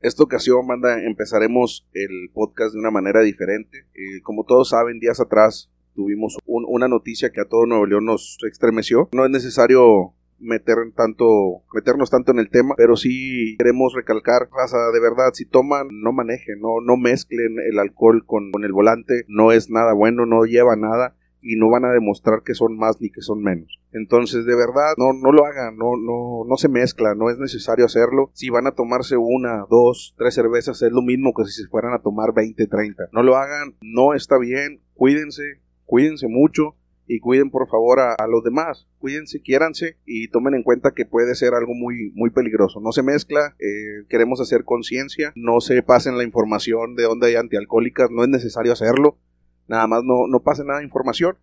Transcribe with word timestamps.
Esta 0.00 0.22
ocasión, 0.22 0.66
banda, 0.66 1.02
empezaremos 1.04 1.86
el 1.92 2.30
podcast 2.32 2.72
de 2.72 2.80
una 2.80 2.90
manera 2.90 3.20
diferente. 3.20 3.86
Eh, 3.94 4.22
como 4.22 4.44
todos 4.44 4.70
saben, 4.70 4.98
días 4.98 5.20
atrás 5.20 5.70
tuvimos 5.94 6.38
un- 6.46 6.64
una 6.66 6.88
noticia 6.88 7.30
que 7.32 7.42
a 7.42 7.44
todo 7.44 7.66
Nuevo 7.66 7.84
León 7.84 8.06
nos 8.06 8.38
estremeció. 8.50 9.10
No 9.12 9.26
es 9.26 9.30
necesario 9.30 10.14
meter 10.38 10.76
tanto, 10.96 11.62
meternos 11.74 12.08
tanto 12.08 12.32
en 12.32 12.38
el 12.38 12.48
tema, 12.48 12.74
pero 12.78 12.96
sí 12.96 13.56
queremos 13.58 13.92
recalcar, 13.94 14.48
raza, 14.50 14.78
de 14.90 15.00
verdad, 15.00 15.34
si 15.34 15.44
toman, 15.44 15.88
no 15.90 16.12
manejen, 16.12 16.60
no, 16.60 16.80
no 16.82 16.96
mezclen 16.96 17.56
el 17.58 17.78
alcohol 17.78 18.24
con, 18.24 18.50
con 18.52 18.64
el 18.64 18.72
volante, 18.72 19.24
no 19.28 19.52
es 19.52 19.68
nada 19.68 19.92
bueno, 19.92 20.24
no 20.24 20.44
lleva 20.46 20.76
nada 20.76 21.14
y 21.42 21.56
no 21.56 21.70
van 21.70 21.84
a 21.84 21.92
demostrar 21.92 22.42
que 22.44 22.54
son 22.54 22.76
más 22.76 23.00
ni 23.00 23.10
que 23.10 23.22
son 23.22 23.42
menos. 23.42 23.78
Entonces, 23.92 24.44
de 24.44 24.54
verdad, 24.54 24.94
no, 24.96 25.12
no 25.12 25.32
lo 25.32 25.44
hagan, 25.44 25.76
no, 25.76 25.96
no, 25.96 26.44
no 26.46 26.56
se 26.56 26.68
mezcla, 26.68 27.14
no 27.14 27.30
es 27.30 27.38
necesario 27.38 27.84
hacerlo. 27.84 28.30
Si 28.34 28.50
van 28.50 28.66
a 28.66 28.74
tomarse 28.74 29.16
una, 29.16 29.64
dos, 29.70 30.14
tres 30.18 30.34
cervezas, 30.34 30.82
es 30.82 30.92
lo 30.92 31.02
mismo 31.02 31.32
que 31.34 31.44
si 31.44 31.62
se 31.62 31.68
fueran 31.68 31.94
a 31.94 32.02
tomar 32.02 32.32
20, 32.34 32.66
30. 32.66 33.08
No 33.12 33.22
lo 33.22 33.36
hagan, 33.36 33.74
no 33.82 34.14
está 34.14 34.38
bien, 34.38 34.80
cuídense, 34.94 35.60
cuídense 35.86 36.28
mucho 36.28 36.76
y 37.10 37.18
cuiden 37.18 37.50
por 37.50 37.68
favor 37.68 37.98
a, 37.98 38.14
a 38.14 38.28
los 38.28 38.44
demás. 38.44 38.86
Cuídense, 39.00 39.42
quiéranse 39.42 39.96
y 40.06 40.28
tomen 40.28 40.54
en 40.54 40.62
cuenta 40.62 40.92
que 40.92 41.06
puede 41.06 41.34
ser 41.34 41.54
algo 41.54 41.74
muy, 41.74 42.12
muy 42.14 42.30
peligroso. 42.30 42.80
No 42.80 42.92
se 42.92 43.02
mezcla, 43.02 43.56
eh, 43.58 44.06
queremos 44.08 44.40
hacer 44.40 44.62
conciencia, 44.64 45.32
no 45.34 45.60
se 45.60 45.82
pasen 45.82 46.16
la 46.16 46.22
información 46.22 46.94
de 46.94 47.02
dónde 47.02 47.26
hay 47.26 47.34
antialcohólicas, 47.34 48.10
no 48.12 48.22
es 48.22 48.28
necesario 48.28 48.72
hacerlo. 48.72 49.16
Nada 49.70 49.86
más 49.86 50.02
no, 50.02 50.26
no 50.26 50.40
pasen 50.40 50.66
nada 50.66 50.80
de 50.80 50.84
información, 50.84 51.38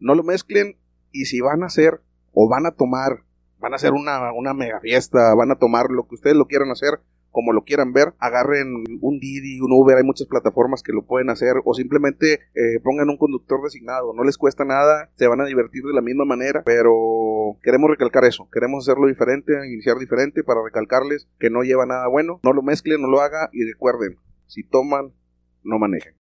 no 0.00 0.16
lo 0.16 0.24
mezclen 0.24 0.76
y 1.12 1.26
si 1.26 1.40
van 1.40 1.62
a 1.62 1.66
hacer 1.66 2.00
o 2.32 2.48
van 2.48 2.66
a 2.66 2.72
tomar, 2.72 3.22
van 3.60 3.72
a 3.72 3.76
hacer 3.76 3.92
una, 3.92 4.32
una 4.32 4.52
mega 4.52 4.80
fiesta, 4.80 5.32
van 5.36 5.52
a 5.52 5.60
tomar 5.60 5.86
lo 5.88 6.08
que 6.08 6.16
ustedes 6.16 6.34
lo 6.34 6.46
quieran 6.46 6.72
hacer, 6.72 6.98
como 7.30 7.52
lo 7.52 7.62
quieran 7.62 7.92
ver, 7.92 8.14
agarren 8.18 8.82
un 9.00 9.20
Didi, 9.20 9.60
un 9.60 9.70
Uber, 9.70 9.96
hay 9.96 10.02
muchas 10.02 10.26
plataformas 10.26 10.82
que 10.82 10.92
lo 10.92 11.06
pueden 11.06 11.30
hacer, 11.30 11.54
o 11.64 11.72
simplemente 11.72 12.40
eh, 12.56 12.80
pongan 12.82 13.10
un 13.10 13.16
conductor 13.16 13.62
designado, 13.62 14.12
no 14.12 14.24
les 14.24 14.38
cuesta 14.38 14.64
nada, 14.64 15.12
se 15.14 15.28
van 15.28 15.40
a 15.40 15.46
divertir 15.46 15.84
de 15.84 15.92
la 15.92 16.00
misma 16.00 16.24
manera, 16.24 16.64
pero 16.64 17.58
queremos 17.62 17.90
recalcar 17.90 18.24
eso, 18.24 18.48
queremos 18.52 18.88
hacerlo 18.88 19.06
diferente, 19.06 19.52
iniciar 19.64 19.98
diferente 19.98 20.42
para 20.42 20.64
recalcarles 20.64 21.28
que 21.38 21.48
no 21.48 21.62
lleva 21.62 21.86
nada 21.86 22.08
bueno, 22.08 22.40
no 22.42 22.52
lo 22.52 22.62
mezclen, 22.62 23.00
no 23.00 23.08
lo 23.08 23.20
haga 23.20 23.50
y 23.52 23.62
recuerden, 23.62 24.16
si 24.48 24.64
toman, 24.64 25.12
no 25.62 25.78
manejen. 25.78 26.17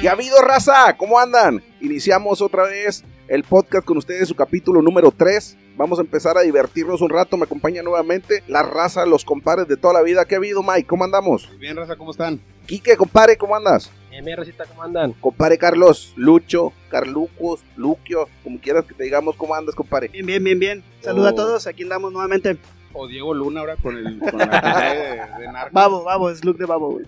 Y 0.00 0.06
ha 0.06 0.12
habido 0.12 0.40
raza, 0.40 0.96
¿cómo 0.96 1.18
andan? 1.18 1.62
Iniciamos 1.80 2.40
otra 2.40 2.64
vez 2.64 3.04
el 3.26 3.42
podcast 3.42 3.84
con 3.86 3.98
ustedes, 3.98 4.28
su 4.28 4.34
capítulo 4.36 4.80
número 4.80 5.10
3. 5.10 5.56
Vamos 5.76 5.98
a 5.98 6.02
empezar 6.02 6.38
a 6.38 6.42
divertirnos 6.42 7.00
un 7.00 7.10
rato. 7.10 7.36
Me 7.36 7.44
acompaña 7.44 7.82
nuevamente 7.82 8.42
la 8.46 8.62
raza, 8.62 9.04
los 9.06 9.24
compadres 9.24 9.68
de 9.68 9.76
toda 9.76 9.94
la 9.94 10.02
vida. 10.02 10.24
¿Qué 10.24 10.34
ha 10.36 10.38
habido, 10.38 10.62
Mike? 10.62 10.86
¿Cómo 10.86 11.04
andamos? 11.04 11.48
Bien, 11.58 11.76
raza, 11.76 11.96
¿cómo 11.96 12.12
están? 12.12 12.40
Quique, 12.66 12.96
compadre, 12.96 13.36
¿cómo 13.36 13.56
andas? 13.56 13.90
Eh, 14.12 14.22
mi 14.22 14.34
Rosita, 14.34 14.64
¿cómo 14.66 14.82
andan? 14.82 15.12
Compadre 15.14 15.58
Carlos, 15.58 16.12
Lucho, 16.16 16.72
Carlucos, 16.90 17.60
Luquio, 17.76 18.28
como 18.42 18.58
quieras 18.60 18.84
que 18.86 18.94
te 18.94 19.04
digamos, 19.04 19.36
¿cómo 19.36 19.54
andas, 19.54 19.74
compadre? 19.74 20.08
Bien, 20.08 20.26
bien, 20.26 20.42
bien, 20.42 20.58
bien. 20.58 20.84
Saluda 21.00 21.28
Oh. 21.30 21.32
a 21.32 21.34
todos, 21.34 21.66
aquí 21.66 21.82
andamos 21.82 22.12
nuevamente. 22.12 22.56
O 22.94 23.06
Diego 23.06 23.34
Luna 23.34 23.60
ahora 23.60 23.76
con, 23.76 23.96
el, 23.96 24.18
con 24.18 24.38
la 24.38 24.46
de, 25.36 25.42
de 25.46 25.52
narco. 25.52 25.70
Babo, 25.72 26.04
babo, 26.04 26.30
es 26.30 26.44
look 26.44 26.56
de 26.56 26.64
babo, 26.66 26.92
güey. 26.92 27.04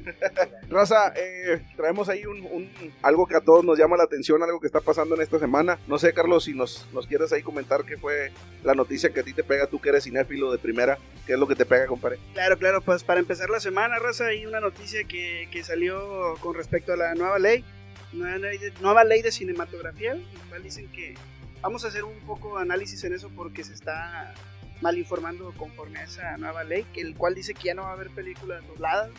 Raza, 0.69 1.13
eh, 1.17 1.63
traemos 1.77 2.09
ahí 2.09 2.27
un, 2.27 2.43
un- 2.43 2.71
algo 3.03 3.27
que 3.27 3.37
a 3.37 3.41
todos 3.41 3.65
nos 3.65 3.79
llama 3.79 3.97
la 3.97 4.05
atención, 4.05 4.43
algo 4.43 4.61
que 4.61 4.67
está 4.67 4.81
pasando 4.81 5.15
en 5.15 5.23
esta 5.23 5.39
semana. 5.39 5.79
No 5.89 5.99
sé, 5.99 6.13
Carlos, 6.13 6.45
si 6.45 6.55
nos, 6.55 6.87
nos 6.93 7.07
quieres 7.07 7.33
ahí 7.33 7.43
comentar 7.43 7.85
qué 7.85 7.97
fue 7.97 8.31
la 8.63 8.75
noticia 8.75 9.11
que 9.11 9.21
a 9.21 9.23
ti 9.23 9.33
te 9.33 9.43
pega, 9.43 9.67
tú 9.67 9.81
que 9.81 9.89
eres 9.89 10.05
cinéfilo 10.05 10.53
de 10.53 10.59
primera. 10.59 10.99
¿Qué 11.27 11.33
es 11.33 11.39
lo 11.39 11.47
que 11.49 11.57
te 11.57 11.65
pega, 11.65 11.87
compadre? 11.87 12.19
Claro, 12.35 12.59
claro, 12.59 12.81
pues 12.83 13.03
para 13.03 13.21
empezar 13.21 13.49
la 13.51 13.61
semana, 13.61 13.99
Raza, 13.99 14.27
hay 14.27 14.45
una 14.47 14.61
noticia 14.61 15.05
que, 15.05 15.49
que 15.51 15.65
salió 15.65 16.35
con 16.41 16.55
respecto 16.55 16.93
a 16.93 16.97
la 16.97 17.15
nueva 17.15 17.39
ley, 17.39 17.65
nueva 18.13 18.37
ley 18.39 18.59
de, 18.59 18.73
nueva 18.81 19.05
ley 19.05 19.23
de 19.23 19.33
cinematografía, 19.33 20.13
en 20.13 20.23
la 20.23 20.41
cual 20.51 20.63
dicen 20.63 20.89
que 20.93 21.15
vamos 21.63 21.85
a 21.85 21.89
hacer 21.89 22.05
un 22.05 22.19
poco 22.27 22.57
de 22.57 22.63
análisis 22.63 23.03
en 23.05 23.15
eso 23.15 23.31
porque 23.35 23.65
se 23.65 23.73
está 23.75 24.35
mal 24.81 24.97
informando 24.97 25.53
conforme 25.57 25.99
a 25.99 26.05
esa 26.05 26.37
nueva 26.39 26.65
ley, 26.65 26.85
que 26.93 27.01
el 27.01 27.15
cual 27.15 27.35
dice 27.35 27.55
que 27.55 27.65
ya 27.65 27.75
no 27.75 27.83
va 27.83 27.91
a 27.91 27.93
haber 27.93 28.11
películas 28.11 28.67
dobladas. 28.67 29.11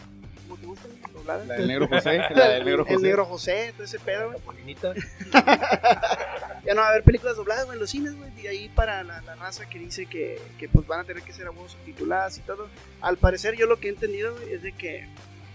¿Cómo 0.48 0.58
te 0.60 0.66
gustan? 0.66 0.92
¿Dobladas? 1.14 1.48
La 1.48 1.56
del 1.56 1.68
negro 1.68 1.88
José. 1.88 2.18
La 2.36 2.50
del 2.50 2.66
negro 2.66 2.84
José. 2.84 2.96
El 2.96 3.02
negro 3.02 3.26
José, 3.26 3.74
todo 3.74 3.84
ese 3.86 4.00
pedo, 4.00 4.32
güey. 4.32 4.42
Polinita. 4.42 4.94
ya 6.66 6.74
no 6.74 6.82
va 6.82 6.88
a 6.88 6.90
haber 6.90 7.04
películas 7.04 7.38
dobladas, 7.38 7.66
güey, 7.66 7.76
en 7.76 7.80
los 7.80 7.90
cines, 7.90 8.16
güey. 8.18 8.32
Y 8.42 8.48
ahí 8.48 8.70
para 8.70 9.04
la, 9.04 9.22
la 9.22 9.36
raza 9.36 9.70
que 9.70 9.80
dice 9.80 10.08
que, 10.08 10.42
que, 10.58 10.68
pues 10.68 10.86
van 10.88 11.02
a 11.02 11.04
tener 11.04 11.24
que 11.24 11.32
ser 11.32 11.48
a 11.48 11.52
subtituladas 11.52 12.38
y 12.38 12.42
todo. 12.42 12.68
Al 13.00 13.18
parecer, 13.18 13.56
yo 13.56 13.66
lo 13.66 13.80
que 13.80 13.88
he 13.88 13.92
entendido, 13.92 14.34
güey, 14.34 14.54
es 14.54 14.64
de 14.64 14.74
que, 14.74 15.08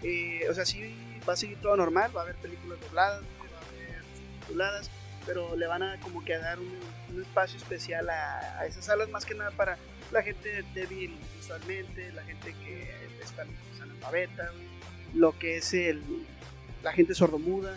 eh, 0.03 0.49
o 0.49 0.55
sea, 0.55 0.65
sí 0.65 0.95
va 1.29 1.35
a 1.35 1.37
seguir 1.37 1.61
todo 1.61 1.77
normal, 1.77 2.11
va 2.17 2.21
a 2.21 2.25
haber 2.25 2.37
películas 2.37 2.81
dobladas, 2.81 3.23
güey, 3.39 3.51
va 3.51 3.59
a 3.59 3.63
haber 3.63 4.05
subtituladas, 4.17 4.91
pero 5.27 5.57
le 5.57 5.67
van 5.67 5.83
a 5.83 6.01
como 6.01 6.25
que 6.25 6.35
a 6.35 6.39
dar 6.39 6.59
un, 6.59 6.73
un 7.13 7.21
espacio 7.21 7.59
especial 7.59 8.09
a, 8.09 8.61
a 8.61 8.67
esas 8.67 8.85
salas, 8.85 9.09
más 9.11 9.27
que 9.27 9.35
nada 9.35 9.51
para 9.51 9.77
la 10.13 10.23
gente 10.23 10.65
débil 10.75 11.15
visualmente, 11.39 12.13
la 12.13 12.23
gente 12.25 12.55
que 12.65 12.91
está 13.23 13.45
pues, 13.45 13.81
analfabeta, 13.83 14.51
güey, 14.53 14.67
lo 15.15 15.39
que 15.39 15.57
es 15.59 15.73
el, 15.75 16.03
la 16.83 16.93
gente 16.93 17.15
sordomuda. 17.15 17.77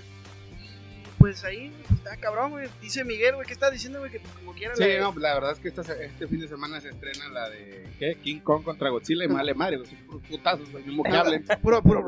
Y, 0.59 1.07
Pues 1.19 1.44
ahí 1.44 1.73
está 1.94 2.16
cabrón, 2.18 2.51
güey. 2.51 2.69
Dice 2.81 3.03
Miguel, 3.03 3.35
güey, 3.35 3.45
¿qué 3.47 3.53
estás 3.53 3.72
diciendo, 3.72 4.00
güey? 4.00 4.12
Que 4.12 4.19
como 4.19 4.53
quiera. 4.53 4.75
Sí, 4.75 4.84
la- 4.88 5.00
no, 5.01 5.13
la 5.18 5.34
verdad 5.34 5.51
es 5.53 5.59
que 5.59 5.68
esta, 5.69 5.81
este 5.81 6.28
fin 6.28 6.39
de 6.39 6.47
semana 6.47 6.79
se 6.81 6.89
estrena 6.89 7.28
la 7.29 7.50
de 7.50 7.88
¿qué? 8.00 8.16
King 8.16 8.39
Kong 8.39 8.63
contra 8.63 8.89
Godzilla 8.89 9.25
y 9.25 9.28
male 9.28 9.53
madre, 9.53 9.78
güey, 9.78 9.89
son 9.89 9.97
puros 10.06 10.23
putazos, 10.28 10.69
lo 10.72 10.79
mismo 10.79 11.03
que 11.03 11.12
hablen, 11.12 11.44
Puro, 11.62 11.81
puro. 11.84 12.06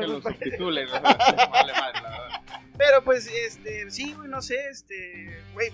que 0.00 0.06
los 0.06 0.22
subtitulen, 0.22 0.88
la 0.90 1.00
verdad. 1.00 2.42
Pero 2.78 3.02
pues, 3.04 3.26
este, 3.26 3.90
sí, 3.90 4.12
güey, 4.14 4.28
no 4.28 4.40
sé, 4.42 4.56
este, 4.70 5.40
güey, 5.52 5.70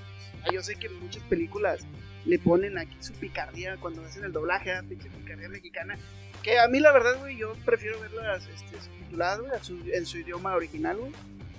yo 0.52 0.62
sé 0.62 0.76
que 0.76 0.88
muchas 0.88 1.22
películas 1.24 1.80
le 2.28 2.38
ponen 2.38 2.78
aquí 2.78 2.96
su 3.00 3.12
picardía 3.14 3.76
cuando 3.80 4.02
hacen 4.02 4.24
el 4.24 4.32
doblaje, 4.32 4.72
a 4.72 4.82
pinche 4.82 5.08
picardía 5.10 5.48
mexicana. 5.48 5.98
Que 6.42 6.58
a 6.58 6.68
mí, 6.68 6.78
la 6.78 6.92
verdad, 6.92 7.18
güey, 7.18 7.36
yo 7.36 7.54
prefiero 7.64 7.98
verlas 8.00 8.46
este, 8.48 8.80
subtituladas, 8.80 9.40
güey, 9.40 9.52
su- 9.62 9.82
en 9.92 10.06
su 10.06 10.18
idioma 10.18 10.54
original, 10.54 10.96
güey. 10.98 11.12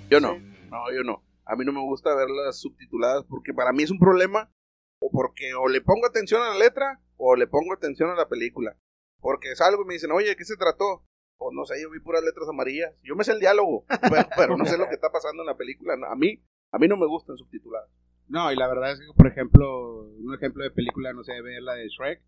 Yo 0.10 0.20
no, 0.20 0.36
Sí. 0.36 0.42
no, 0.70 0.92
yo 0.94 1.04
no. 1.04 1.24
A 1.46 1.56
mí 1.56 1.66
no 1.66 1.74
me 1.74 1.82
gusta 1.82 2.16
verlas 2.16 2.60
subtituladas 2.60 3.26
porque 3.28 3.54
para 3.54 3.74
mí 3.74 3.84
es 3.84 3.92
un 3.92 4.00
problema 4.00 4.52
o 5.02 5.10
porque 5.12 5.54
o 5.56 5.68
le 5.68 5.82
pongo 5.82 6.06
atención 6.06 6.42
a 6.42 6.50
la 6.50 6.58
letra 6.60 7.00
o 7.18 7.36
le 7.36 7.48
pongo 7.48 7.74
atención 7.74 8.10
a 8.12 8.16
la 8.16 8.30
película. 8.30 8.78
Porque 9.20 9.56
salgo 9.56 9.82
y 9.82 9.86
me 9.86 9.94
dicen, 9.96 10.12
oye, 10.12 10.30
¿de 10.30 10.36
qué 10.36 10.46
se 10.46 10.56
trató? 10.56 11.04
O 11.42 11.52
no 11.52 11.66
sé, 11.66 11.82
yo 11.82 11.90
vi 11.90 12.00
puras 12.00 12.24
letras 12.24 12.48
amarillas. 12.48 12.94
Yo 13.04 13.16
me 13.16 13.24
sé 13.24 13.32
el 13.32 13.40
diálogo, 13.40 13.86
pero, 14.02 14.30
pero 14.38 14.58
no 14.58 14.66
sé 14.66 14.78
lo 14.78 14.88
que 14.88 14.94
está 14.96 15.10
pasando 15.12 15.42
en 15.42 15.48
la 15.48 15.58
película. 15.58 15.96
A 16.10 16.16
mí, 16.16 16.42
a 16.72 16.78
mí 16.78 16.88
no 16.88 16.96
me 16.98 17.08
gustan 17.08 17.36
subtituladas. 17.38 17.90
No, 18.30 18.52
y 18.52 18.56
la 18.56 18.68
verdad 18.68 18.92
es 18.92 19.00
que, 19.00 19.14
por 19.16 19.28
ejemplo, 19.28 20.04
un 20.04 20.34
ejemplo 20.36 20.64
de 20.64 20.72
película, 20.72 21.14
no 21.14 21.24
sé, 21.24 21.42
ver 21.42 21.62
la 21.64 21.74
de 21.74 21.90
Shrek, 21.90 22.22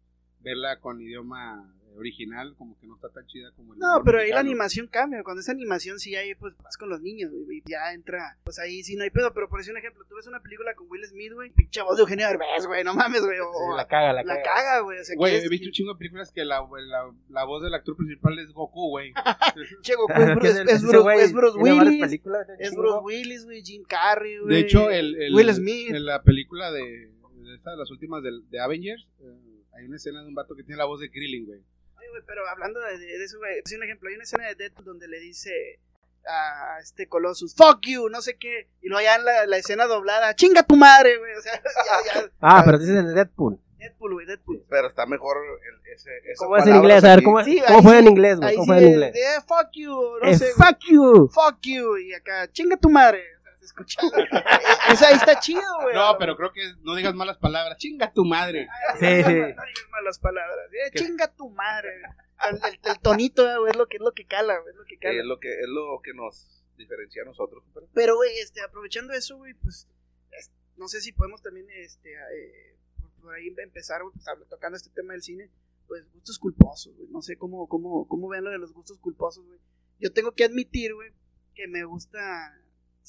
verla 0.43 0.79
con 0.79 1.01
idioma 1.01 1.73
original, 1.97 2.55
como 2.57 2.79
que 2.79 2.87
no 2.87 2.95
está 2.95 3.09
tan 3.09 3.27
chida 3.27 3.51
como 3.51 3.73
el 3.73 3.79
No, 3.79 4.01
pero 4.05 4.19
ahí 4.19 4.29
la 4.29 4.39
animación 4.39 4.87
cambia. 4.87 5.23
Cuando 5.23 5.41
es 5.41 5.49
animación, 5.49 5.99
sí, 5.99 6.15
ahí 6.15 6.33
pues 6.35 6.53
vas 6.63 6.77
con 6.77 6.87
los 6.89 7.01
niños, 7.01 7.31
güey. 7.33 7.57
y 7.57 7.69
Ya 7.69 7.91
entra, 7.93 8.37
pues 8.45 8.59
ahí 8.59 8.81
sí 8.81 8.95
no 8.95 9.03
hay 9.03 9.09
pedo. 9.09 9.33
Pero 9.33 9.49
por 9.49 9.59
decir 9.59 9.73
un 9.73 9.77
ejemplo, 9.77 10.05
tú 10.07 10.15
ves 10.15 10.25
una 10.25 10.39
película 10.41 10.73
con 10.73 10.87
Will 10.89 11.03
Smith, 11.05 11.33
güey. 11.33 11.51
Pinche 11.51 11.81
voz 11.81 11.97
de 11.97 12.03
Eugenio 12.03 12.27
Derbez, 12.27 12.65
güey. 12.65 12.85
No 12.85 12.93
mames, 12.93 13.21
güey. 13.21 13.37
Sí, 13.37 13.75
la 13.75 13.87
caga, 13.89 14.13
la, 14.13 14.23
la 14.23 14.35
caga. 14.41 14.43
caga, 14.43 14.79
güey. 14.79 14.99
O 14.99 15.03
sea, 15.03 15.15
Güey, 15.17 15.31
¿quieres 15.33 15.45
he 15.45 15.49
visto 15.49 15.67
un 15.67 15.71
chingo 15.73 15.93
de 15.93 15.97
películas 15.99 16.31
que 16.31 16.45
la, 16.45 16.61
la, 16.61 17.11
la 17.29 17.43
voz 17.43 17.61
del 17.61 17.73
actor 17.73 17.97
principal 17.97 18.39
es 18.39 18.53
Goku, 18.53 18.87
güey. 18.89 19.11
Che, 19.83 19.95
Goku 19.95 20.13
es 20.13 20.35
Bruce, 20.35 20.61
es 20.69 20.81
Bruce- 20.83 21.23
es 21.23 21.33
Bruce 21.33 21.57
Willis. 21.59 22.21
Es. 22.57 22.73
Bruce 22.73 22.99
Willis, 23.03 23.43
güey. 23.43 23.61
Jim 23.63 23.83
Carrey, 23.83 24.37
güey. 24.39 24.55
De 24.55 24.59
hecho, 24.61 24.89
el, 24.89 25.21
el- 25.21 25.35
Will 25.35 25.53
Smith. 25.53 25.89
en 25.93 26.05
la 26.05 26.23
película 26.23 26.71
de, 26.71 26.81
de 27.35 27.53
esta, 27.55 27.75
las 27.75 27.91
últimas 27.91 28.23
de, 28.23 28.31
de 28.49 28.59
Avengers, 28.61 29.09
eh, 29.19 29.25
hay 29.73 29.85
una 29.85 29.95
escena 29.95 30.21
de 30.21 30.27
un 30.27 30.35
vato 30.35 30.55
que 30.55 30.63
tiene 30.63 30.77
la 30.77 30.85
voz 30.85 30.99
de 30.99 31.09
Krillin, 31.11 31.45
güey. 31.45 31.59
Oye, 31.97 32.09
güey, 32.09 32.21
pero 32.25 32.47
hablando 32.47 32.79
de, 32.79 33.23
eso, 33.23 33.37
güey. 33.39 33.61
Sí, 33.65 33.75
un 33.75 33.83
ejemplo. 33.83 34.09
Hay 34.09 34.15
una 34.15 34.23
escena 34.23 34.47
de 34.47 34.55
Deadpool 34.55 34.85
donde 34.85 35.07
le 35.07 35.19
dice 35.19 35.79
a 36.27 36.77
este 36.81 37.07
Colossus, 37.07 37.55
fuck 37.55 37.79
you, 37.87 38.07
no 38.09 38.21
sé 38.21 38.37
qué. 38.37 38.67
Y 38.81 38.89
luego 38.89 39.01
ya 39.03 39.15
en 39.15 39.25
la, 39.25 39.45
la 39.47 39.57
escena 39.57 39.85
doblada, 39.85 40.35
chinga 40.35 40.63
tu 40.63 40.75
madre, 40.75 41.17
güey. 41.17 41.33
O 41.35 41.41
sea, 41.41 41.53
ya, 42.13 42.21
ya. 42.21 42.31
Ah, 42.41 42.61
pero 42.65 42.77
dices 42.77 43.03
de 43.05 43.13
Deadpool. 43.13 43.59
Deadpool, 43.77 44.13
güey, 44.13 44.25
Deadpool. 44.27 44.63
Pero 44.69 44.87
está 44.89 45.07
mejor 45.07 45.37
el, 45.37 45.91
ese, 45.93 46.11
¿Cómo 46.37 46.57
es 46.57 46.67
en 46.67 46.75
inglés? 46.75 47.03
A 47.03 47.15
ver. 47.15 47.23
¿cómo, 47.23 47.43
Sí, 47.43 47.59
¿cómo 47.65 47.81
fue 47.81 47.93
sí- 47.93 47.97
en 47.99 48.07
inglés, 48.07 48.37
güey? 48.39 48.53
¿Cómo 48.55 48.63
sí, 48.65 48.69
fue 48.69 48.77
en 48.77 48.87
inglés? 48.93 49.13
de, 49.13 49.19
"Eh, 49.19 49.41
fuck 49.47 49.69
you, 49.73 49.91
no 50.21 50.27
Eh, 50.29 50.37
sé. 50.37 50.51
fuck 50.53 50.77
you. 50.87 51.27
Fuck 51.33 51.57
you. 51.61 51.97
Y 51.97 52.13
acá, 52.13 52.51
chinga 52.51 52.77
tu 52.77 52.89
madre. 52.89 53.23
O 53.61 53.65
sea, 53.65 53.65
se 53.65 53.65
escucha. 53.65 54.01
Esa 54.91 55.07
ahí 55.09 55.15
está 55.15 55.39
chido, 55.39 55.61
güey. 55.83 55.95
No, 55.95 56.17
pero 56.17 56.35
creo 56.35 56.51
que 56.51 56.61
no 56.81 56.95
digas 56.95 57.13
malas 57.13 57.37
palabras. 57.37 57.77
Chinga 57.77 58.11
tu 58.11 58.25
madre. 58.25 58.67
Sí, 58.99 59.05
No 59.21 59.27
sí. 59.27 59.33
digas 59.33 59.55
malas 59.91 60.19
palabras. 60.19 60.57
Eh, 60.73 60.91
chinga 60.95 61.27
tu 61.35 61.49
madre. 61.49 61.89
El, 62.49 62.55
el- 62.55 62.79
el 62.83 62.99
tonito, 62.99 63.43
güey, 63.59 63.71
es 63.71 63.77
lo 63.77 63.87
que 63.87 63.97
es 63.97 64.01
lo 64.01 64.13
que 64.13 64.25
cala, 64.25 64.57
güey, 64.59 64.71
es 64.71 64.75
lo 64.77 64.85
que 64.85 64.95
Eh, 64.95 64.99
cala. 64.99 65.19
es 65.19 65.25
lo 65.25 65.39
que 65.39 65.49
es 65.59 65.67
lo 65.67 66.01
que 66.03 66.13
nos 66.13 66.63
diferencia 66.75 67.21
a 67.21 67.25
nosotros. 67.25 67.63
Pero, 67.93 68.15
güey, 68.15 68.31
este, 68.39 68.61
aprovechando 68.61 69.13
eso, 69.13 69.37
güey, 69.37 69.53
pues, 69.53 69.87
es- 70.31 70.51
no 70.77 70.87
sé 70.87 70.99
si 71.01 71.11
podemos 71.11 71.43
también, 71.43 71.67
este, 71.69 72.11
eh, 72.13 72.75
por, 73.21 73.35
ahí 73.35 73.53
empezar, 73.55 74.01
güey, 74.01 74.13
pues, 74.15 74.25
tocando 74.49 74.75
este 74.77 74.89
tema 74.89 75.13
del 75.13 75.21
cine, 75.21 75.51
pues, 75.87 76.11
gustos 76.13 76.39
culposos, 76.39 76.95
güey, 76.97 77.07
no 77.09 77.21
sé 77.21 77.37
cómo, 77.37 77.67
cómo, 77.67 78.07
cómo 78.07 78.27
ven 78.29 78.43
lo 78.43 78.49
de 78.49 78.57
los 78.57 78.73
gustos 78.73 78.97
culposos, 78.97 79.45
güey. 79.45 79.59
Yo 79.99 80.11
tengo 80.11 80.31
que 80.31 80.43
admitir, 80.45 80.95
güey, 80.95 81.11
que 81.53 81.67
me 81.67 81.83
gusta 81.83 82.19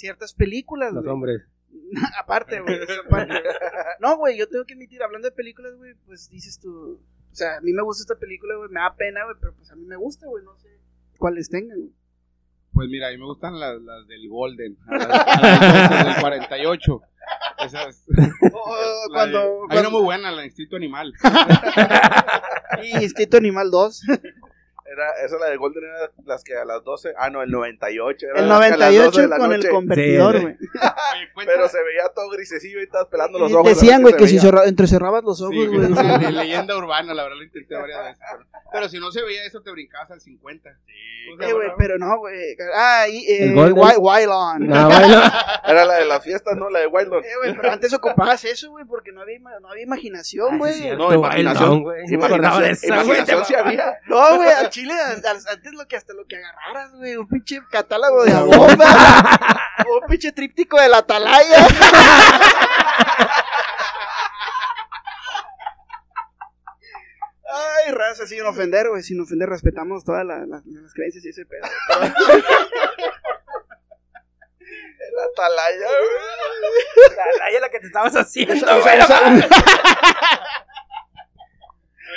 ciertas 0.03 0.35
películas, 0.35 0.93
Los 0.93 1.03
güey. 1.05 1.15
hombres. 1.15 1.43
aparte, 2.21 2.61
güey, 2.61 2.83
eso 2.89 3.01
aparte. 3.07 3.35
No, 4.01 4.17
güey, 4.19 4.37
yo 4.37 4.49
tengo 4.49 4.65
que 4.67 4.75
admitir, 4.75 5.03
hablando 5.03 5.29
de 5.29 5.33
películas, 5.35 5.75
güey, 5.77 5.95
pues, 6.07 6.29
dices 6.29 6.59
tú, 6.61 7.01
o 7.31 7.35
sea, 7.35 7.57
a 7.57 7.61
mí 7.63 7.73
me 7.73 7.83
gusta 7.83 8.03
esta 8.03 8.21
película, 8.21 8.57
güey, 8.57 8.69
me 8.71 8.81
da 8.81 8.95
pena, 8.95 9.25
güey, 9.25 9.37
pero 9.41 9.55
pues 9.55 9.71
a 9.71 9.77
mí 9.77 9.85
me 9.87 9.97
gusta, 9.97 10.27
güey, 10.27 10.45
no 10.45 10.55
sé 10.59 10.69
cuáles 11.19 11.49
tengan, 11.49 11.79
güey. 11.79 11.93
Pues 12.75 12.89
mira, 12.89 13.09
a 13.09 13.11
mí 13.11 13.19
me 13.19 13.27
gustan 13.27 13.61
las, 13.61 13.81
las 13.83 14.07
del 14.09 14.29
Golden, 14.29 14.77
a 14.89 14.97
las, 14.97 15.07
a 15.09 15.41
las 15.43 15.91
12 15.91 16.05
del 16.11 16.21
48. 16.21 17.01
Esas. 17.67 18.05
O- 18.53 19.09
la 19.11 19.15
cuando, 19.15 19.39
de- 19.39 19.75
hay 19.75 19.79
una 19.81 19.91
muy 19.91 20.03
buena, 20.03 20.31
la 20.33 20.41
de 20.41 20.47
Instinto 20.47 20.77
Animal. 20.77 21.13
y 22.83 23.05
Instinto 23.05 23.37
Animal 23.37 23.71
2. 23.71 24.03
Era, 24.93 25.11
esa 25.25 25.39
la 25.39 25.47
de 25.47 25.57
Golden 25.57 25.85
era 25.85 26.11
las 26.27 26.45
que 26.45 26.57
a 26.57 26.65
las 26.65 26.85
12, 26.85 27.15
ah, 27.17 27.31
no, 27.31 27.43
el 27.43 27.51
98. 27.51 28.27
Era 28.27 28.41
El 28.41 28.49
las 28.49 28.59
que 28.61 28.67
a 28.67 28.77
las 28.77 28.89
12 28.95 28.99
98 28.99 29.21
de 29.23 29.29
la 29.29 29.37
con 29.39 29.53
el 29.53 29.69
convertidor, 29.71 30.35
Sí, 30.37 30.43
güey. 30.43 30.57
Cuenta- 31.35 31.53
Pero 31.55 31.69
se 31.69 31.83
veía 31.83 32.03
todo 32.15 32.29
grisecillo 32.31 32.81
y 32.81 32.83
estabas 32.85 33.09
pelando 33.09 33.39
los 33.39 33.53
ojos. 33.53 33.69
Decían, 33.69 34.03
güey, 34.03 34.15
que 34.17 34.27
si 34.29 34.39
cerra- 34.39 34.67
entrecerrabas 34.67 35.25
los 35.25 35.41
ojos, 35.41 35.55
Sí, 35.55 35.67
güey. 35.67 35.81
de 36.19 36.31
leyenda 36.33 36.77
urbana, 36.77 37.15
la 37.15 37.23
verdad 37.23 37.39
lo 37.39 37.45
intenté 37.45 37.75
varias 37.75 38.05
veces. 38.05 38.21
Pero, 38.31 38.47
pero 38.73 38.89
si 38.89 38.99
no 38.99 39.11
se 39.11 39.23
veía 39.23 39.45
eso, 39.45 39.63
te 39.63 39.71
brincabas 39.71 40.11
al 40.11 40.21
50. 40.21 40.71
Sí, 40.87 40.93
Eh, 41.41 41.53
güey, 41.53 41.69
pero 41.79 41.99
no, 41.99 42.19
güey. 42.19 42.57
Ah, 42.75 43.07
y, 43.09 43.25
eh, 43.27 43.45
El 43.45 43.55
Golden. 43.55 43.77
No, 44.69 44.87
bueno. 44.89 45.23
Era 45.67 45.85
la 45.85 45.95
de 45.95 46.05
las 46.05 46.23
fiestas, 46.23 46.57
¿no? 46.57 46.69
La 46.69 46.81
de 46.81 46.87
Wildon. 46.89 47.25
Eh, 47.25 47.29
güey, 47.41 47.55
pero 47.57 47.71
antes 47.73 47.93
ocupabas 47.95 48.45
eso, 48.45 48.71
güey, 48.71 48.85
porque 48.85 49.13
no 49.13 49.21
había, 49.23 49.39
no 49.39 49.69
había 49.69 49.85
imaginación, 49.85 50.59
güey. 50.59 50.75
cierto, 50.75 50.99
No, 51.11 51.15
imaginación. 51.15 51.61
bailón, 51.71 51.83
güey. 51.85 52.03
No 52.07 52.15
Imaginación, 52.15 52.63
güey. 52.63 53.01
imaginación 53.03 53.45
sí 53.45 53.55
había. 53.55 53.95
No, 54.07 54.37
güey, 54.37 54.49
chile, 54.83 54.95
antes 55.01 55.73
lo 55.73 55.87
que 55.87 55.97
hasta 55.97 56.13
lo 56.13 56.25
que 56.27 56.37
agarraras, 56.37 56.93
güey, 56.93 57.17
un 57.17 57.29
pinche 57.29 57.61
catálogo 57.71 58.25
de 58.25 58.35
bomba, 58.35 59.61
un 60.01 60.07
pinche 60.09 60.33
tríptico 60.33 60.81
de 60.81 60.89
la 60.89 60.99
atalaya. 60.99 61.67
Ay, 67.55 67.93
raza, 67.93 68.27
sin 68.27 68.41
ofender, 68.43 68.89
güey, 68.89 69.03
sin 69.03 69.21
ofender, 69.21 69.49
respetamos 69.49 70.05
todas 70.05 70.25
la- 70.25 70.47
la- 70.47 70.63
las 70.65 70.95
creencias 70.95 71.25
y 71.25 71.29
ese 71.31 71.45
pedo. 71.45 71.63
La 75.15 75.25
atalaya, 75.25 75.87
La 77.39 77.51
es 77.51 77.61
la 77.61 77.69
que 77.69 77.81
te 77.81 77.87
estabas 77.89 78.17
haciendo, 78.17 78.55
güey. 78.81 78.99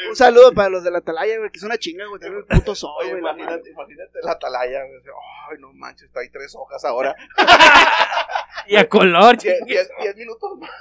un 0.10 0.16
sa- 0.16 0.30
un- 0.30 0.34
Un 0.34 0.36
saludo 0.38 0.54
para 0.54 0.70
los 0.70 0.84
de 0.84 0.92
la 0.92 0.98
atalaya, 1.00 1.38
güey, 1.38 1.50
que 1.52 1.58
es 1.58 1.64
una 1.64 1.78
chinga, 1.78 2.06
güey, 2.08 2.20
tener 2.20 2.38
el 2.38 2.46
puto 2.46 2.76
sol, 2.76 2.92
Oye, 3.00 3.12
güey. 3.12 3.22
la 3.24 3.32
imagínate, 3.32 3.70
imagínate 3.70 4.20
la 4.24 4.32
atalaya. 4.32 4.84
güey. 4.86 5.00
Ay, 5.52 5.58
no 5.60 5.74
manches, 5.74 6.04
está 6.08 6.20
ahí 6.22 6.30
tres 6.30 6.54
hojas 6.56 6.84
ahora. 6.86 7.16
Y 8.68 8.78
a 8.78 8.90
color, 8.90 9.38
Diez, 9.38 9.60
chingue. 9.60 9.74
diez, 9.74 9.90
diez 10.02 10.16
minutos 10.16 10.58
más. 10.58 10.72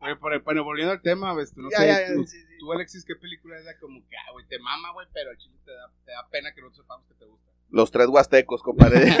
Oye, 0.00 0.16
pero, 0.16 0.42
bueno, 0.42 0.64
volviendo 0.64 0.92
al 0.92 1.00
tema, 1.02 1.34
ves, 1.34 1.52
tú 1.54 1.62
no 1.62 1.70
Ya, 1.70 1.78
sé, 1.78 1.86
ya, 1.86 2.00
ya, 2.08 2.14
tú, 2.14 2.24
sí, 2.24 2.40
sí. 2.40 2.58
tú, 2.58 2.72
Alexis, 2.72 3.04
¿qué 3.04 3.14
película 3.16 3.56
es 3.58 3.64
la 3.64 3.76
como 3.78 4.00
que, 4.08 4.16
ah, 4.16 4.32
güey, 4.32 4.46
te 4.46 4.58
mama, 4.58 4.92
güey, 4.92 5.06
pero 5.12 5.30
al 5.30 5.36
chile 5.38 5.56
te 5.64 5.70
da, 5.72 5.88
te 6.04 6.10
da 6.12 6.28
pena 6.30 6.52
que 6.54 6.60
nosotros 6.62 6.84
sepamos 6.84 7.06
que 7.08 7.14
te 7.14 7.24
gusta? 7.26 7.50
Los 7.70 7.90
tres 7.90 8.06
huastecos, 8.08 8.62
compadre. 8.62 9.04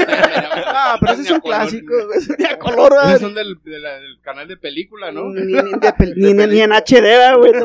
Ah, 0.78 0.98
pero 1.00 1.14
color, 1.16 1.42
clásicos, 1.42 2.06
güey. 2.06 2.18
Ni 2.38 2.44
a 2.44 2.58
color, 2.58 2.92
güey. 3.02 3.18
Son 3.18 3.34
del, 3.34 3.60
de 3.64 3.78
la- 3.78 3.98
del 3.98 4.20
canal 4.20 4.46
de 4.46 4.56
película, 4.56 5.10
¿no? 5.10 5.30
Ni, 5.30 5.40
ni- 5.42 5.52
ni 5.62 5.70
de 5.72 5.88
pel- 5.94 6.14
ni- 6.16 6.32
ni- 6.34 6.46
ni 6.46 6.60
en 6.60 6.72
HD, 6.72 7.00
¿verdad, 7.02 7.36
güey. 7.38 7.52
te 7.52 7.60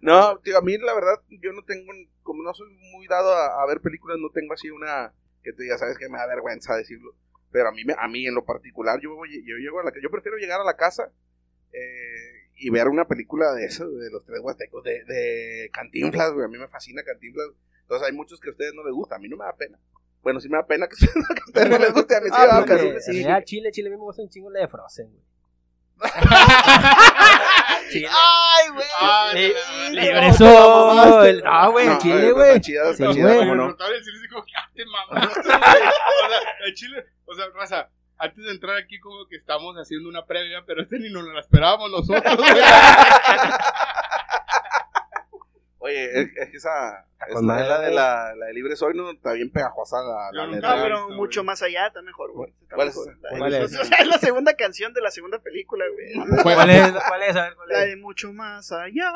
No, 0.00 0.38
tío, 0.38 0.58
a 0.58 0.62
mí 0.62 0.76
la 0.78 0.94
verdad, 0.94 1.20
yo 1.28 1.52
no 1.52 1.62
tengo, 1.62 1.92
como 2.22 2.42
no 2.42 2.52
soy 2.54 2.68
muy 2.94 3.06
dado 3.06 3.32
a, 3.32 3.62
a 3.62 3.66
ver 3.66 3.80
películas, 3.80 4.18
no 4.18 4.30
tengo 4.30 4.54
así 4.54 4.70
una 4.70 5.12
que 5.44 5.52
tú 5.52 5.62
ya 5.62 5.78
sabes 5.78 5.98
que 5.98 6.08
me 6.08 6.18
da 6.18 6.26
vergüenza 6.26 6.74
decirlo. 6.74 7.14
Pero 7.52 7.68
a 7.68 7.72
mí, 7.72 7.84
me- 7.84 7.94
a 7.98 8.08
mí 8.08 8.26
en 8.26 8.34
lo 8.34 8.44
particular, 8.44 8.98
yo, 9.00 9.14
voy- 9.14 9.44
yo, 9.46 9.56
llego 9.56 9.80
a 9.80 9.84
la, 9.84 9.92
yo 10.02 10.10
prefiero 10.10 10.36
llegar 10.38 10.60
a 10.60 10.64
la 10.64 10.76
casa 10.76 11.10
eh, 11.72 12.41
y 12.56 12.70
ver 12.70 12.88
una 12.88 13.06
película 13.06 13.52
de 13.52 13.64
eso, 13.66 13.88
de 13.88 14.10
los 14.10 14.24
tres 14.24 14.40
huastecos, 14.40 14.84
de, 14.84 15.04
de 15.04 15.70
Cantinflas, 15.72 16.32
güey. 16.32 16.44
A 16.44 16.48
mí 16.48 16.58
me 16.58 16.68
fascina 16.68 17.02
Cantinflas. 17.02 17.48
Entonces 17.82 18.06
hay 18.08 18.14
muchos 18.14 18.40
que 18.40 18.48
a 18.48 18.52
ustedes 18.52 18.72
no 18.74 18.84
les 18.84 18.92
gusta, 18.94 19.16
a 19.16 19.18
mí 19.18 19.28
no 19.28 19.36
me 19.36 19.44
da 19.44 19.54
pena. 19.56 19.78
Bueno, 20.22 20.38
sí 20.40 20.48
me 20.48 20.56
da 20.56 20.66
pena 20.66 20.86
que, 20.88 20.96
que 21.06 21.06
a 21.06 21.44
ustedes 21.46 21.68
no 21.70 21.78
les 21.78 21.92
guste, 21.92 22.16
a 22.16 22.20
mí 22.20 22.26
sí 22.28 22.32
Ah, 22.36 22.40
me 22.42 22.46
da 22.46 22.64
pero... 22.64 23.00
sí, 23.00 23.12
sí. 23.24 23.26
Chile, 23.44 23.70
Chile, 23.72 23.88
a 23.88 23.90
mí 23.90 23.96
me 23.96 24.02
gusta 24.02 24.22
un 24.22 24.28
chingo 24.28 24.50
la 24.50 24.60
de 24.60 24.68
Frozen, 24.68 25.10
güey. 25.10 25.24
Chile. 27.90 28.08
Ay, 28.10 28.68
güey. 28.72 28.86
Ah, 28.98 29.32
no, 29.34 29.40
te 29.40 30.28
eso, 30.28 31.42
ah, 31.44 31.68
güey, 31.68 31.98
Chile, 31.98 32.32
güey. 32.32 32.48
está 32.48 32.60
chida, 32.60 32.90
está 32.90 33.06
Sí, 33.08 33.14
chida, 33.14 33.34
güey. 33.34 33.44
sí 33.44 33.50
ah, 35.10 35.76
güey. 36.60 36.74
Chile, 36.74 37.04
o 37.26 37.34
sea, 37.34 37.46
raza, 37.54 37.90
antes 38.22 38.44
de 38.44 38.50
entrar 38.52 38.76
aquí 38.78 38.98
como 39.00 39.26
que 39.26 39.36
estamos 39.36 39.74
haciendo 39.76 40.08
una 40.08 40.24
previa, 40.24 40.62
pero 40.66 40.82
este 40.82 40.98
ni 40.98 41.10
nos 41.10 41.24
la 41.24 41.40
esperábamos 41.40 41.90
nosotros, 41.90 42.36
güey. 42.36 42.50
Oye, 45.78 46.04
es, 46.20 46.28
es 46.36 46.50
que 46.50 46.56
esa, 46.58 47.06
esa 47.26 47.34
con 47.34 47.44
madre, 47.44 47.62
es 47.64 47.68
la 47.68 47.80
de 47.80 47.90
la, 47.90 48.34
la 48.36 48.46
de 48.46 48.54
Libre 48.54 48.76
Soy, 48.76 48.94
¿no? 48.94 49.10
Está 49.10 49.32
bien 49.32 49.50
pegajosa 49.50 49.96
la, 50.00 50.30
la 50.30 50.42
Yo 50.44 50.46
nunca 50.46 50.54
letra. 50.54 50.76
No, 50.76 50.82
pero 50.84 51.04
Güey. 51.06 51.16
mucho 51.16 51.42
más 51.42 51.60
allá, 51.62 51.88
está 51.88 52.02
mejor, 52.02 52.30
güey. 52.32 52.52
Está 52.62 52.76
¿Cuál 52.76 52.88
es 52.88 52.96
mejor. 52.96 53.12
esa? 53.12 53.20
La- 53.32 53.38
¿Cuál 53.38 53.54
es? 53.54 53.64
O 53.80 53.84
sea, 53.84 53.96
es 53.98 54.06
la 54.06 54.18
segunda 54.18 54.54
canción 54.54 54.94
de 54.94 55.00
la 55.00 55.10
segunda 55.10 55.40
película, 55.40 55.84
güey. 55.92 56.14
¿Cuál 56.44 56.70
es? 56.70 56.92
¿Cuál 57.08 57.22
es? 57.24 57.34
A 57.36 57.42
ver, 57.42 57.54
¿cuál 57.56 57.68
La 57.68 57.82
es? 57.82 57.88
de 57.90 57.96
mucho 57.96 58.32
más 58.32 58.70
allá. 58.70 59.12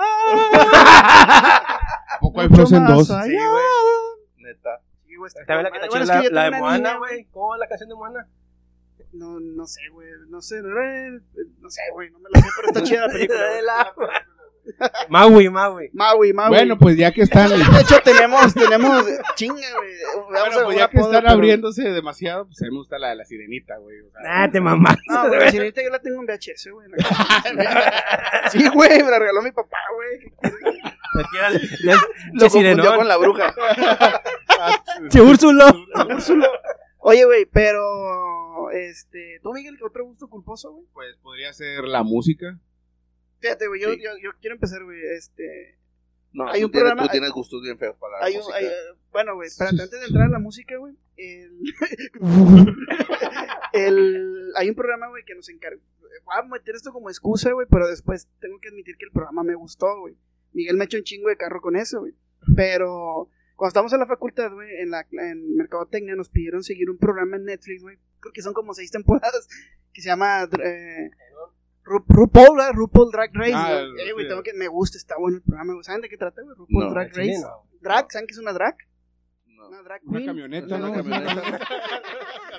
¿A 2.11 2.19
poco 2.21 2.41
hay 2.41 2.49
Frozen 2.49 2.83
más 2.83 2.95
2? 2.95 3.11
allá. 3.13 3.23
Sí, 3.27 3.37
güey. 3.37 3.65
Neta. 4.39 4.81
Sí, 5.07 5.15
güey, 5.15 5.29
está 5.29 5.63
la 5.63 5.71
que 5.71 5.79
Bueno, 5.89 6.05
es 6.05 6.11
que 6.11 6.31
la, 6.31 6.31
la 6.33 6.45
de 6.51 6.51
Moana, 6.59 6.97
güey. 6.97 7.25
¿Cómo 7.31 7.57
la 7.57 7.69
canción 7.69 7.89
de 7.91 7.95
Moana? 7.95 8.27
No, 9.17 9.41
no 9.41 9.67
sé, 9.67 9.81
güey. 9.93 10.09
No 10.29 10.41
sé, 10.41 10.61
no 10.63 11.71
sé, 11.71 11.81
güey. 11.93 12.11
No 12.11 12.19
me 12.21 12.29
la 12.33 12.41
sé, 12.41 12.49
pero 12.57 12.69
está 12.69 12.83
chida 12.83 13.07
la 13.07 13.13
película. 13.13 13.41
De 13.45 13.53
güey. 13.53 13.63
la- 13.65 13.95
Maui, 15.09 15.49
Maui. 15.49 15.91
Maui, 15.93 16.33
Maui. 16.33 16.49
Bueno, 16.49 16.77
pues 16.77 16.97
ya 16.97 17.13
que 17.13 17.23
están, 17.23 17.51
De 17.51 17.81
hecho, 17.81 18.01
tenemos, 18.03 18.53
tenemos, 18.53 19.05
chinga, 19.37 19.55
güey. 19.77 19.91
Bueno, 20.29 20.65
pues 20.65 20.77
ya 20.79 20.89
que 20.91 20.99
están 20.99 21.13
pero- 21.23 21.31
abriéndose 21.31 21.83
demasiado, 21.91 22.47
pues 22.47 22.61
a 22.63 22.65
mí 22.65 22.71
me 22.73 22.79
gusta 22.79 22.99
la 22.99 23.11
de 23.11 23.15
la 23.15 23.25
sirenita, 23.25 23.77
güey. 23.79 24.01
O 24.01 24.11
sea, 24.11 24.43
Ah, 24.43 24.51
te 24.51 24.61
mamás. 24.61 24.97
No, 25.09 25.29
güey, 25.29 25.39
la 25.39 25.51
sirenita 25.53 25.83
yo 25.85 25.91
la 25.91 26.01
tengo 26.01 26.21
en 26.21 26.27
VHS, 26.27 26.71
güey. 26.73 26.89
Sí, 28.51 28.69
güey, 28.75 29.03
me 29.05 29.11
la 29.11 29.19
regaló 29.21 29.41
mi 29.43 29.53
papá, 29.53 29.79
güey. 29.95 30.33
Lo 32.33 32.49
Che 32.49 32.51
confundió 32.51 32.97
con 32.97 33.09
la 33.09 33.17
bruja. 33.19 33.55
Che 35.11 35.21
Úrsulo. 35.21 35.65
Oye, 36.99 37.25
güey, 37.25 37.47
pero, 37.47 37.83
este, 38.71 39.41
¿tú, 39.43 39.53
Miguel, 39.53 39.77
qué 39.79 39.85
otro 39.85 40.05
gusto 40.05 40.29
culposo, 40.29 40.73
güey? 40.73 40.87
pues 40.93 41.17
podría 41.19 41.53
ser 41.53 41.85
la 41.85 42.03
música. 42.03 42.59
Fíjate, 43.41 43.67
güey, 43.69 43.81
yo, 43.83 43.93
Sí. 43.93 44.01
yo, 44.03 44.11
yo 44.23 44.31
quiero 44.41 44.55
empezar, 44.55 44.83
güey, 44.85 44.99
este, 45.17 45.79
No, 46.33 46.49
Hay 46.49 46.61
tú, 46.61 46.67
un 46.67 46.73
tienes, 46.73 46.91
programa- 46.91 47.03
tú 47.03 47.13
tienes 47.13 47.31
gustos 47.31 47.63
bien 47.63 47.79
feos 47.79 47.97
para 47.97 48.19
la 48.19 48.25
hay 48.27 48.33
un, 48.35 48.39
música. 48.41 48.57
hay, 48.59 48.67
bueno, 49.13 49.35
güey, 49.37 49.49
espérate, 49.49 49.83
antes 49.83 50.01
de 50.01 50.07
entrar 50.07 50.27
a 50.27 50.31
la 50.31 50.39
música, 50.39 50.77
güey, 50.77 50.95
el, 51.17 51.59
el, 53.73 54.53
hay 54.57 54.69
un 54.69 54.75
programa, 54.75 55.09
güey, 55.09 55.25
que 55.25 55.35
nos 55.35 55.49
encarga, 55.49 55.81
voy 56.25 56.35
a 56.37 56.43
meter 56.43 56.75
esto 56.75 56.93
como 56.93 57.09
excusa, 57.11 57.53
güey, 57.53 57.67
pero 57.71 57.89
después 57.89 58.29
tengo 58.41 58.59
que 58.61 58.69
admitir 58.69 58.97
que 58.97 59.05
el 59.07 59.13
programa 59.13 59.43
me 59.43 59.55
gustó, 59.55 60.01
güey. 60.01 60.17
Miguel 60.53 60.77
me 60.77 60.85
echó 60.85 60.97
un 60.99 61.05
chingo 61.05 61.29
de 61.29 61.37
carro 61.37 61.61
con 61.61 61.77
eso, 61.77 62.01
güey, 62.01 62.15
pero 62.55 63.29
cuando 63.57 63.69
estábamos 63.69 63.93
en 63.93 64.01
la 64.01 64.07
facultad, 64.07 64.53
güey, 64.53 64.69
en 64.81 64.91
la 64.91 65.07
en 65.13 65.57
Mercadotecnia 65.57 66.15
nos 66.17 66.29
pidieron 66.29 66.63
seguir 66.63 66.91
un 66.91 66.99
programa 66.99 67.37
en 67.37 67.45
Netflix, 67.45 67.83
güey, 67.83 67.99
creo 68.27 68.33
que 68.33 68.43
son 68.43 68.53
como 68.55 68.75
seis 68.75 68.91
temporadas, 68.91 69.49
que 69.93 70.01
se 70.03 70.09
llama 70.09 70.43
eh, 70.63 71.11
Ru- 71.85 72.05
RuPaul, 72.09 72.57
¿verdad? 72.57 72.73
RuPaul 72.75 73.11
Drag 73.13 73.31
Race, 73.35 73.53
Ah, 73.55 73.81
Eh, 73.99 74.27
tengo 74.29 74.43
que, 74.43 74.53
me 74.55 74.69
gusta, 74.69 74.99
está 74.99 75.17
bueno 75.19 75.37
el 75.39 75.43
programa. 75.43 75.75
¿Saben 75.83 76.01
de 76.03 76.09
qué 76.09 76.17
trata, 76.17 76.43
güey? 76.43 76.55
RuPaul 76.57 76.85
No, 76.85 76.91
Drag 76.91 77.09
Race. 77.15 77.41
no. 77.41 77.69
Drag, 77.81 78.11
¿saben 78.11 78.27
qué 78.27 78.33
es 78.33 78.39
una 78.39 78.53
drag? 78.53 78.77
No. 79.47 79.69
Una 79.69 79.83
drag 79.83 80.01
Una 80.05 80.13
queen. 80.19 80.27
camioneta, 80.27 80.77
Una 80.77 80.89
¿no? 80.89 80.95
camioneta. 80.95 81.61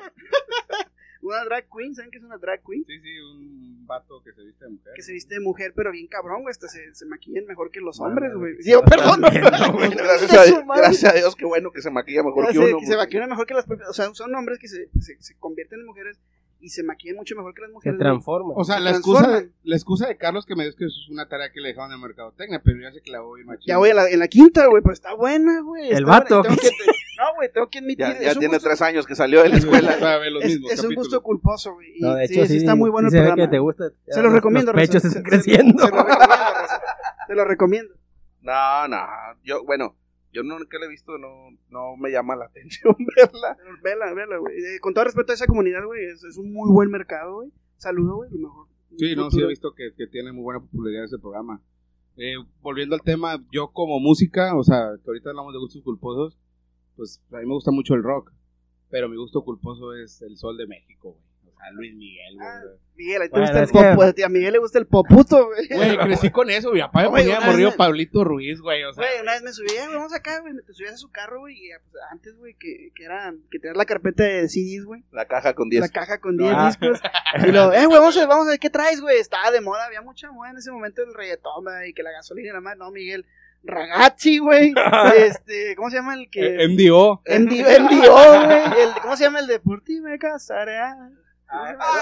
Una 1.22 1.44
drag 1.46 1.66
queen, 1.76 1.96
¿saben 1.96 2.12
qué 2.12 2.18
es 2.18 2.24
una 2.24 2.38
drag 2.38 2.62
queen? 2.64 2.84
Sí, 2.86 3.00
sí, 3.02 3.20
un 3.20 3.86
vato 3.88 4.22
que 4.24 4.34
se 4.34 4.44
viste 4.44 4.66
de 4.66 4.72
mujer. 4.72 4.94
Que 4.96 5.02
se 5.02 5.14
viste 5.14 5.34
de 5.36 5.40
mujer, 5.40 5.74
pero 5.76 5.92
bien 5.92 6.08
cabrón, 6.08 6.42
güey. 6.44 6.52
Hasta 6.52 6.68
se, 6.68 6.94
se 6.94 7.06
maquillan 7.06 7.46
mejor 7.46 7.72
que 7.72 7.80
los 7.82 8.00
hombres, 8.00 8.34
güey. 8.36 8.62
Sí, 8.62 8.74
oh, 8.74 8.84
perdón. 8.84 9.22
Gracias, 9.22 10.34
a, 10.34 10.44
Dios- 10.44 10.64
gracias 10.76 11.12
a 11.12 11.16
Dios, 11.16 11.36
qué 11.36 11.46
bueno 11.46 11.72
que 11.72 11.82
se 11.82 11.90
maquilla 11.92 12.24
mejor 12.24 12.46
Ya 12.46 12.52
que 12.52 12.58
sé, 12.58 12.70
uno. 12.74 12.80
que 12.80 12.86
se 12.86 12.98
maquillan 12.98 13.30
mejor 13.30 13.46
que 13.48 13.54
las 13.54 13.66
propias. 13.66 13.90
O 13.90 13.94
sea, 13.94 14.14
son 14.14 14.34
hombres 14.36 14.60
que 14.60 14.68
se, 14.68 14.90
se, 15.00 15.22
se 15.22 15.36
convierten 15.38 15.80
en 15.80 15.86
mujeres 15.86 16.20
y 16.60 16.70
se 16.70 16.82
maquillan 16.84 17.16
mucho 17.18 17.36
mejor 17.36 17.54
que 17.54 17.62
las 17.62 17.70
Se 17.70 17.74
mujeres. 17.74 17.98
güey. 17.98 18.08
transforma. 18.10 18.54
O 18.56 18.64
sea, 18.64 18.78
Se 18.78 18.82
la 18.82 18.90
excusa, 18.92 19.20
transforman. 19.22 19.50
de, 19.64 19.70
la 19.70 19.76
excusa 19.76 20.08
de 20.08 20.18
Carlos 20.18 20.46
que 20.46 20.56
me 20.56 20.64
dio 20.64 20.70
es 20.72 20.76
que 20.76 20.86
eso 20.86 20.96
es 21.06 21.10
una 21.10 21.28
tarea 21.28 21.52
que 21.52 21.62
le 21.62 21.70
dejaron 21.70 21.92
de 21.92 21.98
mercadotecnia, 21.98 22.62
pero 22.64 22.80
ya 22.82 22.92
se 22.92 23.02
clavó 23.02 23.34
bien 23.36 23.46
machín. 23.48 23.66
Ya 23.68 23.78
voy 23.78 23.90
a 23.92 23.94
la, 23.94 24.10
en 24.10 24.20
la 24.20 24.28
quinta, 24.28 24.66
güey, 24.68 24.82
pero 24.82 24.94
está 24.94 25.14
buena, 25.14 25.62
güey. 25.62 25.92
El 25.92 26.06
vato. 26.06 26.42
Tengo 26.42 26.56
que, 26.62 26.70
No, 27.18 27.36
güey, 27.36 27.52
tengo 27.52 27.70
que 27.70 27.80
admitir. 27.80 28.06
Ya, 28.06 28.14
ya 28.22 28.32
tiene 28.34 28.56
gusto- 28.56 28.70
tres 28.70 28.82
años 28.82 29.06
que 29.06 29.16
salió 29.16 29.42
de 29.44 29.50
la 29.50 29.58
escuela. 29.58 29.98
Es, 30.72 30.84
un 30.84 30.96
gusto 30.96 31.22
culposo, 31.24 31.74
güey. 31.74 31.98
y 31.98 32.02
No, 32.02 32.14
de 32.16 32.28
sí, 32.28 32.34
hecho, 32.36 32.44
sí, 32.46 32.52
sí, 32.54 32.58
está 32.58 32.76
muy 32.76 32.90
bueno 32.90 33.10
sí 33.10 33.16
el 33.16 33.20
se 33.20 33.24
ve 33.24 33.28
programa. 33.30 33.50
que 33.50 33.56
te 33.56 33.60
gusta. 33.60 33.84
Se 34.08 34.22
los 34.22 34.32
recomiendo, 34.34 34.72
Los 34.74 34.82
pechos 34.82 35.04
están 35.06 35.24
Se- 35.24 35.30
creciendo. 35.30 35.84
Se, 35.84 35.90
se 35.90 35.96
lo 35.96 36.04
recomiendo. 36.04 36.68
Se 37.28 37.36
lo 37.36 37.46
recomiendo. 37.46 37.94
No, 38.42 38.88
no. 38.88 38.98
Yo, 39.44 39.64
bueno, 39.66 39.96
yo 40.32 40.44
nunca 40.44 40.78
la 40.80 40.86
he 40.86 40.90
visto, 40.90 41.18
no, 41.18 41.50
no 41.70 41.98
me 41.98 42.10
llama 42.12 42.36
la 42.36 42.46
atención 42.52 42.96
verla. 43.16 43.58
Pero 43.58 43.76
Vela, 43.84 44.14
vela, 44.14 44.38
güey. 44.38 44.56
Eh, 44.56 44.80
Con 44.80 44.94
todo 44.94 45.04
respeto 45.06 45.32
a 45.32 45.36
esa 45.36 45.48
comunidad, 45.48 45.84
güey, 45.86 46.06
es, 46.06 46.24
es 46.24 46.38
un 46.38 46.54
muy 46.54 46.72
buen 46.72 46.90
mercado, 46.90 47.36
güey. 47.38 47.52
Saludo, 47.78 48.18
güey, 48.18 48.30
lo 48.32 48.38
mejor. 48.48 48.68
Sí, 48.98 49.16
no, 49.16 49.30
sí 49.30 49.42
he 49.42 49.48
visto 49.48 49.74
que, 49.76 49.92
que 49.96 50.08
tiene 50.08 50.32
muy 50.32 50.44
buena 50.44 50.60
popularidad 50.62 51.04
ese 51.06 51.20
programa. 51.20 51.62
Eh, 52.16 52.34
volviendo 52.62 52.96
al 52.96 53.02
tema, 53.02 53.44
yo 53.52 53.68
como 53.72 54.00
música, 54.00 54.56
o 54.56 54.64
sea, 54.64 54.90
que 55.04 55.10
ahorita 55.10 55.30
hablamos 55.30 55.54
de 55.54 55.60
gustos 55.60 55.84
culposos, 55.84 56.40
pues 56.98 57.22
a 57.32 57.38
mí 57.38 57.46
me 57.46 57.54
gusta 57.54 57.72
mucho 57.72 57.94
el 57.94 58.04
rock, 58.04 58.32
pero 58.90 59.08
mi 59.08 59.16
gusto 59.16 59.44
culposo 59.44 59.94
es 59.96 60.22
el 60.22 60.36
Sol 60.38 60.58
de 60.58 60.68
México, 60.68 61.12
güey. 61.12 61.28
O 61.54 61.60
sea, 61.60 61.72
Luis 61.72 61.96
Miguel, 61.96 62.36
güey. 62.36 62.48
Ah, 62.48 62.62
Miguel, 62.96 63.22
te 63.24 63.30
Bueno, 63.30 63.46
gusta 63.48 63.64
el 63.64 63.96
pop, 63.96 64.04
a 64.26 64.30
Miguel 64.30 64.54
le 64.54 64.60
gusta 64.60 64.78
el 64.78 64.86
poputo, 64.86 65.48
güey. 65.48 65.68
Güey, 65.68 65.98
crecí 65.98 66.30
con 66.30 66.50
eso, 66.52 66.72
mi 66.72 66.80
papá 66.82 67.02
me 67.02 67.08
Güey, 67.10 67.24
ponía 67.24 67.42
morrido 67.42 67.72
me- 67.72 67.78
Pablito 67.78 68.24
Ruiz, 68.24 68.62
güey, 68.62 68.84
o 68.84 68.94
sea. 68.94 69.04
Güey, 69.04 69.22
una 69.24 69.32
vez 69.34 69.42
me 69.42 69.52
subí, 69.54 69.68
eh, 69.72 69.86
güey, 69.86 69.96
vamos 69.96 70.14
acá, 70.14 70.40
güey, 70.42 70.54
te 70.66 70.74
subías 70.74 70.94
a 70.94 70.98
su 70.98 71.10
carro, 71.10 71.40
güey, 71.40 71.58
y 71.58 71.72
eh, 71.72 71.78
pues, 71.90 72.04
antes, 72.12 72.38
güey, 72.38 72.54
que, 72.60 72.92
que 72.94 73.04
era, 73.06 73.34
que 73.50 73.58
tenías 73.58 73.76
la 73.76 73.86
carpeta 73.86 74.24
de 74.24 74.48
CDs, 74.50 74.86
güey, 74.86 75.04
La 75.12 75.26
caja 75.26 75.56
con 75.56 75.68
10. 75.70 75.82
la 75.82 75.90
caja 75.90 76.20
con 76.20 76.38
10 76.38 76.54
Ah. 76.56 76.68
discos, 76.68 77.02
y 77.48 77.52
lo, 77.52 77.74
eh, 77.74 77.86
güey, 77.88 78.00
vamos 78.00 78.16
a, 78.18 78.28
vamos 78.28 78.48
a 78.48 78.52
ver 78.52 78.60
qué 78.60 78.70
traes, 78.70 79.02
güey, 79.02 79.18
estaba 79.18 79.50
de 79.50 79.62
moda, 79.62 79.84
había 79.88 80.02
mucha 80.04 80.32
moda 80.32 80.52
en 80.52 80.58
ese 80.58 80.72
momento 80.72 81.02
el 81.02 81.14
reggaetón, 81.16 81.64
güey, 81.64 81.90
y 81.90 81.94
que 81.94 82.04
la 82.04 82.12
gasolina 82.12 82.50
era 82.52 82.62
más, 82.62 82.78
no, 82.78 82.92
Miguel, 82.92 83.26
Ragazzi, 83.68 84.40
güey, 84.40 84.74
este, 85.18 85.76
¿cómo 85.76 85.90
se 85.90 85.98
llama 85.98 86.16
el 86.16 86.30
que? 86.30 86.64
Eh, 86.64 86.68
MDO. 86.68 87.22
MD 87.26 87.80
MDO, 87.80 88.46
güey, 88.46 88.82
el, 88.82 89.02
¿cómo 89.02 89.16
se 89.16 89.26
llama 89.26 89.40
el 89.40 89.48
de 89.48 89.60
por 89.60 89.82
ti 89.82 90.00
me 90.02 90.18
casaré? 90.18 90.78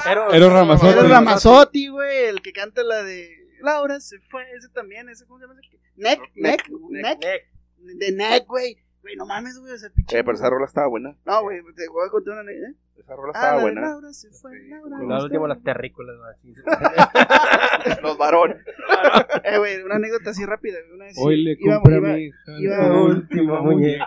Pero, 0.04 0.50
Ramazotti, 0.50 1.88
güey, 1.90 2.26
el 2.26 2.42
que 2.42 2.52
canta 2.52 2.84
la 2.84 3.04
de 3.04 3.30
Laura 3.62 4.00
se 4.00 4.20
fue, 4.30 4.44
ese 4.58 4.70
también, 4.70 5.10
ese, 5.10 5.26
¿cómo 5.26 5.40
se 5.40 5.48
llama 5.48 5.60
ese? 5.60 5.76
Neck, 5.98 6.20
Neck, 6.36 6.70
Neck, 6.90 7.20
Neck, 7.20 7.44
de 7.78 8.12
Neck, 8.12 8.46
güey. 8.48 8.78
Güey, 9.02 9.16
no 9.16 9.26
mames, 9.26 9.60
güey, 9.60 9.74
ese 9.74 9.90
pinche. 9.92 10.18
Eh, 10.18 10.24
pero 10.24 10.36
esa 10.36 10.50
rola 10.50 10.66
estaba 10.66 10.88
buena. 10.88 11.16
No, 11.26 11.44
güey, 11.44 11.62
te 11.76 11.88
voy 11.90 12.08
a 12.08 12.10
contar 12.10 12.40
una 12.40 12.52
¿eh? 12.52 12.74
Esa 12.98 13.16
rola 13.16 13.32
Ah, 13.36 13.40
estaba 13.40 13.62
buena. 13.62 13.82
Laura 13.82 14.14
se 14.14 14.30
fue, 14.32 14.52
Sí, 14.60 14.68
Laura. 14.70 14.98
No 15.30 15.48
las 15.48 15.62
terrícolas. 15.64 16.16
Los 18.02 18.18
varones. 18.18 18.58
Eh, 19.44 19.58
güey, 19.60 19.82
una 19.84 19.96
anécdota 19.96 20.32
así 20.32 20.44
rápida, 20.46 20.78
güey. 20.82 20.96
Una 20.96 21.06
vez 21.06 21.16
Hoy 21.20 21.44
le 21.44 21.56
iba- 21.60 21.76
compré 21.76 21.98
a 21.98 22.02
mi 22.02 22.24
hija 22.26 22.38
iba- 22.60 22.78
la 22.78 22.94
última 23.04 23.62
muñeca. 23.62 24.06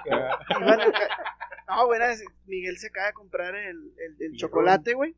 No, 1.69 1.87
güey, 1.87 2.01
Miguel 2.47 2.77
se 2.79 2.89
acaba 2.89 3.07
de 3.09 3.13
comprar 3.13 3.55
el, 3.55 3.93
el, 3.99 4.17
el 4.21 4.37
chocolate, 4.37 4.95
güey. 4.95 5.15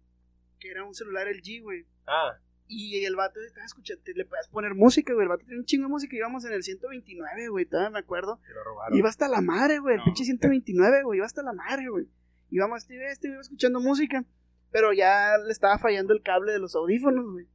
Que 0.59 0.71
era 0.71 0.85
un 0.85 0.95
celular 0.95 1.27
LG, 1.29 1.63
güey. 1.63 1.87
Ah, 2.07 2.33
Y 2.67 3.03
el 3.05 3.17
vato 3.17 3.41
estaba 3.41 3.65
escuchando, 3.65 4.03
le 4.15 4.25
puedes 4.27 4.49
poner 4.49 4.75
música, 4.75 5.15
güey. 5.15 5.25
El 5.25 5.29
vato 5.31 5.45
tiene 5.47 5.61
un 5.61 5.65
chingo 5.65 5.85
de 5.87 5.91
música. 5.93 6.15
Íbamos 6.17 6.45
en 6.45 6.53
el 6.53 6.63
129, 6.63 7.49
güey. 7.49 7.65
Todavía 7.65 7.91
me 7.91 7.99
acuerdo. 8.01 8.41
se 8.47 8.53
lo 8.53 8.63
robaron. 8.65 8.99
Iba 8.99 9.09
hasta 9.09 9.27
la 9.29 9.41
madre, 9.41 9.79
güey. 9.79 9.95
El 9.95 9.99
No. 10.01 10.05
pinche 10.05 10.25
129, 10.25 11.03
güey. 11.05 11.17
Iba 11.19 11.27
hasta 11.27 11.43
la 11.43 11.53
madre, 11.55 11.89
güey. 11.89 12.07
Íbamos 12.51 12.83
este, 12.83 13.07
este, 13.11 13.29
iba 13.29 13.41
escuchando 13.41 13.81
música. 13.81 14.25
Pero 14.73 14.93
ya 14.93 15.37
le 15.45 15.51
estaba 15.51 15.79
fallando 15.79 16.13
el 16.13 16.23
cable 16.23 16.53
de 16.53 16.59
los 16.61 16.75
audífonos, 16.77 17.25
güey. 17.33 17.47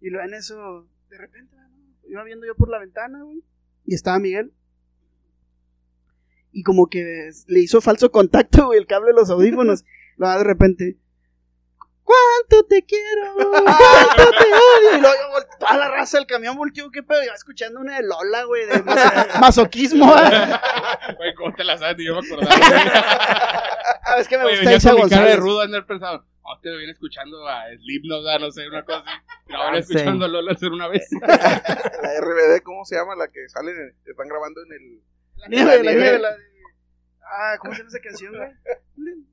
Y 0.00 0.10
luego 0.10 0.26
en 0.28 0.34
eso, 0.34 0.86
de 1.08 1.18
repente, 1.18 1.56
¿no? 1.56 1.68
iba 2.08 2.22
viendo 2.24 2.46
yo 2.46 2.54
por 2.54 2.68
la 2.68 2.78
ventana, 2.78 3.22
güey. 3.22 3.42
Y 3.86 3.94
estaba 3.94 4.18
Miguel. 4.18 4.52
Y 6.52 6.62
como 6.62 6.88
que 6.88 7.30
le 7.46 7.60
hizo 7.60 7.80
falso 7.80 8.10
contacto, 8.10 8.66
güey, 8.66 8.78
el 8.78 8.86
cable 8.86 9.08
de 9.08 9.14
los 9.14 9.30
audífonos. 9.30 9.84
Luego 10.16 10.38
de 10.38 10.44
repente. 10.44 10.96
¿Cuánto 12.02 12.66
te 12.66 12.84
quiero? 12.84 13.34
¿Cuánto 13.36 14.30
te 14.32 14.44
odio? 14.46 14.98
Y 14.98 15.00
luego 15.00 15.16
yo 15.40 15.58
toda 15.60 15.76
la 15.76 15.88
raza 15.88 16.18
del 16.18 16.26
camión 16.26 16.56
volteó, 16.56 16.90
¿qué 16.90 17.04
pedo? 17.04 17.22
Iba 17.22 17.34
escuchando 17.34 17.78
una 17.80 17.96
de 17.96 18.02
Lola, 18.02 18.44
güey, 18.44 18.66
de 18.66 18.82
mas- 18.82 19.28
masoquismo. 19.40 20.12
¿eh? 20.16 20.20
Güey, 21.16 21.34
¿cómo 21.34 21.54
te 21.54 21.64
la 21.64 21.76
sabes? 21.78 21.96
Ni 21.98 22.04
yo 22.06 22.20
me 22.20 22.26
acordaba. 22.26 22.54
Ah, 24.04 24.16
es 24.18 24.28
que 24.28 24.36
me 24.38 24.44
Oye, 24.44 24.52
gusta 24.56 24.64
venía 24.70 24.76
Isa 24.78 24.88
cara 24.90 24.96
de 24.96 25.00
González. 25.02 25.36
rudo 25.38 25.60
andar 25.60 25.86
pensando, 25.86 26.24
oh, 26.42 26.58
te 26.60 26.70
viene 26.76 26.92
escuchando 26.92 27.46
a 27.48 27.64
Slipknot, 27.76 28.26
a 28.26 28.38
no 28.38 28.50
sé, 28.50 28.66
una 28.68 28.84
cosa 28.84 29.00
así. 29.00 29.10
Y 29.48 29.52
ahora 29.54 29.76
Ah, 29.76 29.78
escuchando 29.78 30.24
a 30.24 30.28
Lola 30.28 30.52
hacer 30.52 30.70
una 30.70 30.88
vez. 30.88 31.08
La 31.20 32.20
RBD, 32.20 32.62
¿cómo 32.62 32.84
se 32.84 32.96
llama? 32.96 33.14
La 33.16 33.28
que 33.28 33.48
sale, 33.48 33.70
en- 33.72 33.94
están 34.06 34.28
grabando 34.28 34.62
en 34.62 34.72
el... 34.72 35.00
La 35.36 35.48
nieve, 35.48 35.64
la 35.64 35.76
La 35.76 35.82
nieve, 35.82 36.00
nieve. 36.02 36.18
la 36.18 36.30
de- 36.36 36.42
Ah, 37.32 37.56
¿cómo 37.60 37.72
se 37.74 37.78
llama 37.80 37.88
esa 37.90 38.00
canción, 38.00 38.34
güey? 38.36 38.50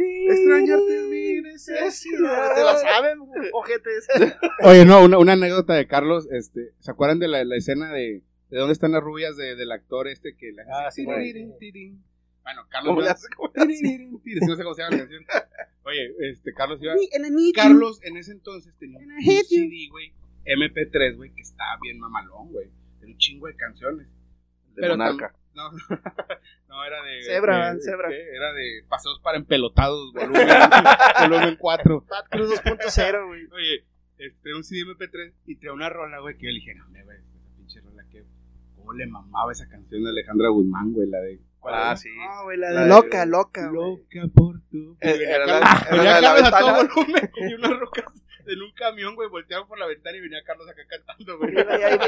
Extrañarte 0.00 0.96
es 0.96 1.04
mi 1.04 1.40
necesidad. 1.42 2.54
¿Te 2.54 2.62
la 2.62 2.76
saben, 2.76 3.18
ojetes? 3.52 4.06
Oye, 4.62 4.84
no, 4.84 5.02
una, 5.02 5.18
una 5.18 5.32
anécdota 5.32 5.74
de 5.74 5.88
Carlos, 5.88 6.28
este, 6.30 6.72
¿se 6.78 6.90
acuerdan 6.90 7.18
de 7.18 7.26
la, 7.26 7.44
la 7.44 7.56
escena 7.56 7.92
de, 7.92 8.22
de 8.50 8.58
dónde 8.58 8.72
están 8.72 8.92
las 8.92 9.02
rubias 9.02 9.36
de- 9.36 9.56
del 9.56 9.72
actor 9.72 10.08
este 10.08 10.36
que 10.36 10.52
la 10.52 10.64
Ah, 10.86 10.90
sí, 10.90 11.04
güey. 11.04 11.32
Bueno, 12.42 12.62
Carlos 12.70 12.90
¿Cómo 12.92 13.00
le 13.02 13.08
hace? 13.10 13.28
¿Cómo 13.36 13.52
le 13.54 13.62
hace? 13.62 14.08
no 14.46 14.56
sé 14.56 14.62
cómo 14.62 14.74
se 14.74 14.82
llama 14.82 14.96
la 14.96 15.02
canción. 15.02 15.24
Oye, 15.84 16.14
este, 16.30 16.54
Carlos 16.54 16.78
iba. 16.82 16.94
Carlos 17.54 18.00
en 18.02 18.16
ese 18.16 18.32
entonces 18.32 18.74
tenía 18.78 18.98
un. 18.98 19.22
CD, 19.44 19.88
güey, 19.90 20.12
MP3, 20.46 21.16
güey, 21.16 21.30
que 21.34 21.42
estaba 21.42 21.78
bien 21.82 21.98
mamalón, 21.98 22.50
güey. 22.52 22.68
Era 23.00 23.06
un 23.08 23.18
chingo 23.18 23.46
de 23.48 23.54
canciones. 23.56 24.06
De 24.74 24.82
Pero 24.82 24.96
Monarca. 24.96 25.34
No, 25.54 25.70
no, 26.68 26.84
era 26.84 27.02
de. 27.02 27.22
Zebra, 27.24 27.74
de- 27.74 27.80
Zebra. 27.82 28.08
¿qué? 28.08 28.22
Era 28.34 28.52
de 28.54 28.84
Paseos 28.88 29.20
para 29.20 29.36
Empelotados, 29.38 30.12
volumen, 30.14 30.46
volumen 31.20 31.56
4. 31.58 32.04
Bad 32.08 32.24
Cruz 32.30 32.50
2.0, 32.62 33.26
güey. 33.26 33.44
Oye, 33.52 33.84
este, 34.18 34.54
un 34.54 34.64
CD 34.64 34.82
MP3 34.86 35.32
y 35.46 35.56
traía 35.56 35.72
una 35.74 35.88
rola, 35.90 36.20
güey, 36.20 36.36
que 36.38 36.46
yo 36.46 36.52
le 36.52 36.60
dije, 36.60 36.74
no, 36.76 36.86
güey, 36.88 37.18
esa 37.18 37.56
pinche 37.56 37.80
rola 37.80 38.04
que. 38.10 38.24
¿Cómo 38.88 38.96
le 38.98 39.06
mamaba 39.06 39.52
esa 39.52 39.68
canción 39.68 40.02
de 40.02 40.08
Alejandra 40.08 40.48
Guzmán, 40.48 40.94
güey? 40.94 41.08
La 41.10 41.18
de. 41.20 41.38
¿cuál 41.60 41.74
Ah, 41.74 41.78
era? 41.88 41.96
sí. 41.96 42.08
No, 42.16 42.44
güey, 42.44 42.56
la 42.56 42.70
La 42.70 42.80
de 42.80 42.86
de- 42.86 42.94
loca, 42.94 43.26
loca, 43.26 43.68
güey. 43.68 43.90
Loca 43.98 44.32
por 44.34 44.60
tu. 44.70 44.96
Eh, 45.02 45.18
era 45.28 45.44
la- 45.46 45.86
era 45.90 46.20
la 46.22 46.34
de 46.34 46.40
la 46.40 46.48
a 46.48 46.58
todo 46.60 46.72
ventana. 46.72 46.88
volumen 46.94 47.30
y 47.50 47.54
unas 47.54 47.78
rocas 47.80 48.04
en 48.46 48.62
un 48.62 48.72
camión, 48.72 49.14
güey, 49.14 49.28
volteaban 49.28 49.68
por 49.68 49.78
la 49.78 49.84
ventana 49.86 50.16
y 50.16 50.20
venía 50.22 50.42
Carlos 50.42 50.66
acá 50.70 50.80
cantando, 50.88 51.36
güey. 51.36 51.52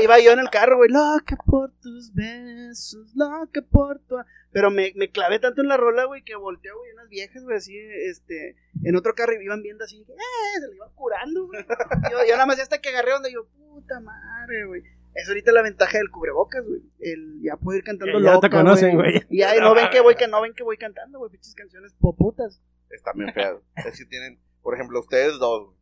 Iba, 0.02 0.20
yo 0.20 0.32
en 0.32 0.38
el 0.38 0.48
carro, 0.48 0.78
güey, 0.78 0.88
loca 0.88 1.36
por 1.44 1.70
tus 1.82 2.14
besos, 2.14 3.12
loca 3.14 3.60
por 3.70 3.98
tu... 3.98 4.16
Pero 4.50 4.70
me, 4.70 4.90
me 4.96 5.10
clavé 5.10 5.38
tanto 5.38 5.60
en 5.60 5.68
la 5.68 5.76
rola, 5.76 6.04
güey, 6.06 6.22
que 6.24 6.34
volteó, 6.36 6.78
güey, 6.78 6.92
unas 6.94 7.10
viejas, 7.10 7.44
güey, 7.44 7.58
así, 7.58 7.76
este, 8.08 8.56
en 8.84 8.96
otro 8.96 9.14
carro 9.14 9.34
y 9.34 9.44
iban 9.44 9.60
viendo 9.62 9.84
así, 9.84 10.00
eh, 10.00 10.60
se 10.60 10.66
le 10.68 10.76
iban 10.76 10.88
curando, 10.94 11.46
güey. 11.46 11.62
Yo, 12.10 12.18
yo 12.26 12.32
nada 12.32 12.46
más 12.46 12.56
ya 12.56 12.62
hasta 12.62 12.80
que 12.80 12.88
agarré 12.88 13.12
donde 13.12 13.30
yo, 13.34 13.44
puta 13.58 14.00
madre, 14.00 14.64
güey. 14.64 14.82
Es 15.14 15.28
ahorita 15.28 15.50
la 15.52 15.62
ventaja 15.62 15.98
del 15.98 16.10
cubrebocas, 16.10 16.64
güey. 16.66 16.82
El 17.00 17.40
ya 17.42 17.56
poder 17.56 17.78
ir 17.78 17.84
cantando 17.84 18.18
Ya- 18.20 18.24
ya 18.26 18.34
loca, 18.34 18.48
te 18.48 18.56
conocen, 18.56 18.96
güey. 18.96 19.22
Y 19.28 19.38
ya 19.38 19.54
no 19.60 19.74
ven 19.74 19.88
que 19.90 20.00
voy, 20.00 20.14
que 20.16 20.28
no 20.28 20.40
ven 20.40 20.52
que 20.54 20.62
voy 20.62 20.76
cantando, 20.76 21.18
güey, 21.18 21.30
pinches 21.32 21.54
canciones 21.54 21.92
poputas. 22.00 22.60
Están 22.90 23.16
bien 23.18 23.32
feas. 23.32 23.56
Es 23.86 23.98
que 23.98 24.04
tienen, 24.06 24.40
por 24.62 24.74
ejemplo, 24.74 25.00
ustedes 25.00 25.38
dos, 25.38 25.66
güey, 25.66 25.76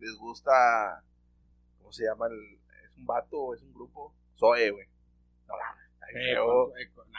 les 0.00 0.16
gusta, 0.18 0.52
¿cómo 1.78 1.92
se 1.92 2.04
llama? 2.04 2.26
El, 2.26 2.58
¿Es 2.88 2.96
un 2.96 3.06
vato 3.06 3.36
o 3.38 3.54
es 3.54 3.62
un 3.62 3.72
grupo? 3.72 4.14
Zoe, 4.38 4.70
güey. 4.70 4.86
No, 5.48 5.54
está 5.94 6.06
bien 6.12 6.22
Eh, 6.28 6.34
feo. 6.34 6.72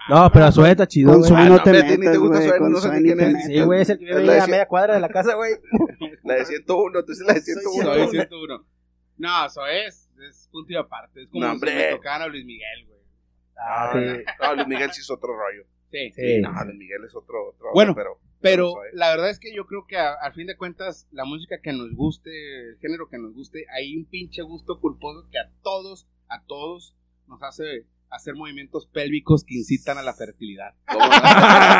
No, 0.10 0.30
pero 0.32 0.46
a 0.46 0.52
Sueta 0.52 0.88
chido, 0.88 1.12
Con 1.12 1.20
güey. 1.20 1.30
su 1.30 1.36
Ah, 1.36 1.46
no 1.50 1.58
no, 1.58 1.64
te 1.64 1.72
ti 1.72 1.78
ni 1.84 1.90
te 1.90 1.98
metas, 1.98 2.18
gusta 2.20 2.38
güey, 2.38 2.50
Zoe, 2.50 2.60
no 2.70 2.78
sé 2.78 2.88
Zoe 2.90 3.02
quién 3.02 3.18
te 3.18 3.24
es. 3.26 3.34
metas. 3.34 3.46
Sí, 3.48 3.62
güey, 3.62 3.82
es 3.82 3.90
el 3.90 4.00
que 4.00 4.06
vive 4.06 4.40
a 4.40 4.48
media 4.48 4.68
cuadra 4.68 4.94
de 4.96 5.00
la 5.02 5.10
casa, 5.10 5.34
güey. 5.36 5.54
La 6.24 6.36
de 6.36 6.46
101, 6.46 7.04
tú 7.06 7.14
sí 7.14 7.24
la 7.26 7.34
de 7.34 7.42
101. 7.42 7.84
Soy 7.84 7.98
güey. 7.98 8.10
101. 8.10 8.66
No, 9.18 9.46
eso 9.46 9.66
es. 9.66 10.07
Es 10.30 10.50
punto 10.52 10.74
y 10.74 10.76
aparte. 10.76 11.24
Es 11.24 11.30
como 11.30 11.46
No, 11.46 11.54
si 11.60 11.66
me 11.66 11.90
tocaran 11.92 12.22
a 12.24 12.28
Luis 12.28 12.46
Miguel, 12.46 12.86
güey. 12.88 13.00
Ah, 13.58 13.92
No, 13.94 14.00
sí. 14.16 14.24
no, 14.42 14.56
Luis 14.56 14.68
Miguel 14.68 14.92
sí 14.94 15.02
es 15.02 15.10
otro 15.10 15.30
rollo. 15.36 15.64
Sí. 15.92 16.12
Sí. 16.14 16.40
No, 16.42 16.52
Luis 16.66 16.78
Miguel 16.78 17.04
es 17.06 17.16
otro, 17.16 17.50
otro 17.50 17.68
Bueno, 17.74 17.96
pero 17.96 18.20
Pero 18.42 18.72
Zoe. 18.72 18.90
la 18.94 19.10
verdad 19.10 19.30
es 19.30 19.40
que 19.40 19.54
yo 19.56 19.66
creo 19.66 19.86
que 19.88 19.98
a- 19.98 20.14
al 20.22 20.34
fin 20.34 20.48
de 20.48 20.58
cuentas, 20.58 21.08
la 21.12 21.26
música 21.26 21.60
que 21.62 21.72
nos 21.74 21.94
guste, 21.96 22.30
el 22.72 22.78
género 22.80 23.08
que 23.10 23.18
nos 23.18 23.34
guste, 23.34 23.66
hay 23.76 23.96
un 23.96 24.06
pinche 24.06 24.42
gusto 24.42 24.80
culposo 24.80 25.28
que 25.32 25.40
a 25.40 25.50
todos, 25.64 26.08
a 26.30 26.44
todos, 26.44 26.94
nos 27.28 27.42
hace 27.42 27.86
hacer 28.10 28.36
movimientos 28.36 28.86
pélvicos 28.88 29.44
que 29.44 29.56
incitan 29.56 29.98
a 29.98 30.02
la 30.04 30.14
fertilidad. 30.14 30.76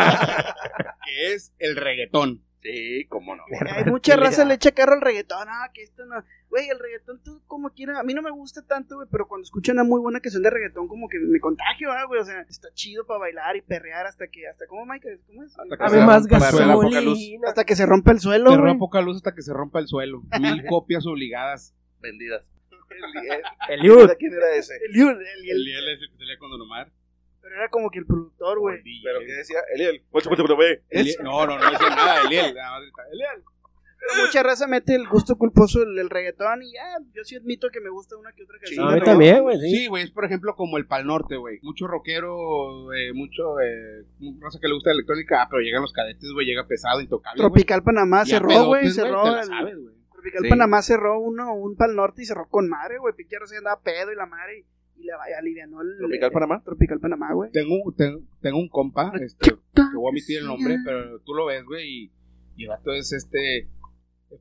Que 1.06 1.34
es 1.34 1.54
el 1.60 1.76
reggaetón. 1.76 2.44
Sí, 2.62 3.06
cómo 3.08 3.36
no. 3.36 3.44
Hay 3.72 3.86
mucha 3.86 4.16
raza 4.18 4.44
le 4.44 4.56
echa 4.56 4.72
carro 4.72 4.94
al 4.94 5.02
reggaetón, 5.02 5.48
ah, 5.50 5.70
que 5.74 5.84
esto 5.84 6.06
no. 6.06 6.16
Güey, 6.50 6.70
el 6.70 6.80
reggaetón, 6.80 7.22
tú 7.24 7.42
como 7.46 7.70
quieras, 7.72 7.98
a 7.98 8.04
mí 8.04 8.14
no 8.14 8.22
me 8.22 8.32
gusta 8.32 8.62
tanto, 8.66 8.96
güey, 8.96 9.08
pero 9.12 9.28
cuando 9.28 9.44
escucho 9.44 9.74
una 9.74 9.84
muy 9.84 10.00
buena 10.00 10.22
canción 10.22 10.42
de 10.44 10.50
reggaetón, 10.50 10.88
como 10.88 11.10
que 11.10 11.20
me 11.20 11.40
contagio, 11.42 11.92
ah, 11.92 12.06
güey, 12.06 12.22
o 12.22 12.26
sea, 12.26 12.40
está 12.50 12.70
chido 12.74 13.06
para 13.06 13.20
bailar 13.20 13.58
y 13.58 13.62
perrear 13.62 14.06
hasta 14.08 14.28
que, 14.30 14.48
hasta, 14.48 14.66
¿cómo, 14.68 14.86
Mike? 14.86 15.20
¿Cómo 15.28 15.44
es? 15.44 15.52
Hasta 15.60 15.78
que 15.78 15.84
A 15.84 15.90
se 15.90 15.98
más 16.06 16.24
rompa 16.30 16.38
el 16.48 16.52
suelo. 16.54 16.80
gasolina. 16.90 17.48
Hasta 17.50 17.64
que 17.66 17.76
se 17.76 17.86
rompa 17.86 18.12
el 18.12 18.20
suelo, 18.22 18.58
güey. 18.58 18.78
poca 18.78 19.02
luz 19.02 19.18
hasta 19.18 19.36
que 19.36 19.42
se 19.42 19.54
rompa 19.54 19.80
el 19.80 19.88
suelo. 19.88 20.24
Mil 20.40 20.66
copias 20.68 21.06
obligadas. 21.06 21.76
Vendidas. 22.00 22.44
El, 22.90 22.98
el- 23.32 23.80
El 23.80 23.86
Yud. 23.86 24.10
¿Quién 24.18 24.34
era 24.34 24.56
ese? 24.56 24.76
El, 24.78 24.96
el, 24.96 25.10
el, 25.10 25.90
El 25.90 26.00
que 26.10 26.18
salía 26.18 26.38
con 26.40 26.50
Don 26.50 26.62
Omar. 26.62 26.90
Pero 27.42 27.56
era 27.56 27.70
como 27.70 27.90
que 27.92 28.00
el 28.00 28.06
productor, 28.06 28.60
güey. 28.60 28.82
Pero 29.04 29.20
¿qué 29.20 29.34
decía? 29.34 29.60
Eliel. 29.74 30.02
No, 31.24 31.46
no, 31.46 31.58
no 31.58 31.72
decía 31.72 31.90
nada, 31.90 32.22
Eliel. 32.24 32.46
Eliel. 32.46 33.44
Pero 34.00 34.26
mucha 34.26 34.44
raza 34.44 34.68
mete 34.68 34.96
el 34.96 35.08
gusto 35.08 35.38
culposo 35.38 35.82
el, 35.84 35.98
el 35.98 36.10
reggaetón 36.10 36.62
y 36.64 36.72
ya, 36.74 36.84
yo 37.14 37.24
sí 37.24 37.36
admito 37.36 37.70
que 37.70 37.82
me 37.82 37.90
gusta 37.90 38.16
una 38.16 38.32
que 38.32 38.44
otra 38.44 38.58
canción. 38.60 38.86
No, 38.86 38.92
a 38.92 38.96
mí 38.96 39.02
también, 39.02 39.42
güey, 39.42 39.60
sí. 39.60 39.70
Sí, 39.70 39.88
güey, 39.88 40.04
es 40.04 40.12
por 40.12 40.24
ejemplo 40.26 40.56
como 40.56 40.78
el 40.78 40.86
Pal 40.86 41.06
Norte, 41.06 41.36
güey. 41.36 41.60
Mucho 41.64 41.88
rockero, 41.88 42.94
eh, 42.94 43.12
mucho 43.14 43.60
eh, 43.60 44.06
raza 44.40 44.60
que 44.62 44.68
le 44.68 44.74
gusta 44.76 44.92
la 44.92 44.96
electrónica, 44.96 45.42
ah, 45.42 45.48
pero 45.50 45.62
llegan 45.62 45.82
los 45.82 45.94
cadetes, 45.94 46.30
güey, 46.34 46.46
llega 46.46 46.68
pesado, 46.68 47.02
intocable. 47.02 47.42
Tropical 47.42 47.84
Panamá 47.84 48.20
Y 48.20 48.22
a 48.22 48.26
cerró, 48.26 48.66
güey, 48.68 48.90
cerró. 48.92 49.24
te 49.24 49.30
la 49.32 49.44
sabes. 49.44 49.76
Tropical 50.14 50.44
Sí. 50.44 50.50
Panamá 50.50 50.82
cerró 50.82 51.20
uno, 51.20 51.54
un 51.56 51.76
pal 51.76 51.96
norte 51.96 52.22
y 52.22 52.26
cerró 52.26 52.48
con 52.50 52.68
madre, 52.70 52.98
güey. 53.00 53.14
Pinche 53.16 53.38
raza 53.40 53.58
andaba 53.58 53.82
pedo 53.82 54.12
y 54.12 54.16
la 54.16 54.26
madre 54.26 54.60
y, 54.60 55.02
y 55.02 55.06
le 55.06 55.14
vaya 55.16 55.38
alivianó 55.40 55.82
el. 55.82 55.98
Tropical 55.98 56.32
Panamá. 56.32 56.62
Tropical 56.64 57.00
Panamá, 57.00 57.34
güey. 57.34 57.52
Tengo, 57.52 57.76
un- 57.84 57.96
ten- 57.96 58.28
tengo 58.42 58.58
un 58.58 58.68
compa, 58.70 59.12
este, 59.22 59.50
que 59.50 59.82
voy 59.96 60.08
a 60.08 60.10
omitir 60.10 60.40
el 60.40 60.46
nombre, 60.48 60.78
pero 60.86 61.20
tú 61.22 61.34
lo 61.34 61.46
ves, 61.46 61.64
güey, 61.66 61.88
y, 62.06 62.12
y 62.58 62.64
el 62.64 62.70
vato 62.70 62.92
es 62.94 63.14
este 63.14 63.68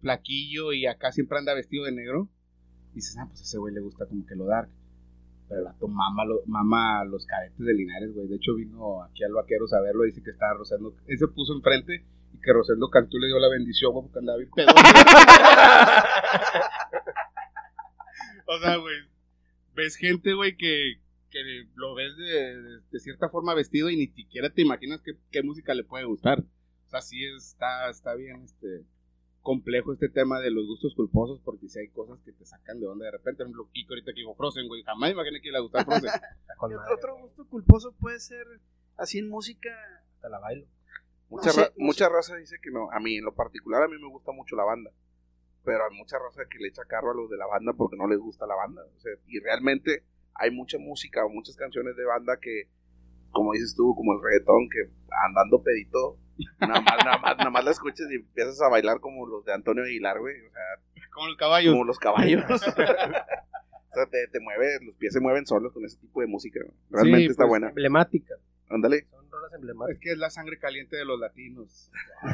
flaquillo 0.01 0.73
y 0.73 0.87
acá 0.87 1.13
siempre 1.13 1.39
anda 1.39 1.55
vestido 1.55 1.85
de 1.85 1.93
negro. 1.93 2.29
Dices, 2.95 3.17
ah, 3.19 3.27
pues 3.29 3.43
ese 3.43 3.59
güey 3.59 3.75
le 3.75 3.81
gusta 3.81 4.07
como 4.07 4.25
que 4.27 4.35
lo 4.35 4.47
dark. 4.47 4.71
Pero 5.49 5.65
vato 5.65 5.87
mama, 5.87 6.25
lo- 6.25 6.43
mama 6.47 7.05
los 7.05 7.25
cadetes 7.27 7.59
de 7.59 7.73
Linares, 7.75 8.13
güey. 8.15 8.27
De 8.27 8.37
hecho, 8.37 8.55
vino 8.57 9.03
aquí 9.05 9.23
al 9.23 9.33
vaqueros 9.33 9.73
a 9.73 9.81
verlo. 9.81 10.03
Dice 10.05 10.23
que 10.23 10.31
estaba 10.31 10.55
Rosendo. 10.55 10.95
Él 11.07 11.19
se 11.19 11.29
puso 11.29 11.55
enfrente 11.55 12.05
y 12.35 12.41
que 12.41 12.53
Rosendo 12.53 12.89
Cantú 12.91 13.19
le 13.19 13.29
dio 13.29 13.39
la 13.39 13.49
bendición, 13.49 13.93
güey, 13.93 14.05
porque 14.07 14.19
andaba 14.19 14.39
bien 14.39 14.51
pedo. 14.51 14.67
o 18.47 18.59
sea, 18.59 18.77
güey, 18.77 18.97
ves 19.75 19.97
gente, 19.97 20.35
güey, 20.35 20.57
que, 20.57 20.95
que 21.31 21.39
lo 21.75 21.95
ves 21.95 22.17
de, 22.17 22.63
de- 22.63 22.81
de 22.91 23.01
cierta 23.01 23.29
forma 23.29 23.55
vestido 23.55 23.91
y 23.91 23.97
ni 23.97 24.07
siquiera 24.09 24.51
te 24.51 24.63
imaginas 24.63 25.01
qué, 25.03 25.13
qué 25.31 25.43
música 25.43 25.75
le 25.75 25.85
puede 25.85 26.05
gustar. 26.05 26.41
O 26.41 26.89
sea, 26.91 27.01
sí 27.03 27.25
está, 27.25 27.91
está 27.91 28.15
bien 28.15 28.43
este 28.45 28.85
complejo 29.47 29.93
este 29.93 30.09
tema 30.09 30.41
de 30.41 30.51
los 30.51 30.67
gustos 30.67 30.93
culposos 30.97 31.41
porque 31.45 31.69
si 31.69 31.79
hay 31.79 31.89
cosas 31.91 32.19
que 32.25 32.33
te 32.33 32.45
sacan 32.45 32.81
de 32.81 32.87
onda 32.89 33.05
de 33.05 33.13
repente. 33.13 33.39
Por 33.39 33.47
ejemplo, 33.47 33.69
Kiko 33.73 33.93
ahorita 33.95 34.13
que 34.13 34.21
dijo 34.21 34.35
Frozen, 34.35 34.67
güey. 34.67 34.83
Jamás 34.83 35.13
imaginé 35.13 35.41
que 35.41 35.53
le 35.53 35.61
gustara 35.61 35.85
Frozen. 35.85 36.11
Otro, 36.59 36.81
otro 36.93 37.17
gusto 37.19 37.47
culposo 37.49 37.93
puede 37.93 38.19
ser 38.19 38.45
así 38.97 39.19
en 39.19 39.29
música. 39.29 39.71
Te 40.21 40.29
la 40.29 40.41
bailo. 40.41 40.67
Mucha, 41.29 41.47
No 41.49 41.53
sé, 41.53 41.61
ra- 41.61 41.73
no 41.77 41.85
mucha 41.87 42.09
raza 42.09 42.35
dice 42.37 42.57
que 42.61 42.71
no. 42.73 42.91
A 42.91 42.99
mí, 42.99 43.17
en 43.19 43.25
lo 43.25 43.35
particular, 43.35 43.83
a 43.85 43.89
mí 43.89 43.95
me 44.01 44.09
gusta 44.09 44.33
mucho 44.33 44.57
la 44.57 44.65
banda. 44.65 44.91
Pero 45.65 45.85
hay 45.85 45.97
mucha 45.97 46.19
raza 46.19 46.43
que 46.51 46.59
le 46.59 46.69
echa 46.69 46.83
carro 46.85 47.13
a 47.13 47.15
los 47.15 47.31
de 47.31 47.37
la 47.37 47.47
banda 47.47 47.73
porque 47.75 47.97
no 47.97 48.09
les 48.09 48.19
gusta 48.19 48.47
la 48.47 48.57
banda. 48.57 48.83
O 48.97 48.99
sea, 49.01 49.13
y 49.29 49.39
realmente 49.39 50.03
hay 50.35 50.51
mucha 50.51 50.79
música 50.79 51.25
o 51.25 51.29
muchas 51.29 51.55
canciones 51.57 51.95
de 51.97 52.05
banda 52.05 52.39
que, 52.41 52.69
como 53.31 53.53
dices 53.53 53.75
tú, 53.77 53.95
como 53.95 54.13
el 54.15 54.23
reggaetón, 54.23 54.69
que 54.71 54.91
andando 55.29 55.63
pedito, 55.63 56.19
nada 56.61 56.81
más, 56.81 57.05
nada 57.05 57.19
más, 57.19 57.37
nada 57.39 57.51
más 57.51 57.65
la 57.65 57.71
escuchas 57.71 58.07
y 58.11 58.17
empiezas 58.17 58.61
a 58.63 58.69
bailar 58.69 59.01
como 59.01 59.27
los 59.27 59.45
de 59.45 59.53
Antonio 59.53 59.85
Aguilar, 59.85 60.19
güey. 60.21 60.37
O 60.47 60.51
sea, 60.51 61.05
Como 61.13 61.29
los 61.29 61.37
caballos. 61.37 61.73
como 61.73 61.85
los 61.85 61.99
caballos. 61.99 62.45
o 62.51 62.59
sea, 62.59 64.07
te, 64.11 64.27
te 64.29 64.41
mueve, 64.41 64.79
los 64.83 64.95
pies 64.97 65.13
se 65.15 65.21
mueven 65.21 65.47
solos 65.47 65.73
con 65.73 65.85
ese 65.85 65.97
tipo 65.99 66.21
de 66.21 66.27
música. 66.27 66.61
Realmente 66.91 67.25
Sí, 67.27 67.31
está 67.31 67.43
pues, 67.45 67.49
buena. 67.51 67.69
Emblemática. 67.69 68.35
Ándale. 68.69 69.07
Son 69.11 69.31
rolas 69.31 69.53
Es 69.53 69.57
emblemáticas. 69.57 70.01
que 70.03 70.11
es 70.13 70.19
la 70.19 70.29
sangre 70.31 70.59
caliente 70.59 70.97
de 70.97 71.05
los 71.05 71.19
latinos. 71.21 71.91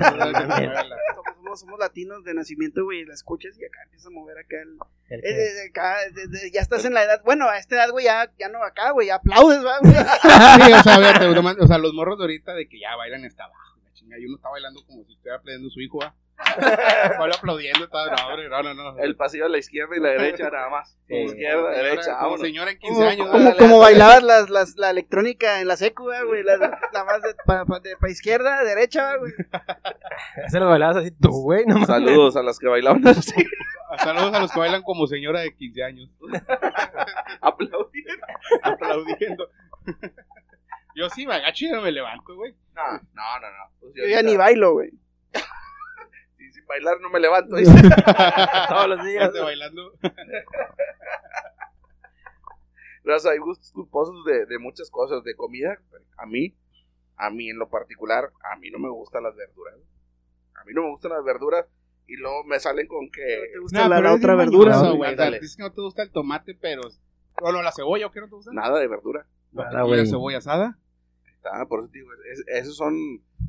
Somos, 1.35 1.61
somos, 1.61 1.78
latinos 1.78 2.25
de 2.25 2.35
nacimiento, 2.35 2.85
güey, 2.85 3.04
la 3.04 3.14
escuchas 3.14 3.59
y 3.59 3.64
acá 3.64 3.82
empiezas 3.85 4.06
a 4.06 4.11
mover 4.11 4.38
acá 4.38 4.56
el. 4.62 4.78
El 5.11 5.21
eh, 5.25 5.47
eh, 5.64 5.68
acá, 5.71 5.97
de- 6.14 6.26
de- 6.28 6.50
ya 6.50 6.61
estás 6.61 6.85
en 6.85 6.94
la 6.94 7.02
edad. 7.02 7.21
Bueno, 7.25 7.47
a 7.49 7.59
esta 7.59 7.75
edad, 7.76 7.90
güey, 7.90 8.06
ya, 8.06 8.30
ya 8.38 8.49
no 8.49 8.62
acá, 8.62 8.92
güey, 8.92 9.09
ya 9.09 9.16
aplaudes, 9.16 9.62
¿va, 9.64 9.78
güey. 9.80 9.92
Sí, 10.66 10.73
o 10.73 10.82
sea, 10.82 11.54
o 11.61 11.66
sea, 11.66 11.78
los 11.78 11.92
morros 11.92 12.16
de 12.18 12.25
ahorita 12.25 12.54
de 12.54 12.68
que 12.68 12.78
ya 12.80 12.97
bailan 12.97 13.25
hasta 13.25 13.44
abajo. 13.44 13.72
Chinga, 14.12 14.19
y 14.19 14.26
uno 14.26 14.37
está 14.37 14.49
bailando 14.50 14.81
como 14.87 15.04
si 15.04 15.12
estuviera 15.12 15.37
aplaudiendo 15.38 15.71
su 15.71 15.81
hijo, 15.81 15.99
¿va? 15.99 16.14
Baila 17.19 17.37
aplaudiendo, 17.37 17.85
está, 17.85 18.07
no, 18.07 18.28
hombre, 18.28 18.49
no, 18.49 18.62
no, 18.62 18.75
no. 18.75 18.99
El 18.99 19.14
pasillo 19.16 19.47
a 19.47 19.49
la 19.49 19.59
izquierda 19.59 19.97
y 19.97 20.00
la 20.00 20.09
derecha 20.11 20.50
nada 20.50 20.69
más. 20.71 20.99
Sí. 21.07 21.14
Izquierda, 21.14 21.73
Señora- 21.73 21.82
derecha, 21.82 22.19
como 22.19 22.39
señora 22.39 22.71
en 22.73 22.78
15 22.78 22.95
Como, 22.95 23.08
años. 23.08 23.54
como, 23.58 23.78
bailabas 23.78 24.23
las, 24.25 24.50
las, 24.50 24.76
la 24.76 24.91
electrónica 24.91 25.60
en 25.60 25.69
la 25.69 25.76
secu, 25.76 26.06
¿va, 26.08 26.23
güey. 26.25 26.43
La, 26.43 26.56
la 26.56 27.04
más 27.04 27.23
de 27.23 27.34
para 27.47 27.65
pa, 27.65 27.78
de 27.80 27.97
pa 27.97 28.08
izquierda, 28.10 28.65
derecha, 28.65 29.04
¿va, 29.04 29.17
güey. 29.19 29.32
Ese 30.47 30.58
lo 30.58 30.69
bailabas 30.69 30.97
así 30.97 31.10
tú, 31.13 31.30
güey. 31.30 31.65
No. 31.67 31.84
Saludos 31.87 32.37
a 32.37 32.43
las 32.43 32.58
que 32.58 32.67
bailaban 32.67 33.06
así. 33.06 33.34
Saludos 34.02 34.34
a 34.34 34.41
los 34.41 34.50
que 34.50 34.58
bailan 34.58 34.82
como 34.82 35.06
señora 35.06 35.41
de 35.41 35.54
15 35.54 35.84
años. 35.84 36.10
Aplaudiendo. 37.41 38.26
aplaudiendo. 38.63 39.49
Yo 40.95 41.09
sí 41.11 41.26
me 41.26 41.35
agacho 41.35 41.65
y 41.67 41.71
no 41.71 41.81
me 41.83 41.93
levanto, 41.93 42.35
güey. 42.35 42.55
No, 42.75 42.83
no, 42.93 43.41
no. 43.41 43.49
no. 43.50 43.71
Pues 43.81 43.93
Yo 43.95 44.07
ya 44.07 44.23
ni 44.23 44.37
bailo, 44.37 44.73
güey. 44.75 44.91
si- 46.37 46.52
sin 46.52 46.67
bailar 46.67 47.00
no 47.00 47.09
me 47.11 47.21
levanto. 47.21 47.57
dice. 47.57 47.73
Todos 48.69 48.89
los 48.89 49.05
días. 49.07 49.28
Ande 49.28 49.41
bailando. 49.41 49.93
Raza, 53.05 53.31
hay 53.31 53.39
gustos 53.39 53.73
culposos 53.73 54.25
de, 54.25 54.47
de 54.47 54.59
muchas 54.59 54.91
cosas. 54.91 55.25
De 55.25 55.35
comida, 55.35 55.76
a 56.17 56.26
mí, 56.26 56.55
a 57.17 57.31
mí 57.31 57.50
en 57.50 57.59
lo 57.59 57.69
particular, 57.69 58.31
a 58.52 58.57
mí 58.57 58.71
no 58.71 58.78
me 58.78 58.89
gustan 58.91 59.25
las 59.25 59.35
verduras. 59.35 59.75
A 60.55 60.65
mí 60.65 60.73
no 60.75 60.83
me 60.83 60.91
gustan 60.91 61.13
las 61.13 61.25
verduras. 61.25 61.67
Y 62.07 62.17
luego 62.17 62.45
me 62.45 62.61
salen 62.61 62.87
con 62.87 63.11
¿Te 63.11 63.21
que... 63.21 63.59
gusta 63.61 63.78
Nah, 63.81 63.89
la, 63.89 63.97
pero 63.97 64.09
la 64.11 64.15
otra 64.15 64.35
verdura? 64.35 64.78
güey. 64.93 65.15
O 65.15 65.17
sea, 65.17 65.31
dices 65.31 65.57
que 65.57 65.63
no 65.63 65.73
te 65.73 65.81
gusta 65.81 66.02
el 66.02 66.11
tomate, 66.11 66.55
pero. 66.55 66.83
Bueno, 67.41 67.63
la 67.63 67.73
cebolla, 67.73 68.07
¿o 68.07 68.11
qué 68.11 68.21
no 68.21 68.28
te 68.28 68.35
gusta? 68.37 68.52
Nada 68.52 68.78
de 68.78 68.87
verdura. 68.87 69.26
Nada, 69.52 69.73
¿La 69.73 69.82
güey. 69.84 70.06
cebolla 70.06 70.38
asada? 70.38 70.78
Ah, 71.45 71.67
por 71.69 71.80
eso 71.80 71.88
digo, 71.93 72.08
es- 72.32 72.45
esos 72.47 72.76
son, 72.76 72.95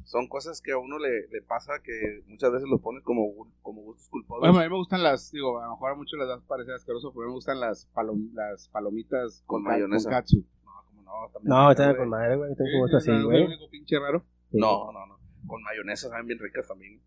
son 0.03 0.27
cosas 0.27 0.61
que 0.61 0.71
a 0.71 0.77
uno 0.77 0.97
le, 0.97 1.27
le 1.27 1.41
pasa 1.43 1.73
que 1.83 2.23
muchas 2.27 2.51
veces 2.51 2.67
los 2.67 2.81
pones 2.81 3.03
como, 3.03 3.23
como 3.61 3.81
gustos 3.83 4.09
culposos. 4.09 4.39
Bueno, 4.41 4.57
a 4.59 4.63
mí 4.63 4.69
me 4.69 4.75
gustan 4.77 5.03
las, 5.03 5.31
digo, 5.31 5.59
a 5.61 5.65
lo 5.65 5.71
mejor 5.73 5.91
a 5.91 5.95
muchos 5.95 6.19
les 6.19 6.27
a 6.29 6.39
parecer 6.47 6.73
asqueroso, 6.73 7.11
pero 7.13 7.23
a 7.23 7.25
mí 7.25 7.29
me 7.29 7.35
gustan 7.35 7.59
las, 7.59 7.87
palom- 7.93 8.31
las 8.33 8.67
palomitas 8.69 9.43
Con 9.45 9.63
ca- 9.63 9.69
mayonesa. 9.71 10.09
Con 10.09 10.17
katsu. 10.17 10.37
no, 10.65 10.71
como 10.91 11.03
no, 11.03 11.29
también. 11.31 11.49
No, 11.49 11.71
está 11.71 11.85
güey. 11.85 11.97
con 11.97 12.09
madre, 12.09 12.35
güey. 12.35 12.55
Tengo 12.55 12.69
Sí, 12.71 12.79
gusto 12.79 12.97
así, 12.97 13.11
es 13.11 13.17
lo 13.19 13.25
güey. 13.27 13.43
único 13.45 13.69
pinche 13.69 13.99
raro. 13.99 14.25
Sí. 14.51 14.57
No, 14.57 14.91
no, 14.91 15.05
no. 15.05 15.19
Con 15.45 15.61
mayonesa 15.61 16.09
saben 16.09 16.25
bien 16.25 16.39
ricas 16.39 16.67
también. 16.67 16.99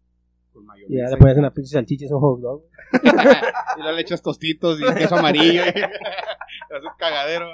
Con 0.53 0.63
Y 0.63 0.67
mayonesa. 0.67 1.05
ya 1.05 1.11
le 1.11 1.17
pones 1.21 1.37
una 1.39 1.51
pinche 1.53 1.73
salchicha, 1.73 2.05
es 2.07 2.13
un 2.13 2.21
hot 2.21 2.41
dog. 2.41 2.63
y 3.03 3.81
luego 3.81 3.93
le 3.97 4.01
echas 4.03 4.23
tostitos 4.23 4.81
y 4.81 4.85
queso 4.95 5.17
amarillo. 5.17 5.63
y 5.67 5.69
es 6.77 6.83
un 6.85 6.91
cagadero. 6.97 7.49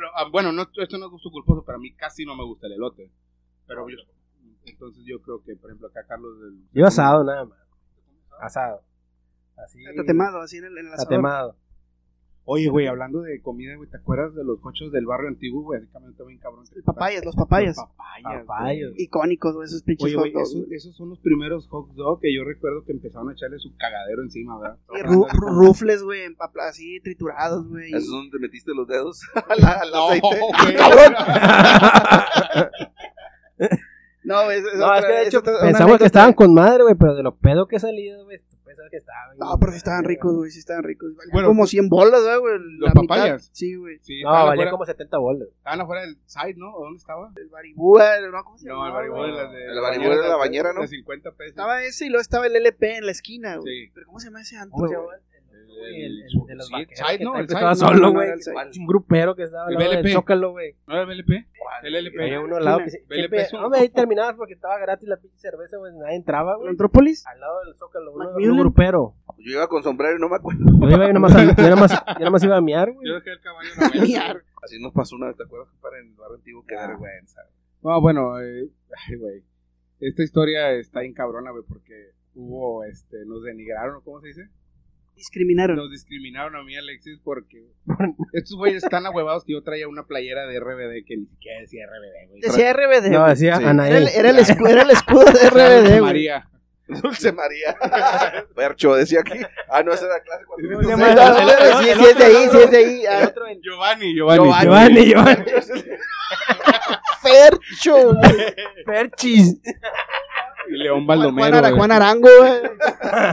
Pero, 0.00 0.12
ah, 0.16 0.24
bueno, 0.32 0.50
no, 0.50 0.62
esto 0.62 0.96
no 0.96 1.04
es 1.06 1.10
gusto 1.10 1.30
culposo, 1.30 1.62
pero 1.62 1.76
a 1.76 1.78
mí 1.78 1.92
casi 1.92 2.24
no 2.24 2.34
me 2.34 2.42
gusta 2.42 2.66
el 2.68 2.72
elote. 2.72 3.12
Pero 3.66 3.86
yo- 3.86 3.98
entonces 4.64 5.04
yo 5.04 5.20
creo 5.20 5.42
que, 5.44 5.54
por 5.56 5.68
ejemplo, 5.68 5.88
acá 5.88 6.06
Carlos... 6.08 6.40
Del, 6.40 6.64
Yo 6.72 6.86
asado, 6.86 7.22
nada 7.22 7.44
más. 7.44 7.58
Asado. 8.40 8.80
Así. 9.58 9.84
Está 9.84 10.02
temado, 10.04 10.40
así 10.40 10.56
en 10.56 10.64
el, 10.64 10.78
en 10.78 10.86
el 10.86 10.92
asador. 10.94 11.08
Tatemado. 11.10 11.56
Oye, 12.52 12.68
güey, 12.68 12.88
hablando 12.88 13.20
de 13.22 13.40
comida, 13.42 13.76
güey, 13.76 13.88
¿te 13.88 13.96
acuerdas 13.98 14.34
de 14.34 14.42
los 14.42 14.58
cochos 14.58 14.90
del 14.90 15.06
barrio 15.06 15.28
antiguo, 15.28 15.62
güey? 15.62 15.86
Caminando 15.92 16.26
bien 16.26 16.40
cabrón. 16.40 16.64
El 16.74 16.82
papayas, 16.82 17.24
los 17.24 17.36
papayas. 17.36 17.76
Los 17.76 17.86
papayas. 17.86 18.44
Papayas. 18.44 18.90
güey. 18.90 19.02
Icónicos, 19.04 19.54
güey, 19.54 19.66
esos 19.66 19.82
pinches 19.84 20.06
Oye, 20.06 20.14
hot 20.14 20.22
güey, 20.22 20.32
dogs, 20.32 20.50
esos, 20.50 20.72
esos 20.72 20.96
son 20.96 21.10
los 21.10 21.20
primeros 21.20 21.68
hot 21.68 21.90
dogs 21.94 22.20
que 22.20 22.34
yo 22.34 22.42
recuerdo 22.42 22.82
que 22.84 22.90
empezaron 22.90 23.28
a 23.28 23.34
echarle 23.34 23.58
su 23.60 23.72
cagadero 23.76 24.22
encima, 24.22 24.58
¿verdad? 24.58 24.78
Y 24.88 24.98
ru- 25.02 25.28
ru- 25.28 25.66
rufles, 25.68 26.02
güey, 26.02 26.22
en 26.24 26.34
papla- 26.34 26.68
así 26.70 26.98
triturados, 27.04 27.68
güey. 27.68 27.88
¿Eso 27.90 27.98
es 27.98 28.08
donde 28.08 28.38
metiste 28.40 28.72
los 28.74 28.88
dedos 28.88 29.20
al, 29.48 29.64
al 29.64 29.90
No, 29.92 30.08
aceite? 30.08 30.26
güey. 30.28 30.76
No, 34.22 34.44
güey, 34.44 34.58
es, 34.58 34.64
es 34.66 34.78
No, 34.78 34.94
es 34.94 35.04
que 35.04 35.12
de 35.12 35.22
es 35.22 35.28
hecho 35.28 35.42
pensamos 35.42 35.98
que 35.98 36.04
estaban 36.04 36.32
con 36.34 36.52
madre, 36.54 36.82
güey, 36.82 36.94
pero 36.94 37.14
de 37.16 37.22
lo 37.22 37.34
pedo 37.36 37.66
que 37.66 37.76
he 37.76 37.80
salido, 37.80 38.24
güey, 38.24 38.40
tú 38.74 38.76
pensabas 38.76 38.90
que 38.90 38.96
estaban. 38.96 39.38
No, 39.38 39.58
pero 39.58 39.72
sí 39.72 39.78
estaban 39.78 40.04
ricos, 40.04 40.34
güey, 40.36 40.50
sí 40.50 40.58
estaban 40.60 40.82
ricos. 40.84 41.14
Valían 41.16 41.32
Bueno, 41.32 41.48
como 41.48 41.66
100 41.66 41.88
bolas, 41.88 42.22
¿verdad, 42.22 42.38
güey. 42.40 42.54
¿los 42.58 42.80
La 42.94 43.00
mitad. 43.00 43.14
papayas? 43.16 43.50
Sí, 43.52 43.74
güey. 43.76 43.98
Sí, 44.02 44.22
No, 44.22 44.30
estaban, 44.30 44.46
valía 44.48 44.62
afuera, 44.64 44.70
como 44.70 44.86
70 44.86 45.18
bolas. 45.18 45.48
estaban 45.56 45.80
afuera 45.80 46.02
del 46.02 46.16
side, 46.26 46.54
¿no? 46.56 46.74
¿O 46.74 46.84
¿Dónde 46.84 46.98
estaba? 46.98 47.32
El 47.36 47.48
baribúa, 47.48 48.20
¿no? 48.30 48.44
¿Cómo 48.44 48.58
se 48.58 48.68
No, 48.68 48.74
llama? 48.74 48.86
el 48.88 48.92
baribú 48.94 49.22
de 49.22 49.32
las 49.32 49.52
de... 49.52 49.64
El 49.66 49.80
baribú 49.80 50.08
de 50.10 50.28
la 50.28 50.36
bañera, 50.36 50.72
¿no? 50.72 50.80
De 50.82 50.88
50 50.88 51.30
pesos. 51.32 51.50
Estaba 51.50 51.82
ese 51.84 52.06
y 52.06 52.08
luego 52.08 52.22
estaba 52.22 52.46
el 52.46 52.56
LP 52.56 52.96
en 52.98 53.06
la 53.06 53.12
esquina, 53.12 53.56
güey. 53.56 53.86
Sí. 53.86 53.90
Pero 53.94 54.06
¿cómo 54.06 54.20
se 54.20 54.26
llama 54.26 54.40
ese 54.42 54.56
antro? 54.56 54.86
¿Cómo 55.80 55.86
se 55.86 55.90
güey? 55.92 56.02
El- 56.04 56.12
El, 56.12 56.22
el, 56.22 56.40
el- 56.40 56.46
de 56.46 56.54
los 56.54 56.66
sí, 56.66 56.72
vaqueros. 56.72 56.98
Side, 56.98 57.18
que 57.18 57.24
¿no? 57.24 57.36
El 57.36 57.44
estaba 57.46 57.68
no, 57.70 57.74
solo, 57.74 58.12
güey. 58.12 58.28
no. 58.28 58.60
Un 58.80 58.86
grupero 58.86 59.34
que 59.36 59.42
estaba 59.44 59.64
al 59.66 59.72
El 59.72 59.78
lado 59.78 59.90
del 59.90 60.02
BLP. 60.02 60.12
Zócalo, 60.12 60.50
güey. 60.52 60.74
¿No 60.86 60.94
era 60.94 61.02
el 61.02 61.08
BLP? 61.08 61.30
El 61.82 61.94
LP. 61.94 62.22
Había 62.22 62.40
uno 62.40 62.56
al 62.56 62.64
lado 62.64 62.78
que 62.84 62.90
se... 62.90 62.98
BLP 63.00 63.12
siempre- 63.14 63.40
es 63.42 63.52
un- 63.54 63.60
Hombre, 63.64 63.80
ahí 63.80 63.88
terminabas 63.88 64.34
porque 64.36 64.52
estaba 64.54 64.78
gratis 64.78 65.08
la 65.08 65.16
pinche 65.16 65.38
cerveza, 65.38 65.76
güey. 65.78 65.92
Nadie 65.96 66.16
entraba, 66.16 66.52
¿El 66.52 66.58
güey. 66.58 66.68
Antrópolis? 66.70 67.26
Al 67.26 67.40
lado 67.40 67.60
del 67.64 67.74
Zócalo, 67.76 68.12
uno, 68.12 68.24
Macmillan. 68.26 68.52
un 68.52 68.58
grupero. 68.58 69.14
Yo 69.38 69.52
iba 69.52 69.66
con 69.68 69.82
sombrero 69.82 70.16
y 70.16 70.20
no 70.20 70.28
me 70.28 70.36
acuerdo. 70.36 70.60
Yo 70.80 70.88
iba 70.88 71.08
y 71.08 71.12
nomás, 71.12 71.34
a- 71.34 71.56
yo 71.56 71.70
nomás, 71.70 71.92
yo 72.18 72.24
nomás 72.24 72.44
iba 72.44 72.56
a 72.56 72.60
miar, 72.60 72.92
güey. 72.92 73.06
Yo 73.08 73.14
dejé 73.14 73.30
el 73.32 73.40
caballo 73.40 73.68
la 73.78 73.88
mesa. 74.00 74.44
Así 74.62 74.78
nos 74.82 74.92
pasó 74.92 75.16
una 75.16 75.28
vez, 75.28 75.36
¿te 75.36 75.44
acuerdas? 75.44 75.68
Para 75.80 75.98
el 75.98 76.12
barrio 76.14 76.36
antiguo, 76.36 76.64
qué 76.68 76.76
Ah. 76.76 76.86
vergüenza. 76.88 77.40
No, 77.82 77.98
bueno, 78.02 78.38
eh, 78.42 78.68
ay, 79.08 79.16
güey. 79.16 79.42
Esta 80.00 80.22
historia 80.22 80.72
está 80.72 81.00
bien 81.00 81.14
cabrona, 81.14 81.50
güey, 81.50 81.64
porque 81.66 82.10
hubo, 82.34 82.84
este, 82.84 83.24
nos 83.26 83.42
denigraron, 83.42 84.02
¿cómo 84.02 84.20
se 84.20 84.28
dice? 84.28 84.48
Discriminaron. 85.20 85.76
Nos 85.76 85.90
discriminaron 85.90 86.56
a 86.56 86.62
mí 86.62 86.74
Alexis 86.76 87.20
porque 87.22 87.62
estos 88.32 88.56
güeyes 88.56 88.82
están 88.82 89.04
ahuevados 89.04 89.44
que 89.44 89.52
yo 89.52 89.62
traía 89.62 89.86
una 89.86 90.04
playera 90.06 90.46
de 90.46 90.58
RBD 90.58 91.04
que 91.06 91.16
ni 91.18 91.26
siquiera 91.26 91.60
decía 91.60 91.84
RBD, 91.86 92.28
güey. 92.30 92.40
Decía 92.40 92.72
RBD. 92.72 93.10
No, 93.10 93.26
decía 93.28 93.56
Sí. 93.56 93.62
era, 93.62 93.70
Anaí. 93.70 93.92
el, 93.92 94.08
era, 94.08 94.30
el 94.30 94.38
escu- 94.38 94.68
era 94.68 94.82
el 94.82 94.90
escudo 94.90 95.24
de 95.24 95.32
Dulce 95.32 95.50
RBD, 95.50 95.88
güey. 95.88 96.00
María. 96.00 96.46
Dulce 96.88 97.32
María. 97.32 97.76
Percho, 98.56 98.94
decía 98.94 99.20
aquí. 99.20 99.38
Ah, 99.68 99.82
no, 99.82 99.92
esa 99.92 100.06
era 100.06 100.20
clase 100.22 100.44
cuando 100.46 100.70
No, 100.70 100.78
vino 100.80 100.96
no, 100.96 101.04
seis. 101.04 101.16
no, 101.16 101.28
No, 101.28 101.38
el- 101.38 101.46
no, 101.70 101.82
sí, 101.82 101.88
el 101.90 101.98
sí 101.98 102.04
es 102.06 102.18
de 102.18 102.24
ahí, 102.24 102.48
sí 102.50 102.56
es 102.64 102.70
de 102.70 102.76
ahí. 102.78 103.00
El 103.02 103.06
Ah, 103.06 103.28
otro 103.28 103.46
en- 103.46 103.60
Giovanni, 103.62 104.14
Giovanni. 104.14 104.50
Giovanni, 104.62 105.04
Giovanni. 105.06 105.44
Fercho, 107.22 108.14
güey. 108.14 108.54
Perchis. 108.86 109.60
León 110.68 111.04
Juan, 111.04 111.06
Baldomero. 111.06 111.76
Juan 111.76 111.92
Arango, 111.92 112.28
güey. 112.38 112.52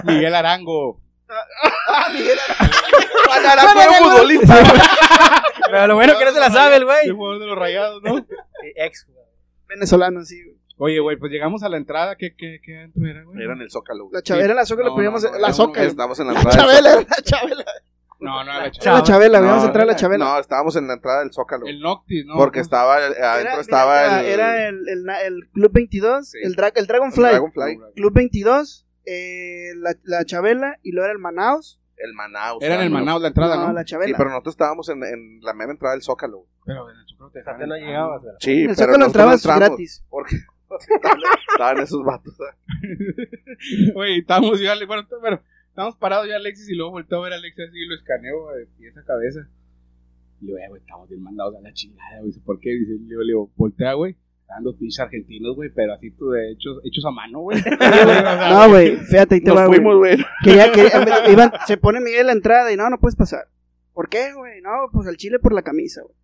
Miguel 0.06 0.36
Arango. 0.36 1.00
Juan 3.28 3.46
Arango 3.46 3.82
era 3.82 3.92
un 3.92 3.98
futbolista. 4.12 4.56
Pero 5.70 5.88
lo 5.88 5.96
bueno 5.96 6.18
que 6.18 6.26
no 6.26 6.32
se 6.32 6.40
la 6.40 6.50
sabe 6.52 6.76
el 6.78 6.82
El 6.84 6.86
güey. 6.86 7.10
jugador 7.10 7.40
de 7.40 7.46
los 7.48 7.58
rayados, 7.58 8.02
¿no? 8.04 8.26
Ex. 8.76 9.08
Venezolano, 9.68 10.24
sí. 10.24 10.42
güey. 10.44 10.58
Oye, 10.80 11.00
güey, 11.00 11.18
pues 11.18 11.32
llegamos 11.32 11.64
a 11.64 11.70
la 11.70 11.78
entrada. 11.78 12.16
¿Qué, 12.16 12.36
qué, 12.38 12.60
qué 12.64 12.78
antro 12.80 13.06
era, 13.06 13.24
güey? 13.24 13.42
Era 13.44 13.54
en 13.54 13.62
el 13.62 13.72
Zócalo. 13.72 14.10
La 14.12 14.22
Chabela, 14.22 14.54
la 14.54 14.66
Zócalo, 14.66 14.96
no, 14.96 15.38
la 15.40 15.52
Zócalo. 15.54 15.88
Estamos 15.88 16.20
en 16.20 16.28
la 16.28 16.34
La 16.34 16.40
entrada. 16.42 16.58
del 16.58 16.76
Chabela, 16.84 16.92
era 16.92 17.08
la 17.10 17.24
Chabela. 17.24 17.66
No, 18.20 18.44
no, 18.44 18.46
la 18.46 18.58
Era 18.66 18.94
la. 18.94 19.04
Chabela, 19.04 19.40
No, 19.40 19.46
íbamos 19.46 19.64
a 19.64 19.68
entrar 19.68 19.84
a 19.84 19.86
la. 19.88 19.96
Chabela. 19.96 20.26
No, 20.26 20.40
estábamos 20.40 20.76
en 20.76 20.88
la 20.88 20.94
entrada 20.94 21.20
del 21.20 21.34
Zócalo. 21.34 21.66
El 21.68 21.80
Noctis, 21.82 22.26
¿no? 22.26 22.36
Porque 22.36 22.60
estaba, 22.60 23.00
eh, 23.00 23.14
adentro 23.22 23.54
Era- 23.54 23.62
estaba 23.62 24.20
el, 24.22 24.26
Era 24.28 24.68
el, 24.68 25.50
Club 25.54 25.72
22, 25.74 26.30
Sí. 26.30 26.38
el, 26.44 26.56
dra- 26.56 26.72
el 26.76 26.88
Dragonfly. 26.88 27.24
el 27.26 27.32
Dragonfly, 27.32 27.80
Club 27.96 28.14
22, 28.14 28.86
eh, 29.08 29.74
la, 29.78 29.96
la 30.04 30.26
Chabela 30.26 30.78
y 30.84 30.92
luego 30.92 31.06
era 31.06 31.14
el 31.14 31.20
Manaus. 31.20 31.80
el 31.98 32.14
Manaus. 32.14 32.62
Era 32.62 32.76
en 32.76 32.82
el. 32.82 32.90
Manaus 32.92 33.22
la 33.22 33.30
entrada, 33.30 33.56
¿no? 33.58 33.74
la 33.74 33.82
Sí, 33.82 33.88
Chabela. 33.92 34.18
pero 34.18 34.30
nosotros 34.30 34.54
estábamos 34.54 34.90
en, 34.90 35.04
en 35.04 35.40
la 35.42 35.54
mera 35.54 35.72
entrada 35.72 35.94
del 35.96 36.04
Zócalo. 36.04 36.46
Pero 36.66 36.90
en 36.92 36.98
el 36.98 37.06
Zócalo 37.08 37.32
te 37.32 37.68
no 37.68 37.76
llegabas, 37.76 38.22
¿verdad? 38.24 38.38
Sí, 38.42 38.52
en 38.52 38.70
el 38.70 38.76
pero 38.76 38.88
Zócalo 38.92 39.06
entrabas 39.06 39.46
gratis. 39.46 40.06
Porque 40.10 40.36
estaban, 41.54 41.80
esos 41.82 42.04
vatos. 42.04 42.36
¿eh? 42.40 43.92
Güey, 43.94 44.20
estábamos 44.20 44.60
yo, 44.60 44.70
bueno, 44.86 45.08
bueno, 45.22 45.42
estábamos 45.70 45.96
parados 45.98 46.28
ya 46.28 46.36
Alexis 46.36 46.70
y 46.70 46.76
luego 46.76 46.92
volteó 46.92 47.20
a 47.20 47.24
ver 47.24 47.34
a 47.34 47.36
Alexis 47.38 47.70
así 47.70 47.78
y 47.80 47.86
lo 47.88 47.96
escaneo 47.96 48.52
de 48.52 48.66
pies 48.78 48.98
a 48.98 49.04
cabeza. 49.06 49.48
Y 50.42 50.46
le 50.46 50.52
digo, 50.52 50.58
"Eh, 50.60 50.68
güey, 50.70 50.82
estamos 50.82 51.10
bien 51.10 51.24
mandados 51.24 51.56
a 51.56 51.62
la 51.62 51.74
chingada, 51.74 52.18
güey. 52.20 52.28
Dice, 52.28 52.42
¿por 52.46 52.60
qué? 52.60 52.70
Dice, 52.72 52.92
le 52.92 53.08
digo, 53.08 53.22
le 53.22 53.28
digo, 53.28 53.50
voltea, 53.56 53.94
güey. 53.94 54.16
Dos 54.62 54.76
pinches 54.80 55.00
argentinos, 55.00 55.56
güey, 55.56 55.70
pero 55.74 55.94
así 55.94 56.10
tú 56.12 56.30
de 56.32 56.52
hechos, 56.54 56.80
hechos 56.84 57.06
a 57.06 57.12
mano, 57.12 57.40
güey. 57.42 57.62
No, 58.50 58.70
güey, 58.70 58.98
fíjate, 58.98 59.36
ahí 59.36 59.42
te 59.42 59.50
Nos 59.50 59.58
va, 59.58 59.66
güey. 59.68 59.80
fuimos, 59.80 59.98
güey. 59.98 60.18
Quería, 60.44 60.72
quería- 60.72 61.30
iban- 61.30 61.54
se 61.68 61.78
pone 61.78 62.00
Miguel 62.00 62.28
la 62.28 62.32
entrada 62.32 62.72
y 62.72 62.78
no, 62.78 62.90
no 62.90 62.98
puedes 63.00 63.16
pasar. 63.16 63.48
¿Por 63.94 64.10
qué, 64.10 64.34
güey? 64.34 64.62
No, 64.62 64.70
pues 64.92 65.08
al 65.08 65.18
chile 65.18 65.38
por 65.40 65.54
la 65.54 65.62
camisa, 65.62 66.02
güey. 66.02 66.16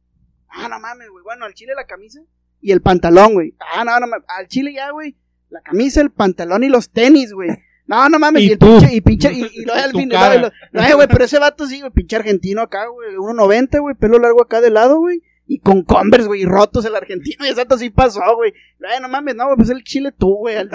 Ah, 0.50 0.68
no 0.70 0.80
mames, 0.80 1.10
güey. 1.10 1.24
Bueno, 1.24 1.46
al 1.46 1.54
chile 1.54 1.74
la 1.76 1.86
camisa 1.86 2.22
y 2.62 2.72
el 2.72 2.82
pantalón, 2.82 3.34
güey. 3.34 3.56
Ah, 3.60 3.84
no, 3.84 4.00
no 4.00 4.08
mames. 4.08 4.26
Al 4.30 4.48
chile 4.48 4.74
ya, 4.74 4.92
güey. 4.92 5.16
La 5.50 5.62
camisa, 5.62 6.02
el 6.02 6.10
pantalón 6.12 6.64
y 6.64 6.70
los 6.70 6.90
tenis, 6.92 7.34
güey. 7.34 7.50
No, 7.86 8.08
no 8.10 8.18
mames. 8.20 8.42
Y 8.44 8.48
Y, 8.48 8.52
el 8.54 8.58
tú. 8.58 8.66
pinche, 8.80 8.96
y 8.96 9.02
pinche, 9.02 9.32
y, 9.34 9.42
y 9.44 9.64
Y 9.68 9.70
al 9.70 9.92
fin, 9.92 10.10
no, 10.10 10.38
lo- 10.40 10.96
güey, 10.96 11.08
pero 11.08 11.26
ese 11.26 11.38
vato 11.40 11.66
sí, 11.68 11.80
güey, 11.82 11.92
pinche 11.92 12.16
argentino 12.16 12.62
acá, 12.62 12.88
güey. 12.88 13.16
1.90, 13.16 13.80
güey, 13.82 13.96
pelo 13.96 14.18
largo 14.18 14.42
acá 14.42 14.62
de 14.62 14.70
lado, 14.70 14.98
güey. 15.00 15.22
Y 15.46 15.60
con 15.60 15.84
Converse, 15.84 16.28
güey, 16.28 16.42
y 16.44 16.46
rotos 16.46 16.86
el 16.86 16.96
argentino. 16.96 17.46
Y 17.46 17.50
ese 17.50 17.62
vato 17.64 17.78
sí 17.78 17.90
pasó, 17.90 18.22
güey. 18.36 18.54
No, 18.80 18.88
no 19.02 19.10
mames, 19.10 19.36
no, 19.36 19.46
güey, 19.46 19.58
pues 19.58 19.70
el 19.70 19.84
chile 19.84 20.12
tú, 20.18 20.36
güey. 20.36 20.56
al- 20.58 20.70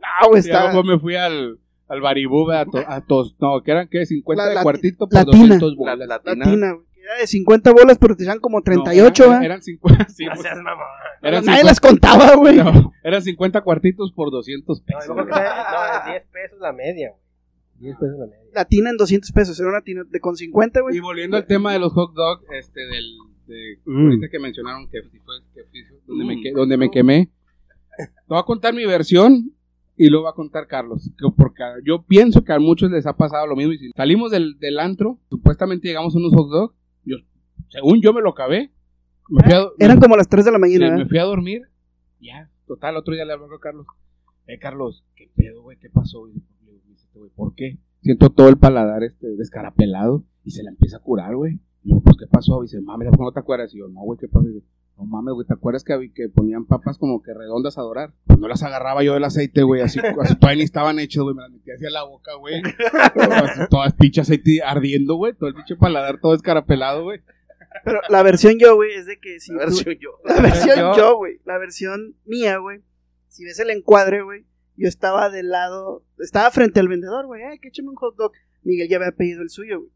no, 0.00 0.28
güey, 0.28 0.40
está. 0.40 0.64
luego 0.72 0.82
me 0.84 0.98
fui 0.98 1.14
al, 1.16 1.58
al 1.88 2.00
Baribú 2.00 2.50
a, 2.50 2.64
to- 2.64 2.84
a 2.86 3.00
tos, 3.00 3.36
no, 3.40 3.62
que 3.62 3.70
eran, 3.70 3.88
¿qué? 3.88 4.06
50 4.06 4.42
La- 4.42 4.48
de 4.48 4.54
la- 4.56 4.62
cuartito 4.62 5.08
por 5.08 5.14
latina. 5.14 5.36
200 5.58 5.70
La, 5.70 5.76
bolas. 5.76 5.98
latina. 6.08 6.44
Latina, 6.44 6.72
güey. 6.72 6.86
que 6.94 7.02
Era 7.02 7.14
de 7.20 7.26
50 7.26 7.72
bolas, 7.72 7.98
pero 7.98 8.16
te 8.16 8.24
dan 8.24 8.40
como 8.40 8.58
No, 8.58 8.62
38, 8.64 9.24
eran, 9.24 9.40
¿va? 9.40 9.44
eran 9.44 9.62
50, 9.62 10.08
sí, 10.08 10.24
No 10.24 10.32
pues, 10.32 10.42
seas 10.42 10.56
mamón. 10.58 10.86
eran 11.22 11.44
Nadie 11.44 11.60
50 11.60 11.64
las 11.64 11.80
contaba, 11.80 12.34
güey. 12.34 12.56
no, 12.64 12.92
eran 13.04 13.22
50 13.22 13.60
cuartitos 13.60 14.12
por 14.12 14.30
200 14.30 14.80
No, 14.80 14.84
pesos. 14.86 15.16
está- 15.18 15.66
no, 15.70 15.98
es 15.98 16.06
10 16.06 16.22
pesos 16.32 16.58
la 16.60 16.72
media, 16.72 17.10
güey. 17.10 17.20
10 17.78 17.96
pesos 17.98 18.18
la 18.18 18.26
media. 18.26 18.38
Latina 18.54 18.90
en 18.90 18.96
200 18.96 19.32
pesos. 19.32 19.58
Era 19.60 19.68
una 19.68 19.82
tina 19.82 20.02
de 20.08 20.20
con 20.20 20.36
50, 20.36 20.80
Y 20.80 20.82
güey. 20.82 21.00
volviendo 21.00 21.36
al 21.36 21.46
tema 21.46 21.72
de 21.72 21.78
los 21.78 21.92
hot 21.92 22.14
dogs, 22.14 22.44
este, 22.52 22.80
del, 22.80 23.04
de, 23.46 23.78
Mm. 23.84 24.04
ahorita 24.06 24.28
que 24.30 24.38
mencionaron 24.38 24.88
que, 24.88 25.00
que 25.02 25.20
donde, 26.06 26.24
me, 26.24 26.36
Mm. 26.36 26.42
que- 26.42 26.52
donde 26.52 26.76
me 26.76 26.90
quemé, 26.90 27.30
te 27.96 28.04
voy 28.28 28.38
a 28.38 28.42
contar 28.44 28.74
mi 28.74 28.84
versión 28.86 29.52
y 29.96 30.08
luego 30.08 30.24
va 30.24 30.30
a 30.30 30.34
contar 30.34 30.66
Carlos, 30.66 31.10
que- 31.18 31.26
porque 31.36 31.62
yo 31.84 32.02
pienso 32.02 32.44
que 32.44 32.52
a 32.52 32.58
muchos 32.58 32.90
les 32.90 33.06
ha 33.06 33.16
pasado 33.16 33.46
lo 33.46 33.56
mismo. 33.56 33.72
Y 33.72 33.78
si 33.78 33.90
salimos 33.96 34.30
del, 34.30 34.58
del 34.58 34.78
antro, 34.78 35.18
supuestamente 35.30 35.88
llegamos 35.88 36.14
a 36.14 36.18
unos 36.18 36.32
hot 36.34 36.50
dogs, 36.50 36.74
yo, 37.04 37.16
según 37.68 38.00
yo 38.02 38.12
me 38.12 38.20
lo 38.22 38.30
acabé, 38.30 38.72
me 39.28 39.42
fui 39.42 39.52
a, 39.52 39.58
do- 39.60 39.74
Eran 39.78 39.98
como 40.00 40.16
las 40.16 40.28
3 40.28 40.44
de 40.44 40.52
la 40.52 40.58
me, 40.58 40.66
mañana, 40.68 40.86
me 40.86 40.90
¿verdad? 40.98 41.08
fui 41.08 41.18
a 41.18 41.24
dormir, 41.24 41.62
ya, 42.20 42.50
total, 42.66 42.96
otro 42.96 43.14
día 43.14 43.24
le 43.24 43.32
habló 43.32 43.46
a 43.54 43.60
Carlos, 43.60 43.86
eh, 44.46 44.58
Carlos, 44.58 45.04
¿qué 45.16 45.30
pedo, 45.34 45.62
güey? 45.62 45.76
¿Qué 45.78 45.88
pasó? 45.90 46.28
Y 46.28 46.34
le 46.34 46.72
digo, 46.72 46.82
"Me 46.84 46.92
dice 46.92 47.05
este 47.16 47.18
güey, 47.18 47.30
¿por 47.34 47.54
qué? 47.54 47.78
Siento 48.02 48.30
todo 48.30 48.48
el 48.48 48.58
paladar 48.58 49.02
este 49.02 49.26
descarapelado 49.36 50.24
y 50.44 50.50
se 50.50 50.62
la 50.62 50.70
empieza 50.70 50.98
a 50.98 51.00
curar, 51.00 51.34
güey. 51.34 51.54
Y 51.82 51.88
luego, 51.88 52.02
pues, 52.04 52.16
¿qué 52.18 52.26
pasó? 52.26 52.62
Y 52.62 52.66
dice, 52.66 52.80
mames, 52.80 53.08
¿por 53.08 53.18
qué 53.18 53.24
no 53.24 53.32
te 53.32 53.40
acuerdas? 53.40 53.74
Y 53.74 53.78
yo, 53.78 53.88
no, 53.88 54.00
güey, 54.02 54.18
¿qué 54.18 54.28
pasó? 54.28 54.46
Y 54.48 54.52
dice, 54.52 54.66
no 54.96 55.04
mames, 55.04 55.34
güey, 55.34 55.46
¿te 55.46 55.54
acuerdas 55.54 55.82
que, 55.82 56.12
que 56.14 56.28
ponían 56.28 56.66
papas 56.66 56.98
como 56.98 57.22
que 57.22 57.32
redondas 57.34 57.78
a 57.78 57.82
dorar? 57.82 58.12
Pues 58.26 58.38
no 58.38 58.48
las 58.48 58.62
agarraba 58.62 59.02
yo 59.02 59.14
del 59.14 59.24
aceite, 59.24 59.62
güey, 59.62 59.82
así, 59.82 59.98
así 59.98 60.36
todavía 60.36 60.58
ni 60.58 60.64
estaban 60.64 60.98
hechas, 60.98 61.22
güey, 61.22 61.34
me 61.34 61.42
las 61.42 61.50
metía 61.50 61.74
hacia 61.74 61.90
la 61.90 62.04
boca, 62.04 62.34
güey. 62.38 62.62
Todas 63.70 63.94
pinche 63.94 64.20
aceite 64.20 64.62
ardiendo, 64.62 65.14
güey, 65.14 65.34
todo 65.34 65.48
el 65.48 65.54
pinche 65.54 65.76
paladar 65.76 66.20
todo 66.20 66.32
descarapelado, 66.32 67.02
güey. 67.04 67.20
Pero 67.84 68.00
la 68.08 68.22
versión 68.22 68.58
yo, 68.58 68.74
güey, 68.74 68.94
es 68.94 69.06
de 69.06 69.18
que 69.18 69.38
si 69.40 69.52
A 69.52 69.58
ver, 69.58 69.68
tú- 69.68 69.76
soy 69.76 69.98
yo. 70.00 70.10
La 70.24 70.40
versión 70.40 70.94
yo, 70.96 71.16
güey. 71.16 71.40
La 71.44 71.58
versión 71.58 72.14
mía, 72.24 72.56
güey. 72.58 72.80
Si 73.28 73.44
ves 73.44 73.58
el 73.60 73.68
encuadre, 73.70 74.22
güey. 74.22 74.46
Yo 74.76 74.88
estaba 74.88 75.30
del 75.30 75.50
lado. 75.50 76.04
Estaba 76.18 76.50
frente 76.50 76.80
al 76.80 76.88
vendedor, 76.88 77.26
güey. 77.26 77.42
Ay, 77.42 77.58
que 77.58 77.68
échame 77.68 77.88
un 77.88 77.96
hot 77.96 78.16
dog. 78.16 78.32
Miguel 78.62 78.88
ya 78.88 78.96
había 78.96 79.12
pedido 79.12 79.42
el 79.42 79.50
suyo, 79.50 79.80
güey. 79.80 79.90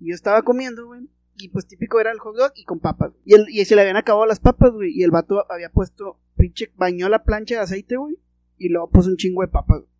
Y 0.00 0.08
yo 0.10 0.14
estaba 0.14 0.42
comiendo, 0.42 0.86
güey. 0.86 1.08
Y 1.36 1.48
pues 1.48 1.66
típico 1.66 2.00
era 2.00 2.12
el 2.12 2.18
hot 2.18 2.36
dog 2.36 2.52
y 2.54 2.64
con 2.64 2.80
papas. 2.80 3.12
Y, 3.24 3.34
el, 3.34 3.46
y 3.48 3.64
se 3.64 3.74
le 3.74 3.80
habían 3.82 3.96
acabado 3.96 4.26
las 4.26 4.40
papas, 4.40 4.72
güey. 4.72 4.92
Y 4.92 5.02
el 5.02 5.10
vato 5.10 5.44
había 5.50 5.70
puesto. 5.70 6.18
Pinche. 6.36 6.70
Bañó 6.76 7.08
la 7.08 7.24
plancha 7.24 7.56
de 7.56 7.62
aceite, 7.62 7.96
güey. 7.96 8.18
Y 8.56 8.68
luego 8.68 8.90
puso 8.90 9.08
un 9.08 9.16
chingo 9.16 9.42
de 9.42 9.48
papas. 9.48 9.80
güey, 9.80 9.90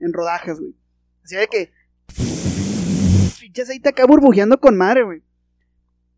En 0.00 0.12
rodajas, 0.12 0.60
güey. 0.60 0.74
Así 1.24 1.36
de 1.36 1.46
que. 1.46 1.72
Pinche 3.40 3.62
aceite 3.62 3.88
acá 3.88 4.06
burbujeando 4.06 4.58
con 4.60 4.76
madre, 4.76 5.04
güey. 5.04 5.22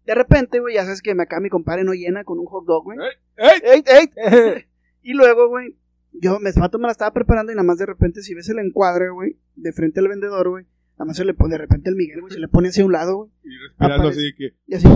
De 0.06 0.14
repente, 0.14 0.58
güey, 0.58 0.74
ya 0.74 0.84
sabes 0.84 1.02
que 1.02 1.14
me 1.14 1.22
acá 1.22 1.40
mi 1.40 1.50
compadre 1.50 1.84
no 1.84 1.92
llena 1.92 2.24
con 2.24 2.38
un 2.38 2.46
hot 2.46 2.64
dog, 2.64 2.84
güey. 2.84 2.98
¡Ey! 3.36 3.60
¡Ey, 3.62 3.84
ey! 3.86 4.66
y 5.02 5.12
luego, 5.12 5.48
güey, 5.48 5.76
yo 6.12 6.38
me 6.40 6.50
me 6.52 6.86
la 6.86 6.92
estaba 6.92 7.12
preparando 7.12 7.52
y 7.52 7.54
nada 7.54 7.64
más 7.66 7.78
de 7.78 7.86
repente, 7.86 8.22
si 8.22 8.34
ves 8.34 8.48
el 8.48 8.58
encuadre, 8.58 9.10
güey, 9.10 9.38
de 9.56 9.72
frente 9.72 10.00
al 10.00 10.08
vendedor, 10.08 10.48
güey, 10.50 10.64
nada 10.94 11.04
más 11.06 11.16
se 11.16 11.24
le 11.24 11.34
pone 11.34 11.52
de 11.54 11.58
repente 11.58 11.88
el 11.90 11.96
Miguel, 11.96 12.20
güey, 12.20 12.32
se 12.32 12.40
le 12.40 12.48
pone 12.48 12.68
hacia 12.68 12.84
un 12.84 12.92
lado, 12.92 13.16
güey, 13.16 13.30
Y 13.44 13.56
respirando 13.68 14.08
Aparece- 14.08 14.18
así 14.18 14.34
que, 14.36 14.54
y 14.66 14.74
así, 14.74 14.88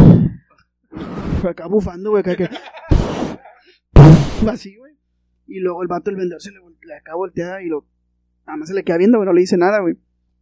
acá 1.48 1.66
bufando, 1.66 2.10
güey, 2.10 2.20
acá 2.20 2.36
que, 2.36 2.48
así, 4.50 4.76
güey, 4.76 4.94
y 5.46 5.60
luego 5.60 5.82
el 5.82 5.88
vato, 5.88 6.10
el 6.10 6.16
vendedor, 6.16 6.40
se 6.42 6.50
le, 6.50 6.58
le 6.86 6.94
acá 6.94 7.14
voltea 7.14 7.62
y 7.62 7.68
lo, 7.68 7.86
nada 8.46 8.56
más 8.58 8.68
se 8.68 8.74
le 8.74 8.84
queda 8.84 8.98
viendo, 8.98 9.18
güey, 9.18 9.26
no 9.26 9.32
le 9.32 9.40
dice 9.40 9.56
nada, 9.56 9.80
güey, 9.80 9.96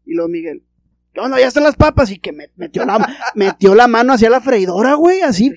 y 0.05 0.15
luego 0.15 0.29
Miguel, 0.29 0.65
¿qué 1.13 1.21
onda? 1.21 1.39
Ya 1.39 1.49
están 1.49 1.63
las 1.65 1.77
papas, 1.77 2.11
y 2.11 2.19
que 2.19 2.33
me- 2.33 2.51
metió 2.57 2.85
la, 2.85 2.99
metió 3.35 3.75
la 3.75 3.89
mano 3.89 4.13
hacia 4.15 4.31
la 4.31 4.41
freidora, 4.41 4.95
güey, 4.95 5.21
así, 5.23 5.55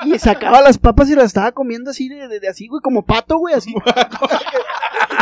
y 0.04 0.18
sacaba 0.18 0.60
las 0.60 0.78
papas 0.78 1.08
y 1.10 1.14
las 1.14 1.26
estaba 1.26 1.52
comiendo 1.52 1.90
así 1.90 2.08
de, 2.08 2.28
de- 2.28 2.40
de 2.40 2.48
así, 2.48 2.68
güey, 2.68 2.80
como 2.82 3.04
pato, 3.04 3.38
güey, 3.38 3.54
así. 3.54 3.74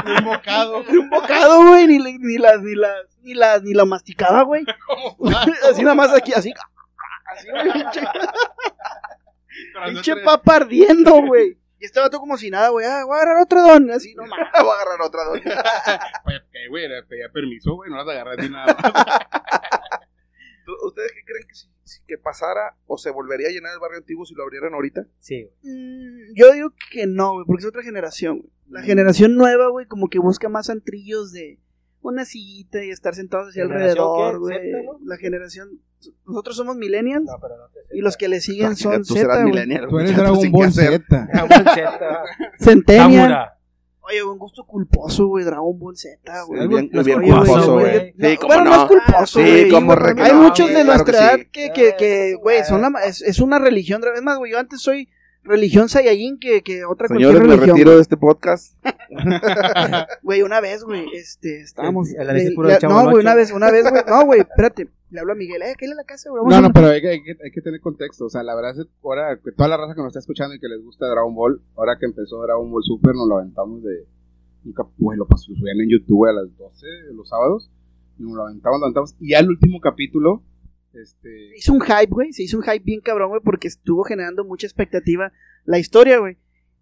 un 0.07 0.25
bocado. 0.25 0.83
De 0.85 0.99
un 0.99 1.11
bocado, 1.11 1.67
güey, 1.69 1.87
ni, 1.87 1.99
ni 1.99 2.39
las, 2.39 2.61
ni 2.63 2.75
las, 2.75 2.95
ni 3.23 3.35
las, 3.35 3.63
ni 3.63 3.75
la 3.75 3.85
masticaba, 3.85 4.43
güey. 4.43 4.65
así 5.71 5.83
nada 5.83 5.95
más 5.95 6.13
aquí, 6.15 6.33
así. 6.33 6.53
Así, 7.27 7.49
güey, 7.51 7.73
pinche, 7.73 8.01
papa 10.25 10.57
ardiendo, 10.57 11.21
güey. 11.23 11.59
Y 11.81 11.85
este 11.85 12.01
vato 12.01 12.19
como 12.19 12.37
si 12.37 12.51
nada, 12.51 12.71
güey, 12.71 12.85
ah, 12.87 13.05
voy 13.05 13.15
a 13.15 13.23
agarrar 13.23 13.43
otro 13.43 13.63
don, 13.63 13.91
así, 13.93 14.13
no 14.15 14.25
mames. 14.27 14.49
Voy 14.61 14.71
a 14.71 14.75
agarrar 14.75 15.01
otra 15.03 15.25
doña. 15.25 15.63
Pues, 16.25 16.43
güey, 16.71 16.89
pedía 17.09 17.29
permiso, 17.33 17.75
güey, 17.75 17.91
no 17.91 17.97
las 17.99 18.09
agarras 18.09 18.37
ni 18.39 18.49
nada 18.49 18.75
más. 18.75 18.93
¿Tú- 20.65 20.87
¿Ustedes 20.87 21.13
qué 21.13 21.25
creen 21.25 21.47
que, 21.49 21.55
si, 21.55 21.69
si- 21.85 22.01
que 22.19 22.23
pasara 22.23 22.77
o 22.87 22.99
se 22.99 23.11
volvería 23.11 23.49
a 23.49 23.51
llenar 23.51 23.73
el 23.73 23.81
barrio 23.81 23.99
antiguo 23.99 24.25
si 24.27 24.35
lo 24.35 24.43
abrieran 24.43 24.75
ahorita? 24.75 25.07
Sí. 25.21 25.49
Mm, 25.63 26.35
Yo 26.35 26.53
digo 26.53 26.73
que 26.91 27.07
no, 27.07 27.33
güey, 27.33 27.47
porque 27.47 27.61
es 27.63 27.67
otra 27.69 27.83
generación, 27.83 28.39
güey. 28.41 28.51
La 28.71 28.83
generación 28.83 29.37
nueva, 29.37 29.69
güey, 29.69 29.87
como 29.87 30.09
que 30.09 30.19
busca 30.19 30.49
más 30.51 30.69
antrillos 30.69 31.33
de 31.33 31.59
una 32.03 32.25
sillita 32.25 32.85
y 32.85 32.91
estar 32.91 33.15
sentados 33.15 33.49
hacia 33.49 33.65
¿Generación 33.67 33.99
alrededor, 34.07 34.39
güey. 34.41 34.59
La 35.05 35.17
generación, 35.17 35.81
nosotros 36.27 36.57
somos 36.57 36.77
millennials 36.77 37.25
No, 37.25 37.39
pero 37.41 37.57
no 37.57 37.65
te 37.71 37.97
y 37.97 38.01
los 38.03 38.17
que 38.17 38.29
le 38.29 38.41
siguen 38.41 38.77
son 38.77 39.03
Tú 39.05 39.15
serás 39.15 39.39
Z, 39.39 39.43
güey. 39.43 39.53
millennial, 39.53 39.89
Tú 39.89 39.99
eres 39.99 40.11
ya 40.11 40.17
no 40.19 40.23
sé 40.23 40.23
Dragon 40.23 40.43
qué 40.43 40.51
Ball 40.51 40.67
hacer. 40.69 41.03
Z. 41.09 42.23
Centennial. 42.59 43.49
Oye, 44.09 44.23
un 44.23 44.39
gusto 44.39 44.65
culposo, 44.65 45.27
güey, 45.27 45.45
Dragon 45.45 45.79
Ball 45.79 45.97
Z, 45.97 46.43
güey. 46.47 46.63
Sí, 46.63 46.69
bien, 46.69 46.89
culposo, 47.45 47.73
güey. 47.75 47.85
güey. 47.85 48.13
Sí, 48.13 48.15
No, 48.17 48.41
cómo 48.41 48.47
bueno, 48.55 48.65
no, 48.65 48.71
no. 48.77 48.83
es 48.83 48.89
culposo, 48.89 49.39
Sí, 49.39 49.45
güey. 49.45 49.71
como 49.71 49.93
Hay 49.93 50.33
no, 50.33 50.43
muchos 50.43 50.69
de 50.69 50.73
claro 50.75 50.87
nuestra 50.87 51.13
que 51.13 51.19
edad 51.25 51.37
sí. 51.39 51.49
que, 51.53 51.73
que, 51.73 51.95
que, 51.99 52.35
güey, 52.41 52.65
son 52.65 52.81
la, 52.81 52.91
es, 53.05 53.21
es 53.23 53.39
una 53.41 53.59
religión. 53.59 54.03
Es 54.15 54.23
más, 54.23 54.39
güey, 54.39 54.53
yo 54.53 54.59
antes 54.59 54.81
soy 54.81 55.09
religión 55.49 55.89
Saiyajin 55.89 56.39
que, 56.39 56.63
que 56.63 56.85
otra 56.85 57.09
Señores, 57.09 57.39
cualquier 57.39 57.43
me 57.49 57.57
religión. 57.57 57.77
retiro 57.77 57.97
de 57.97 58.03
este 58.03 58.17
podcast. 58.17 58.75
Güey, 60.23 60.43
una 60.43 60.61
vez, 60.61 60.85
güey, 60.85 61.07
este, 61.15 61.61
estábamos... 61.61 62.11
El- 62.11 62.17
el 62.17 62.29
análisis 62.31 62.55
puro 62.55 62.69
le- 62.69 62.75
del 62.75 62.81
Chavo 62.83 62.95
no, 62.95 63.11
güey, 63.11 63.23
una 63.23 63.35
vez, 63.35 63.51
una 63.53 63.71
vez, 63.71 63.89
güey, 63.91 64.03
no, 64.07 64.25
güey, 64.27 64.41
espérate. 64.41 64.89
Le 65.11 65.21
hablo 65.21 65.33
a 65.33 65.37
Miguel, 65.37 65.63
eh, 65.63 65.75
¿qué 65.79 65.87
a 65.87 65.95
la 65.95 66.05
casa, 66.05 66.29
güey? 66.29 66.43
No, 66.47 66.61
no, 66.61 66.71
pero 66.73 66.89
hay 66.89 67.01
que, 67.01 67.09
hay, 67.09 67.23
que, 67.23 67.31
hay 67.43 67.51
que 67.51 67.63
tener 67.63 67.81
contexto. 67.81 68.27
O 68.27 68.31
sea, 68.31 68.43
la 68.43 68.55
verdad 68.55 68.73
es 68.79 68.85
que 68.85 68.93
ahora 69.03 69.39
que 69.43 69.53
toda 69.53 69.69
la 69.71 69.79
raza 69.79 69.95
que 69.95 70.01
nos 70.03 70.09
está 70.09 70.19
escuchando 70.19 70.55
y 70.55 70.61
que 70.61 70.69
les 70.69 70.83
gusta 70.85 71.07
Dragon 71.07 71.35
Ball, 71.35 71.63
ahora 71.77 71.97
que 71.99 72.05
empezó 72.05 72.43
Dragon 72.43 72.71
Ball 72.71 72.83
Super, 72.85 73.15
nos 73.15 73.27
lo 73.27 73.39
aventamos 73.39 73.83
de. 73.83 74.05
Un 74.67 74.73
cap- 74.75 74.91
güey, 74.99 75.17
lo 75.17 75.27
pasó, 75.27 75.47
subían 75.55 75.81
en 75.81 75.89
YouTube 75.89 76.27
a 76.29 76.33
las 76.35 76.55
12 76.59 76.87
los 77.15 77.27
sábados. 77.29 77.71
Y 78.19 78.23
nos 78.25 78.33
lo 78.35 78.43
aventamos, 78.43 78.81
lo 78.81 78.85
aventamos. 78.87 79.15
Y 79.19 79.31
ya 79.31 79.39
el 79.39 79.49
último 79.49 79.81
capítulo, 79.81 80.43
este. 80.95 81.57
hizo 81.57 81.73
un 81.73 81.81
hype, 81.81 82.07
güey. 82.11 82.33
Se 82.33 82.43
hizo 82.43 82.57
un 82.59 82.63
hype 82.65 82.81
bien 82.85 83.01
cabrón, 83.01 83.29
güey, 83.31 83.41
porque 83.45 83.69
estuvo 83.69 84.05
generando 84.05 84.45
mucha 84.45 84.67
expectativa 84.67 85.33
la 85.65 85.79
historia, 85.79 86.19
güey. 86.19 86.37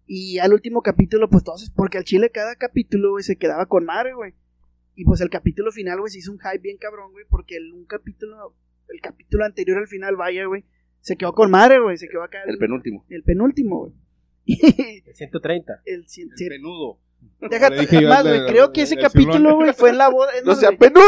Y 0.05 0.39
al 0.39 0.53
último 0.53 0.81
capítulo, 0.81 1.29
pues 1.29 1.43
todos, 1.43 1.69
porque 1.75 1.97
al 1.97 2.05
chile 2.05 2.29
cada 2.29 2.55
capítulo, 2.55 3.11
güey, 3.11 3.23
se 3.23 3.35
quedaba 3.37 3.65
con 3.65 3.83
madre, 3.85 4.13
güey. 4.13 4.33
Y 4.95 5.03
pues 5.05 5.21
el 5.21 5.29
capítulo 5.29 5.71
final, 5.71 5.99
güey, 5.99 6.11
se 6.11 6.19
hizo 6.19 6.31
un 6.31 6.39
hype 6.39 6.59
bien 6.59 6.77
cabrón, 6.77 7.11
güey, 7.11 7.25
porque 7.29 7.57
el, 7.57 7.73
un 7.73 7.85
capítulo, 7.85 8.55
el 8.89 9.01
capítulo 9.01 9.43
anterior 9.45 9.77
al 9.77 9.87
final, 9.87 10.15
vaya, 10.15 10.45
güey, 10.45 10.63
se 11.01 11.17
quedó 11.17 11.33
con 11.33 11.51
madre, 11.51 11.79
güey, 11.79 11.97
se 11.97 12.07
quedó 12.07 12.23
acá 12.23 12.39
El 12.47 12.57
penúltimo. 12.57 13.05
el 13.09 13.23
penúltimo, 13.23 13.79
güey. 13.79 13.93
El 15.05 15.13
130. 15.13 15.81
el, 15.85 16.05
cien- 16.07 16.29
El 16.39 16.47
penudo. 16.49 16.99
Deja- 17.41 17.69
Le 17.69 17.81
dije 17.81 18.01
yo 18.01 18.07
más, 18.09 18.25
al 18.25 18.27
güey, 18.39 18.51
creo 18.51 18.71
que 18.71 18.83
ese 18.83 18.95
capítulo, 18.97 19.55
güey, 19.55 19.73
fue 19.73 19.89
en 19.89 19.97
la 19.97 20.07
boda. 20.09 20.31
No 20.45 20.55
sea 20.55 20.71
penudo. 20.71 21.03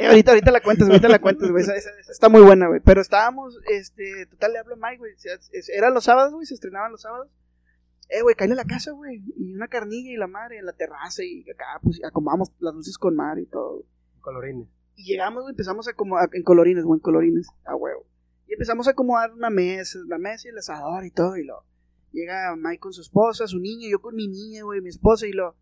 Eh, 0.00 0.06
ahorita, 0.06 0.32
ahorita 0.32 0.50
la 0.50 0.60
cuentas, 0.60 0.88
ahorita 0.88 1.08
la 1.08 1.20
cuentas, 1.20 1.50
güey. 1.50 1.62
Esa, 1.62 1.76
esa- 1.76 1.90
esa 2.00 2.12
está 2.12 2.28
muy 2.28 2.40
buena, 2.42 2.68
güey. 2.68 2.80
Pero 2.80 3.00
estábamos, 3.00 3.58
este, 3.70 4.26
total, 4.26 4.52
le 4.52 4.58
hablo 4.58 4.74
a 4.74 4.78
Mike, 4.78 4.98
güey. 4.98 5.12
Era 5.74 5.90
los 5.90 6.04
sábados, 6.04 6.32
güey, 6.32 6.46
se 6.46 6.54
estrenaban 6.54 6.92
los 6.92 7.02
sábados. 7.02 7.28
Eh, 8.08 8.22
güey, 8.22 8.34
cállale 8.34 8.60
a 8.60 8.64
la 8.64 8.68
casa, 8.68 8.90
güey. 8.92 9.22
Y 9.36 9.54
una 9.54 9.68
carnilla 9.68 10.10
y 10.10 10.16
la 10.16 10.26
madre 10.26 10.58
en 10.58 10.66
la 10.66 10.72
terraza 10.72 11.22
y 11.24 11.48
acá, 11.50 11.64
pues, 11.82 12.00
acomodamos 12.04 12.50
las 12.58 12.74
luces 12.74 12.98
con 12.98 13.14
mar 13.16 13.38
y 13.38 13.46
todo. 13.46 13.84
Colorines. 14.20 14.68
Y 14.96 15.04
llegamos, 15.04 15.42
güey, 15.42 15.52
empezamos 15.52 15.88
a 15.88 15.92
acomodar, 15.92 16.28
en 16.32 16.42
colorines, 16.42 16.84
güey, 16.84 16.98
en 16.98 17.02
colorines, 17.02 17.48
a 17.64 17.74
huevo. 17.74 18.06
Y 18.46 18.52
empezamos 18.54 18.86
a 18.86 18.90
acomodar 18.90 19.32
una 19.32 19.48
mesa, 19.50 19.98
la 20.08 20.18
mesa 20.18 20.48
y 20.48 20.50
el 20.50 20.58
asador 20.58 21.04
y 21.06 21.10
todo, 21.10 21.36
y 21.36 21.44
lo. 21.44 21.64
Llega 22.12 22.54
Mike 22.56 22.80
con 22.80 22.92
su 22.92 23.00
esposa, 23.00 23.46
su 23.46 23.58
niño, 23.58 23.88
yo 23.88 24.00
con 24.02 24.14
mi 24.14 24.28
niña, 24.28 24.64
güey, 24.64 24.82
mi 24.82 24.90
esposa, 24.90 25.26
y 25.26 25.32
lo. 25.32 25.56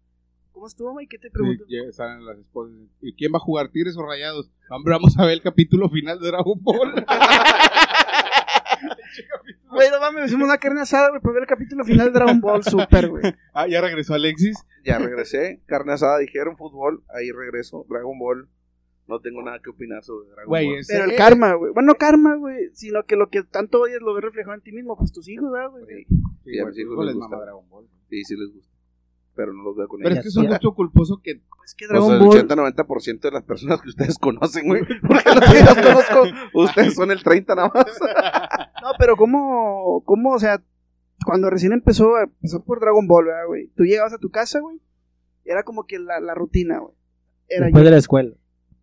¿Cómo 0.61 0.69
estuvo, 0.69 0.95
Mike? 0.95 1.17
¿Qué 1.17 1.19
te 1.19 1.29
Sí, 1.29 1.33
pregunto? 1.33 1.65
ya 1.71 1.91
salen 1.91 2.27
las 2.27 2.37
esposas. 2.37 2.77
¿Y 3.01 3.15
quién 3.15 3.33
va 3.33 3.39
a 3.39 3.41
jugar? 3.41 3.71
¿Tigres 3.71 3.97
o 3.97 4.05
rayados? 4.05 4.51
Hombre, 4.69 4.93
vamos 4.93 5.19
a 5.19 5.23
ver 5.25 5.33
el 5.33 5.41
capítulo 5.41 5.89
final 5.89 6.21
de 6.21 6.27
Dragon 6.27 6.59
Ball. 6.61 6.93
Güey, 9.71 9.89
no 9.91 10.01
mames, 10.01 10.27
hicimos 10.27 10.45
una 10.45 10.59
carne 10.59 10.83
asada, 10.83 11.09
güey, 11.09 11.23
para 11.23 11.33
ver 11.33 11.43
el 11.45 11.49
capítulo 11.49 11.83
final 11.85 12.09
de 12.09 12.13
Dragon 12.13 12.41
Ball 12.43 12.63
Super, 12.63 13.09
güey. 13.09 13.23
ah, 13.55 13.67
ya 13.69 13.81
regresó 13.81 14.13
Alexis. 14.13 14.59
Ya 14.85 14.99
regresé. 14.99 15.63
Carne 15.65 15.95
asada, 15.95 16.19
dijeron 16.19 16.59
fútbol. 16.59 17.03
Ahí 17.09 17.33
regreso. 17.33 17.87
Dragon 17.89 18.19
Ball. 18.19 18.47
No 19.09 19.19
tengo 19.21 19.41
nada 19.43 19.61
que 19.61 19.71
opinar 19.71 20.05
sobre 20.05 20.29
Dragon 20.29 20.51
Ball. 20.51 20.85
Pero 20.87 21.05
el 21.05 21.17
karma, 21.17 21.55
güey. 21.55 21.73
Bueno, 21.73 21.87
no 21.87 21.95
karma, 21.95 22.37
güey, 22.37 22.69
sino 22.75 23.03
que 23.05 23.17
lo 23.17 23.31
que 23.31 23.45
tanto 23.45 23.81
odias 23.81 24.03
lo 24.03 24.13
ves 24.13 24.25
reflejado 24.25 24.57
en 24.57 24.61
ti 24.61 24.73
mismo, 24.73 24.95
pues 24.99 25.11
tus 25.11 25.27
hijos, 25.27 25.51
¿verdad, 25.51 25.71
güey? 25.71 25.87
Sí, 25.87 26.05
Sí, 26.45 26.51
Sí, 26.53 26.59
a 26.59 26.67
mis 26.67 26.79
hijos 26.79 26.99
les 26.99 27.07
les 27.07 27.15
gusta. 27.15 27.37
Dragon 27.39 27.67
Ball. 27.71 27.87
sí, 28.11 28.25
sí 28.25 28.37
les 28.37 28.53
gusta. 28.53 28.70
Pero 29.41 29.55
no 29.55 29.63
los 29.63 29.75
veo 29.77 29.89
con 29.89 30.01
Pero 30.01 30.15
es 30.17 30.21
que 30.21 30.29
es 30.29 30.37
un 30.37 30.49
gusto 30.49 30.75
culposo 30.75 31.21
que 31.25 31.41
Es 31.65 31.75
que 31.75 31.87
O 31.87 31.89
Dragon 31.89 32.09
sea, 32.09 32.17
el 32.19 32.23
Ball. 32.27 32.75
80-90% 32.77 33.21
de 33.21 33.31
las 33.31 33.43
personas 33.45 33.81
que 33.81 33.89
ustedes 33.89 34.19
conocen, 34.19 34.67
güey. 34.69 34.83
Porque 35.01 35.31
los 35.35 35.45
que 35.51 35.63
los 35.65 35.75
conozco, 35.77 36.23
ustedes 36.55 36.95
son 36.95 37.11
el 37.11 37.23
30 37.23 37.55
nada 37.55 37.73
más. 37.75 37.87
No, 38.83 38.89
pero 38.99 39.17
¿cómo, 39.17 40.03
cómo, 40.05 40.33
o 40.33 40.39
sea, 40.39 40.63
cuando 41.25 41.49
recién 41.51 41.73
empezó, 41.73 42.19
empezó 42.19 42.63
por 42.65 42.81
Dragon 42.81 43.07
Ball, 43.07 43.27
¿verdad, 43.27 43.47
güey? 43.47 43.69
Tú 43.77 43.85
llegabas 43.85 44.13
a 44.15 44.19
tu 44.19 44.31
casa, 44.31 44.61
güey, 44.61 44.79
era 45.45 45.63
como 45.65 45.85
que 45.87 45.99
la, 45.99 46.19
la 46.21 46.35
rutina, 46.35 46.79
güey. 46.81 46.95
Era 47.49 47.67
Después 47.67 47.83
yo- 47.83 47.85
de 47.87 47.91
la 47.91 47.97
escuela. 47.99 48.35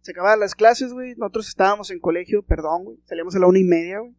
se 0.01 0.11
acababan 0.11 0.39
las 0.39 0.53
clases, 0.55 0.93
güey, 0.93 1.15
nosotros 1.17 1.47
estábamos 1.47 1.89
en 1.91 1.99
colegio, 1.99 2.43
perdón, 2.43 2.83
güey, 2.83 2.97
salíamos 3.05 3.35
a 3.35 3.39
la 3.39 3.47
una 3.47 3.59
y 3.59 3.63
media, 3.63 3.99
güey. 3.99 4.13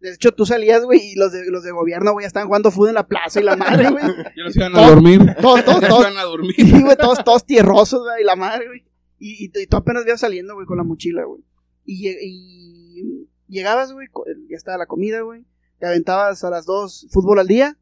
De 0.00 0.12
hecho, 0.12 0.32
tú 0.32 0.46
salías, 0.46 0.84
güey, 0.84 1.00
y 1.12 1.14
los 1.16 1.32
de, 1.32 1.50
los 1.50 1.64
de 1.64 1.72
gobierno, 1.72 2.12
güey, 2.12 2.26
estaban 2.26 2.46
jugando 2.46 2.70
fútbol 2.70 2.90
en 2.90 2.94
la 2.94 3.06
plaza 3.06 3.40
y 3.40 3.44
la 3.44 3.56
madre, 3.56 3.90
güey. 3.90 4.04
ya 4.36 4.42
los 4.44 4.54
iban 4.56 4.76
a 4.76 4.86
dormir. 4.88 5.20
Todos, 5.40 5.64
todos, 5.64 5.80
todos, 5.80 6.00
iban 6.02 6.16
a 6.18 6.22
dormir. 6.24 6.54
Sí, 6.56 6.82
güey, 6.82 6.96
todos, 6.96 7.24
todos 7.24 7.44
tierrosos, 7.44 8.00
güey, 8.02 8.22
y 8.22 8.24
la 8.24 8.36
madre, 8.36 8.66
güey. 8.68 8.84
Y, 9.18 9.46
y, 9.46 9.50
y 9.62 9.66
tú 9.66 9.76
apenas 9.76 10.04
ibas 10.06 10.20
saliendo, 10.20 10.54
güey, 10.54 10.66
con 10.66 10.76
la 10.76 10.84
mochila, 10.84 11.24
güey. 11.24 11.42
Y, 11.86 12.08
y 12.08 13.28
llegabas, 13.48 13.92
güey, 13.92 14.08
ya 14.48 14.56
estaba 14.56 14.78
la 14.78 14.86
comida, 14.86 15.20
güey. 15.22 15.44
Te 15.80 15.86
aventabas 15.86 16.44
a 16.44 16.50
las 16.50 16.66
dos 16.66 17.06
fútbol 17.10 17.38
al 17.38 17.48
día. 17.48 17.76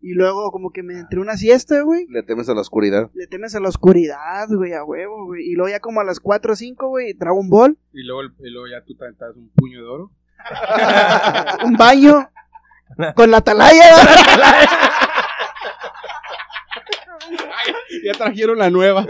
Y 0.00 0.12
luego, 0.12 0.50
como 0.52 0.70
que 0.70 0.82
me 0.82 0.98
entré 0.98 1.18
una 1.18 1.38
siesta, 1.38 1.80
güey. 1.80 2.06
Le 2.10 2.22
temes 2.22 2.48
a 2.50 2.54
la 2.54 2.60
oscuridad. 2.60 3.10
Le 3.14 3.26
temes 3.26 3.54
a 3.54 3.60
la 3.60 3.70
oscuridad, 3.70 4.46
güey, 4.50 4.74
a 4.74 4.84
huevo, 4.84 5.24
güey. 5.24 5.46
Y 5.50 5.54
luego 5.54 5.70
ya 5.70 5.80
como 5.80 6.00
a 6.00 6.04
las 6.04 6.20
4 6.20 6.52
o 6.52 6.56
5, 6.56 6.88
güey, 6.88 7.14
Dragon 7.14 7.48
Ball. 7.48 7.78
Y 7.94 8.02
luego, 8.02 8.20
el- 8.20 8.34
y 8.46 8.50
luego 8.50 8.66
ya 8.68 8.84
tú 8.84 8.94
te 8.94 9.04
aventabas 9.04 9.36
un 9.36 9.48
puño 9.54 9.80
de 9.82 9.88
oro. 9.88 10.12
Un 11.64 11.76
baño. 11.76 12.30
con 13.14 13.30
la 13.30 13.38
atalaya. 13.38 13.96
Ya 18.04 18.12
trajeron 18.12 18.58
la 18.58 18.68
nueva. 18.70 19.06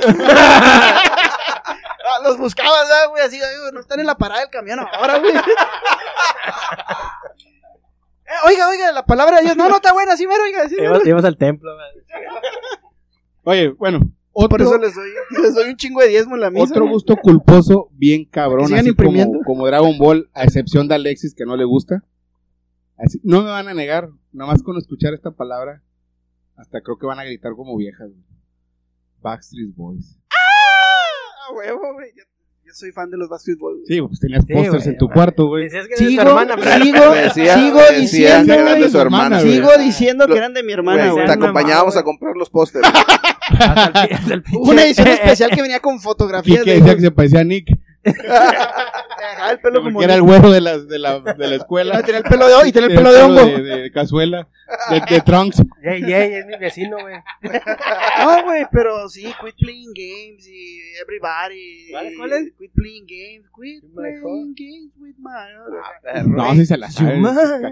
Ah, 2.06 2.20
Los 2.22 2.38
buscabas, 2.38 2.86
¿verdad, 2.86 3.08
güey, 3.08 3.24
así, 3.24 3.38
güey, 3.38 3.72
no 3.72 3.80
están 3.80 3.98
en 3.98 4.06
la 4.06 4.14
parada 4.16 4.40
del 4.42 4.50
camión 4.50 4.78
ahora, 4.78 5.18
güey. 5.18 5.32
Eh, 8.26 8.32
oiga, 8.46 8.68
oiga, 8.70 8.90
la 8.90 9.04
palabra 9.04 9.36
de 9.36 9.42
Dios, 9.44 9.56
no, 9.56 9.68
no 9.68 9.76
está 9.76 9.92
buena, 9.92 10.16
sí, 10.16 10.26
mero, 10.26 10.44
oiga, 10.44 10.66
sí, 10.66 10.76
mero. 10.76 10.94
Ibas, 10.94 11.06
ibas 11.06 11.24
al 11.26 11.36
templo, 11.36 11.70
güey. 11.74 11.88
Oye, 13.44 13.68
bueno, 13.76 14.00
otro, 14.34 14.48
Por 14.50 14.62
eso 14.62 14.76
les 14.78 14.94
doy, 14.94 15.10
les 15.42 15.54
doy 15.54 15.70
un 15.70 15.76
chingo 15.76 16.00
de 16.00 16.08
diezmo 16.08 16.34
en 16.34 16.40
la 16.42 16.50
misa. 16.50 16.64
otro 16.74 16.86
gusto 16.88 17.16
culposo 17.16 17.88
bien 17.92 18.24
cabrón, 18.24 18.72
así 18.74 18.88
imprimiendo. 18.88 19.38
como, 19.38 19.44
como 19.44 19.66
Dragon 19.66 19.96
Ball, 19.98 20.28
a 20.34 20.44
excepción 20.44 20.88
de 20.88 20.96
Alexis 20.96 21.34
que 21.34 21.46
no 21.46 21.56
le 21.56 21.64
gusta. 21.64 22.04
Así, 22.96 23.20
no 23.24 23.42
me 23.42 23.50
van 23.50 23.68
a 23.68 23.74
negar, 23.74 24.10
nada 24.32 24.52
más 24.52 24.62
con 24.62 24.76
escuchar 24.76 25.14
esta 25.14 25.30
palabra, 25.30 25.82
hasta 26.56 26.80
creo 26.82 26.98
que 26.98 27.06
van 27.06 27.18
a 27.18 27.24
gritar 27.24 27.54
como 27.54 27.76
viejas. 27.76 28.10
Backstreet 29.22 29.74
Boys. 29.74 30.18
Ah, 30.30 31.52
huevo, 31.54 31.94
güey. 31.94 32.10
Soy 32.74 32.90
fan 32.90 33.08
de 33.08 33.16
los 33.16 33.28
Backstreet 33.28 33.58
Boys. 33.58 33.82
Sí, 33.87 34.02
pues 34.02 34.18
tenías 34.18 34.44
Sí, 34.46 34.52
pósters 34.52 34.87
en 34.88 34.98
tu 34.98 35.06
güey. 35.06 35.14
cuarto, 35.14 35.46
güey. 35.46 35.64
Decías 35.64 35.87
que 35.87 35.94
de 35.94 36.10
Sigo, 36.10 36.22
tu 36.24 36.28
hermana, 36.28 36.56
pero- 36.58 36.84
sigo, 36.84 36.98
Decía- 37.14 37.54
sigo 37.54 37.78
decía 37.78 37.98
diciendo, 38.00 38.54
que 38.54 38.60
eran 38.60 38.80
de 38.80 38.88
su 38.90 39.00
hermana, 39.00 39.40
güey. 39.40 39.52
sigo 39.54 39.68
diciendo 39.78 40.26
que 40.26 40.37
eran 40.37 40.54
de 40.54 40.62
mi 40.64 40.72
hermana, 40.72 41.10
Güey, 41.12 41.24
te 41.26 41.32
acompañábamos 41.32 41.96
a 41.96 42.02
comprar 42.02 42.34
los 42.37 42.50
pinche- 42.50 44.42
Una 44.58 44.84
edición 44.84 45.06
especial 45.22 45.50
que 45.50 45.62
venía 45.62 45.80
con 45.80 45.96
Y 45.96 45.98
fotografías 46.00 46.64
que 46.64 46.70
de 46.72 46.76
decía 46.80 46.94
que 46.96 47.00
se 47.02 47.10
parecía 47.10 47.40
a 47.40 47.44
Nick, 47.44 47.68
Dejaba 48.04 49.50
el 49.52 49.58
pelo 49.60 49.82
como 49.82 50.02
era 50.02 50.14
el 50.14 50.22
güero 50.22 50.50
de 50.50 50.60
la, 50.60 50.78
de 50.78 50.98
la, 50.98 51.20
de 51.20 51.48
la 51.48 51.54
escuela. 51.56 52.02
Tenía 52.02 52.18
el 52.18 52.24
pelo 52.24 52.46
de 52.46 52.54
hoy, 52.54 52.72
tenía 52.72 52.88
el 52.88 52.94
pelo 52.94 53.12
de 53.12 53.22
hongo. 53.22 53.44
De, 53.44 53.62
de 53.62 53.90
cazuela, 53.92 54.48
de, 54.90 55.00
de 55.14 55.20
trunks. 55.22 55.62
Yay, 55.82 56.02
yay, 56.02 56.34
es 56.34 56.46
mi 56.46 56.56
vecino, 56.58 56.96
güey. 57.00 57.16
No, 57.42 58.42
güey, 58.44 58.66
pero 58.70 59.08
sí, 59.08 59.24
quit 59.42 59.54
playing 59.58 59.92
games 59.94 60.46
y 60.48 60.78
everybody. 61.02 61.90
¿Cuál- 61.90 62.12
cuál 62.16 62.32
es? 62.32 62.52
Quit 62.58 62.72
playing 62.74 63.06
games, 63.06 63.50
quit 63.54 63.82
My 63.94 64.20
playing 64.20 64.54
games 64.54 64.92
with 64.98 65.16
my. 65.18 65.30
Ah, 66.14 66.22
No, 66.26 66.52
si 66.54 66.66
se 66.66 66.76
la 66.76 66.90
sabe. 66.90 67.18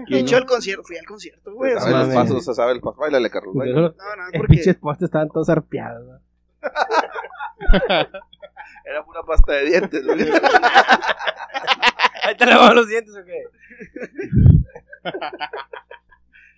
De 0.09 0.19
hecho, 0.19 0.37
el 0.37 0.45
concierto, 0.45 0.83
fui 0.83 0.97
al 0.97 1.05
concierto, 1.05 1.53
güey. 1.53 1.73
los 1.73 1.83
pasos, 2.13 2.43
se 2.45 2.53
sabe 2.53 2.73
el 2.73 2.81
paso. 2.81 2.97
Báilale, 2.97 3.29
Carlos. 3.29 3.53
No, 3.55 3.63
no, 3.65 3.81
Los 3.81 3.93
porque. 4.35 4.47
pinches 4.55 4.75
postes 4.77 5.05
estaban 5.05 5.29
todos 5.29 5.49
arpeados, 5.49 6.05
güey. 6.05 6.19
Era 8.85 9.03
pura 9.05 9.23
pasta 9.23 9.53
de 9.53 9.65
dientes, 9.65 10.05
güey. 10.05 10.21
Ahí 12.23 12.35
te 12.37 12.45
lavamos 12.45 12.75
los 12.75 12.87
dientes, 12.87 13.13
¿o 13.15 13.23
qué? 13.25 13.43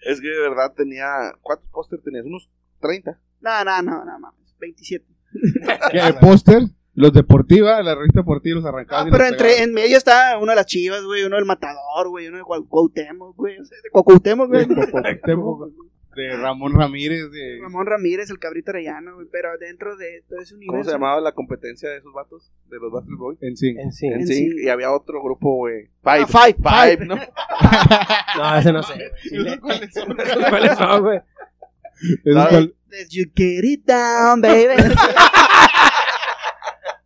Es 0.07 0.21
que 0.21 0.27
de 0.27 0.39
verdad 0.39 0.71
tenía. 0.75 1.33
¿Cuántos 1.41 1.67
pósters 1.71 2.03
tenías? 2.03 2.25
Unos 2.25 2.47
30. 2.79 3.19
No, 3.41 3.63
no, 3.63 3.81
no, 3.81 4.05
no, 4.05 4.19
mames. 4.19 4.55
27. 4.59 5.03
Que 5.91 5.97
el 5.97 6.15
póster, 6.19 6.61
los 6.93 7.11
deportiva, 7.11 7.81
la 7.81 7.95
revista 7.95 8.19
deportiva 8.19 8.57
los 8.57 8.65
arrancaban. 8.65 9.07
Ah, 9.07 9.09
pero 9.11 9.25
entre, 9.25 9.63
en 9.63 9.73
medio 9.73 9.97
está 9.97 10.37
uno 10.37 10.51
de 10.51 10.57
las 10.57 10.67
chivas, 10.67 11.03
güey, 11.03 11.23
uno 11.23 11.37
del 11.37 11.45
matador, 11.45 12.09
güey, 12.09 12.27
uno 12.27 12.37
de 12.37 12.43
Cuau- 12.43 12.67
Cuauhtémoc, 12.67 13.35
güey, 13.35 13.55
de 13.57 13.89
Cuauhtémoc, 13.91 14.47
güey. 14.49 14.67
De 16.15 16.35
Ramón 16.37 16.73
Ramírez, 16.73 17.29
de 17.31 17.59
Ramón 17.61 17.85
Ramírez, 17.85 18.29
el 18.29 18.39
cabrito 18.39 18.71
arellano, 18.71 19.15
güey, 19.15 19.27
pero 19.31 19.57
dentro 19.57 19.97
de 19.97 20.23
todo 20.29 20.39
ese 20.39 20.55
universo. 20.55 20.71
¿Cómo 20.71 20.83
se 20.83 20.91
llamaba 20.91 21.19
la 21.21 21.33
competencia 21.33 21.89
de 21.89 21.97
esos 21.97 22.13
vatos? 22.13 22.51
De 22.69 22.77
los 22.77 22.91
Backstreet 22.91 23.19
Boys. 23.19 23.37
en 23.41 23.57
sí. 23.57 23.75
En 23.77 23.91
sí. 23.91 24.07
En 24.07 24.65
y 24.65 24.69
había 24.69 24.91
otro 24.91 25.21
grupo, 25.21 25.55
güey. 25.55 25.89
Ah, 26.03 26.25
Five. 26.25 26.27
Five, 26.27 26.55
Five, 26.63 26.97
Five. 26.97 27.05
¿no? 27.05 27.15
No, 28.37 28.57
ese 28.57 28.73
no 28.73 28.83
sé. 28.83 28.93
¿Cuáles 29.61 29.93
son? 29.93 30.15
¿Cuáles 30.49 30.77
son, 30.77 31.03
güey? 31.03 31.19
Eso 32.25 32.39
Ah, 32.39 32.49
Did 32.59 33.07
you 33.11 33.25
get 33.35 33.63
it 33.63 33.85
down, 33.85 34.41
baby? 34.41 34.81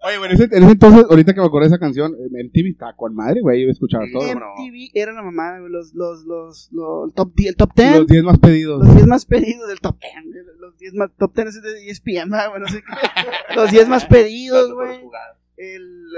Oye, 0.09 0.17
bueno, 0.17 0.33
en 0.33 0.41
ese, 0.41 0.57
en 0.57 0.63
ese 0.63 0.71
entonces, 0.71 1.05
ahorita 1.07 1.33
que 1.33 1.39
me 1.39 1.45
acuerdo 1.45 1.69
de 1.69 1.75
esa 1.75 1.79
canción, 1.79 2.15
eh, 2.15 2.43
MTV 2.43 2.69
estaba 2.71 2.95
con 2.95 3.13
madre, 3.13 3.41
güey, 3.41 3.63
yo 3.63 3.69
escuchaba 3.69 4.05
todo. 4.11 4.23
MTV 4.23 4.89
era 4.93 5.13
la 5.13 5.21
mamá, 5.21 5.59
los, 5.59 5.93
los, 5.93 6.25
los, 6.25 6.69
los 6.71 7.13
top, 7.13 7.31
el 7.37 7.55
top 7.55 7.71
10. 7.75 7.97
Los 7.99 8.07
10 8.07 8.23
más 8.23 8.39
pedidos. 8.39 8.85
Los 8.85 8.95
10 8.95 9.07
más 9.07 9.25
pedidos 9.25 9.67
del 9.67 9.79
top 9.79 9.97
10. 9.99 10.45
Los 10.59 10.77
10 10.77 10.93
más, 10.95 11.11
top 11.15 11.35
10 11.35 11.47
es 11.47 11.61
de 11.61 11.89
ESPN, 11.89 12.29
güey, 12.29 12.41
ah, 12.41 12.59
no 12.59 12.67
sé 12.67 12.81
qué. 12.81 13.55
los 13.55 13.71
10 13.71 13.87
más 13.87 14.05
pedidos, 14.05 14.73
güey. 14.73 14.99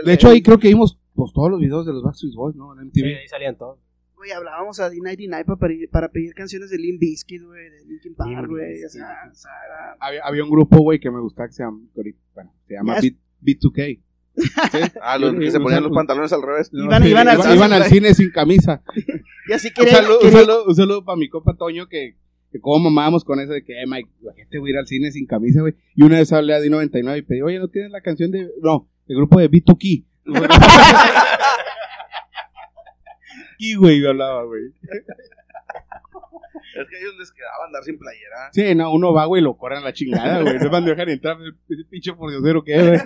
de 0.05 0.13
hecho, 0.13 0.29
ahí 0.29 0.41
creo 0.41 0.57
que 0.57 0.69
vimos 0.69 0.97
pues, 1.13 1.33
todos 1.33 1.51
los 1.51 1.59
videos 1.59 1.85
de 1.85 1.91
los 1.91 2.03
Backstreet 2.03 2.33
Boys, 2.33 2.55
¿no? 2.55 2.73
En 2.73 2.87
MTV. 2.87 2.93
Sí, 2.93 3.03
ahí 3.03 3.27
salían 3.27 3.57
todos. 3.57 3.77
Güey, 4.15 4.31
hablábamos 4.31 4.79
a 4.79 4.89
D99 4.89 5.45
para, 5.45 5.57
para, 5.57 5.73
para 5.91 6.09
pedir 6.09 6.33
canciones 6.33 6.69
de 6.69 6.77
Limp 6.77 6.99
Bizkit, 6.99 7.41
güey, 7.43 7.71
de 7.71 7.85
Linkin 7.85 8.13
Park, 8.13 8.47
güey. 8.47 8.85
O 8.85 8.89
sea, 8.89 9.31
había, 9.99 10.23
había 10.23 10.43
un 10.43 10.49
grupo, 10.51 10.77
güey, 10.77 10.99
que 10.99 11.09
me 11.09 11.19
gustaba 11.19 11.47
que 11.47 11.55
se 11.55 11.63
llama, 11.63 11.81
bueno, 12.35 12.53
se 12.67 12.73
llama 12.75 12.99
Beat. 13.01 13.15
B2K. 13.41 13.99
Ah, 15.01 15.17
los 15.17 15.35
que 15.39 15.51
se 15.51 15.59
ponían 15.59 15.83
los 15.83 15.91
pantalones 15.91 16.31
al 16.33 16.41
revés. 16.41 16.71
Iban, 16.73 17.73
al, 17.73 17.83
cine 17.85 18.13
sin 18.13 18.31
camisa. 18.31 18.81
y 19.47 19.53
así 19.53 19.71
quiere, 19.71 19.91
un, 19.91 20.31
saludo, 20.31 20.65
un, 20.65 20.75
saludo, 20.75 21.05
para 21.05 21.17
mi 21.17 21.29
copa 21.29 21.55
Toño 21.55 21.87
que, 21.87 22.15
que 22.51 22.59
como 22.59 22.89
mamábamos 22.89 23.23
con 23.23 23.39
eso 23.39 23.51
de 23.51 23.63
que, 23.63 23.81
eh, 23.81 23.85
Mike, 23.87 24.09
la 24.21 24.33
gente 24.33 24.59
voy 24.59 24.69
a 24.69 24.73
ir 24.73 24.77
al 24.79 24.87
cine 24.87 25.11
sin 25.11 25.25
camisa, 25.25 25.61
güey. 25.61 25.75
Y 25.95 26.03
una 26.03 26.19
vez 26.19 26.31
hablé 26.31 26.53
a 26.53 26.59
D99 26.59 27.17
y 27.17 27.21
pedí, 27.23 27.41
oye, 27.41 27.59
¿no 27.59 27.67
tienes 27.67 27.91
la 27.91 28.01
canción 28.01 28.31
de, 28.31 28.49
no, 28.61 28.89
el 29.07 29.17
grupo 29.17 29.39
de 29.39 29.49
B2K? 29.49 30.05
y 33.57 33.75
güey, 33.75 34.01
yo 34.01 34.09
hablaba, 34.09 34.43
güey. 34.45 34.63
Es 36.73 36.87
que 36.87 36.95
a 36.95 36.99
ellos 36.99 37.15
les 37.19 37.31
quedaba 37.31 37.65
andar 37.65 37.83
sin 37.83 37.99
playera. 37.99 38.49
Sí, 38.53 38.75
no, 38.75 38.93
uno 38.93 39.13
va, 39.13 39.25
güey, 39.25 39.41
lo 39.41 39.57
corren 39.57 39.83
la 39.83 39.91
chingada, 39.91 40.41
güey. 40.41 40.57
Se 40.57 40.69
van 40.69 40.85
a 40.85 40.87
dejar 40.87 41.09
entrar, 41.09 41.37
ese 41.69 41.83
pinche 41.89 42.13
pordiosero 42.13 42.63
que 42.63 42.75
es, 42.75 42.87
güey. 42.87 42.99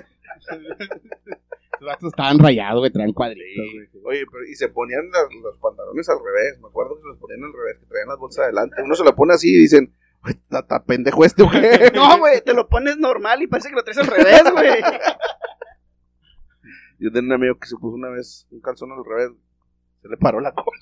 Los 1.80 1.90
vatos 1.90 2.08
estaban 2.08 2.40
rayados, 2.40 2.80
güey, 2.80 2.92
traen 2.92 3.12
cuadritos, 3.12 3.66
güey. 3.74 3.90
Oye, 4.06 4.26
pero, 4.32 4.46
y 4.46 4.56
se 4.56 4.70
ponían 4.70 5.10
las- 5.12 5.28
los 5.44 5.58
pantalones 5.58 6.08
al 6.08 6.20
revés. 6.24 6.58
Me 6.62 6.70
acuerdo 6.70 6.96
que 6.96 7.02
se 7.02 7.08
los 7.10 7.18
ponían 7.18 7.44
al 7.44 7.52
revés, 7.54 7.80
que 7.80 7.86
traían 7.86 8.08
las 8.08 8.18
bolsas 8.18 8.46
adelante. 8.46 8.82
Uno 8.82 8.96
se 8.96 9.04
la 9.04 9.14
pone 9.14 9.34
así 9.34 9.54
y 9.54 9.58
dicen, 9.60 9.94
"Ay, 10.22 10.34
¿está 10.36 10.60
está 10.60 10.84
pendejo 10.86 11.26
este? 11.26 11.44
No, 11.94 12.18
güey, 12.20 12.42
te 12.42 12.54
lo 12.54 12.70
pones 12.70 12.98
normal 12.98 13.42
y 13.42 13.48
parece 13.48 13.70
que 13.70 13.76
lo 13.76 13.84
traes 13.84 13.98
al 13.98 14.08
revés, 14.08 14.44
güey. 14.54 14.70
Yo 17.00 17.12
tenía 17.12 17.36
un 17.36 17.42
amigo 17.42 17.60
que 17.60 17.68
se 17.68 17.76
puso 17.76 17.96
una 17.96 18.08
vez 18.10 18.48
un 18.52 18.62
calzón 18.62 18.92
al 18.94 19.04
revés. 19.04 19.32
Se 20.02 20.08
le 20.08 20.16
paró 20.18 20.40
la 20.40 20.54
cola. 20.54 20.78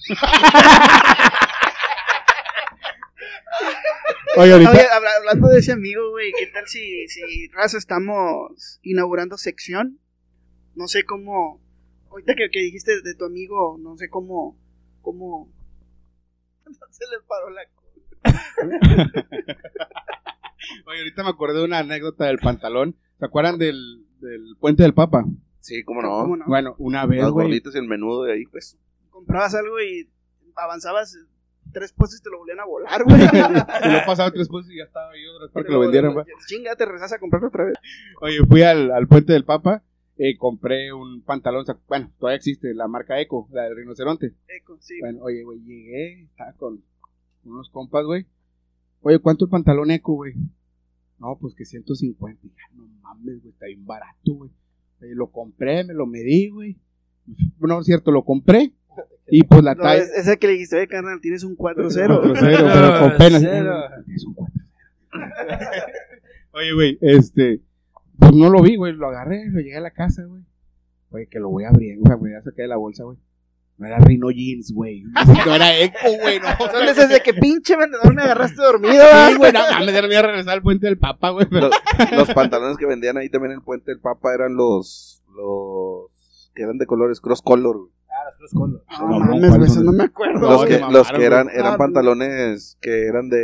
Oye, 4.38 4.52
ahorita. 4.54 4.72
Oye, 4.72 4.82
habla- 4.92 5.16
hablando 5.20 5.48
de 5.50 5.60
ese 5.60 5.72
amigo, 5.74 6.10
güey, 6.12 6.32
¿qué 6.38 6.48
tal 6.48 6.68
si, 6.68 7.08
si 7.08 7.48
raza 7.50 7.78
estamos 7.78 8.80
inaugurando 8.82 9.38
sección? 9.38 10.00
No 10.76 10.88
sé 10.88 11.04
cómo. 11.04 11.62
Ahorita 12.10 12.34
que, 12.36 12.50
que 12.52 12.60
dijiste 12.60 13.02
de 13.02 13.16
tu 13.16 13.26
amigo, 13.26 13.78
no 13.80 13.98
sé 13.98 14.10
cómo. 14.10 14.58
cómo. 15.02 15.52
No 16.66 16.72
se 16.92 17.06
le 17.06 17.18
paró 17.28 17.50
la 17.50 17.62
cola. 17.76 17.84
Oye, 20.88 21.00
ahorita 21.00 21.24
me 21.24 21.30
acordé 21.30 21.60
de 21.60 21.66
una 21.66 21.80
anécdota 21.80 22.26
del 22.26 22.40
pantalón. 22.40 22.96
¿Se 23.20 23.26
acuerdan 23.26 23.58
del, 23.58 24.06
del 24.20 24.56
puente 24.60 24.84
del 24.84 24.94
Papa? 24.94 25.26
Sí, 25.60 25.84
cómo 25.84 26.02
no. 26.02 26.10
¿Cómo 26.22 26.38
no? 26.38 26.46
Bueno, 26.48 26.76
una 26.80 27.06
vez, 27.06 27.20
Las 27.22 27.32
güey. 27.32 27.48
gorditas 27.48 27.76
y 27.76 27.78
el 27.78 27.88
menudo 27.88 28.24
de 28.24 28.34
ahí, 28.34 28.46
pues. 28.46 28.78
Comprabas 29.10 29.54
algo 29.56 29.80
y 29.82 30.10
avanzabas 30.56 31.18
tres 31.74 31.92
y 31.92 32.24
te 32.24 32.30
lo 32.30 32.38
volvían 32.40 32.60
a 32.60 32.66
volar, 32.66 33.04
güey. 33.04 33.20
Se 33.20 33.90
lo 33.92 33.98
he 33.98 34.06
pasado 34.06 34.32
tres 34.32 34.48
veces 34.50 34.72
y 34.72 34.78
ya 34.78 34.84
estaba 34.86 35.12
ahí 35.12 35.26
otra 35.28 35.46
vez 35.46 35.52
para 35.54 35.66
que 35.66 35.72
lo 35.72 35.80
vendieran, 35.80 36.14
güey. 36.14 36.26
Chinga, 36.48 36.76
te 36.76 36.86
regresas 36.86 37.14
a 37.14 37.20
comprarlo 37.20 37.50
otra 37.50 37.66
vez. 37.66 37.76
Oye, 38.22 38.38
fui 38.48 38.62
al, 38.62 38.92
al 38.92 39.08
puente 39.08 39.34
del 39.34 39.44
Papa. 39.44 39.84
eh, 40.18 40.38
compré 40.38 40.94
un 40.94 41.22
pantalón, 41.24 41.66
bueno, 41.88 42.12
todavía 42.20 42.38
existe, 42.38 42.74
la 42.74 42.88
marca 42.88 43.20
Eco, 43.20 43.50
la 43.52 43.64
del 43.64 43.76
rinoceronte. 43.76 44.34
Eco, 44.48 44.78
sí. 44.80 45.00
Bueno, 45.00 45.20
oye, 45.24 45.44
güey, 45.44 45.60
llegué, 45.62 46.24
estaba 46.24 46.54
con 46.54 46.84
unos 47.44 47.70
compas, 47.70 48.06
güey. 48.06 48.26
Oye, 49.02 49.20
¿cuánto 49.20 49.46
el 49.46 49.52
pantalón 49.52 49.92
Eco, 49.92 50.14
güey? 50.14 50.34
No, 51.20 51.38
pues 51.42 51.56
que 51.56 51.66
150. 51.66 52.40
Y 52.46 52.50
ya, 52.50 52.76
no 52.76 52.88
mames, 53.02 53.42
güey, 53.42 53.54
está 53.54 53.66
bien 53.66 53.86
barato, 53.86 54.34
güey. 54.34 54.52
Lo 55.00 55.32
compré, 55.32 55.84
me 55.84 55.94
lo 55.94 56.06
medí, 56.06 56.50
güey. 56.50 56.78
No, 57.60 57.80
es 57.80 57.86
cierto, 57.86 58.12
lo 58.12 58.24
compré. 58.24 58.72
Y 59.28 59.44
pues 59.44 59.64
la 59.64 59.74
No, 59.76 59.84
talla... 59.84 60.02
es, 60.04 60.12
ese 60.12 60.38
que 60.38 60.48
le 60.48 60.54
dijiste, 60.54 60.76
oye, 60.78 60.88
carnal, 60.88 61.20
tienes 61.22 61.44
un 61.44 61.56
4-0. 61.58 62.22
4-0, 62.22 62.74
pero 62.74 63.00
con 63.10 63.18
pena. 63.18 63.40
Cero. 63.40 63.84
Es 64.16 64.26
un 64.26 64.36
4-0. 64.36 64.64
Oye, 66.54 66.74
güey, 66.74 66.98
este. 67.02 67.62
Pues 68.20 68.32
no 68.34 68.50
lo 68.50 68.62
vi, 68.62 68.76
güey. 68.76 68.94
Lo 68.94 69.08
agarré, 69.08 69.46
lo 69.50 69.60
llegué 69.60 69.78
a 69.78 69.82
la 69.82 69.92
casa, 69.92 70.24
güey. 70.24 70.44
Oye, 71.10 71.28
que 71.28 71.40
lo 71.40 71.50
voy 71.50 71.66
o 71.66 71.70
sea, 72.06 72.16
güey, 72.16 72.34
ya 72.34 72.42
saqué 72.42 72.64
de 72.64 72.68
la 72.68 72.78
bolsa, 72.78 73.04
güey. 73.04 73.18
No 73.78 73.88
era 73.88 73.98
Rino 73.98 74.30
Jeans, 74.30 74.72
güey. 74.72 75.04
No 75.46 75.56
era 75.56 75.78
Eco, 75.80 75.98
güey, 76.22 76.40
no. 76.40 76.48
Entonces, 76.50 76.96
desde 76.96 77.24
que 77.24 77.34
pinche 77.34 77.76
vendedor 77.76 78.14
me 78.14 78.22
agarraste 78.22 78.62
dormido, 78.62 78.94
Sí, 79.28 79.36
güey. 79.36 79.52
no 79.52 79.60
mames, 79.60 79.94
me 79.94 80.08
iba 80.10 80.20
a 80.20 80.22
regresar 80.24 80.54
al 80.54 80.62
puente 80.62 80.86
del 80.86 80.98
Papa, 81.00 81.32
güey. 81.32 81.48
Pero... 81.50 81.70
Los, 81.70 82.12
los 82.12 82.34
pantalones 82.34 82.78
que 82.78 82.86
vendían 82.86 83.18
ahí 83.18 83.30
también 83.30 83.52
en 83.52 83.58
el 83.58 83.64
puente 83.64 83.92
del 83.92 84.00
Papa 84.00 84.34
eran 84.34 84.56
los. 84.56 85.24
los 85.36 86.52
que 86.56 86.62
eran 86.64 86.78
de 86.78 86.86
colores, 86.86 87.20
cross 87.20 87.42
color, 87.42 87.78
güey. 87.78 87.92
Ah, 88.44 88.52
los 88.52 88.52
Cruz 88.52 88.54
Color. 88.54 88.84
No 89.00 89.20
mames, 89.20 89.40
güey, 89.40 89.50
¿cuáles 89.50 89.72
eso 89.72 89.84
no 89.84 89.92
me 89.94 90.04
acuerdo. 90.04 90.40
No, 90.40 90.52
los 90.52 90.66
que, 90.66 90.80
los 90.80 91.12
que 91.12 91.24
eran, 91.26 91.50
eran 91.50 91.74
Ah, 91.74 91.78
pantalones 91.78 92.78
que 92.82 93.06
eran 93.08 93.30
de, 93.30 93.38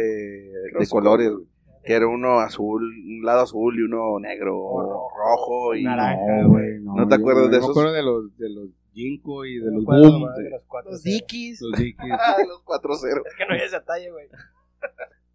de 0.77 0.87
colores, 0.89 1.31
güey. 1.31 1.45
Que 1.83 1.93
era 1.93 2.07
uno 2.07 2.39
azul, 2.39 2.83
un 2.83 3.21
lado 3.25 3.41
azul 3.41 3.79
y 3.79 3.81
uno 3.83 4.19
negro 4.19 4.57
o 4.59 5.09
rojo 5.17 5.75
y 5.75 5.83
naranja. 5.83 6.41
No, 6.41 6.49
güey, 6.49 6.79
no. 6.81 6.95
¿No 6.95 7.07
te 7.07 7.15
yo- 7.15 7.21
acuerdas 7.21 7.43
yo 7.45 7.49
de 7.49 7.57
Me 7.57 7.57
esos? 7.63 7.69
acuerdo 7.71 7.93
de 7.93 8.03
los, 8.03 8.37
de 8.37 8.49
los 8.49 8.69
Jinko 8.93 9.45
y 9.45 9.59
de 9.59 9.71
Me 9.71 9.77
los 9.77 9.85
Boom. 9.85 10.33
de 10.35 10.43
de 10.43 10.49
los 10.49 10.65
cuatro 10.65 10.91
Los 10.91 11.01
cero. 11.01 11.15
Dickies. 11.15 11.61
Los 11.61 11.79
Dickies. 11.79 12.11
Ah, 12.19 12.35
los 12.47 12.61
4-0. 12.65 13.21
Es 13.25 13.35
que 13.37 13.45
no 13.47 13.53
hay 13.53 13.61
esa 13.61 13.83
talla, 13.83 14.11
güey. 14.11 14.27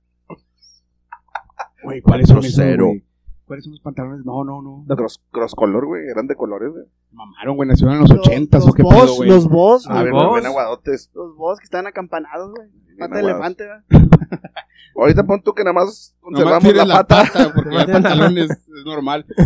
Güey, 1.84 2.02
¿cuáles 2.02 2.28
son 2.28 2.38
Cuatro 2.38 2.50
esos, 2.50 2.62
cero. 2.64 2.86
güey? 2.88 3.04
¿Cuáles 3.48 3.64
son 3.64 3.72
los 3.72 3.82
pantalones? 3.82 4.26
No, 4.26 4.44
no, 4.44 4.62
no. 4.62 4.84
Cross, 4.96 5.24
cross 5.32 5.56
color, 5.56 5.86
güey, 5.86 6.06
eran 6.10 6.28
de 6.28 6.36
colores, 6.36 6.70
güey. 6.70 6.84
Mamaron, 7.14 7.56
güey, 7.56 7.70
nacieron 7.70 7.96
en 7.96 8.02
los 8.02 8.12
ochentas 8.12 8.68
o 8.68 8.74
qué 8.74 8.84
pedo, 8.84 9.16
güey. 9.16 9.30
Los 9.30 9.48
boss, 9.48 9.88
A 9.88 9.94
los 9.96 10.04
ver, 10.04 10.12
boss. 10.12 10.34
bien 10.34 10.46
aguadotes. 10.48 11.10
Los 11.14 11.36
boss 11.38 11.60
que 11.60 11.64
están 11.64 11.88
acampanados, 11.88 12.52
güey. 12.54 12.68
Pata 13.00 13.16
de 13.16 13.22
elefante, 13.22 13.66
güey. 13.66 13.80
Ahorita 14.98 15.24
pon 15.24 15.42
tú 15.44 15.54
que 15.54 15.64
nada 15.64 15.74
más 15.74 16.14
conservamos 16.20 16.64
tienes 16.64 16.86
la 16.88 16.96
pata. 17.08 17.52
porque 17.56 17.74
ya 17.74 17.82
el 17.84 17.92
pantalón 17.94 18.38
es, 18.38 18.50
es 18.52 18.86
normal. 18.86 19.26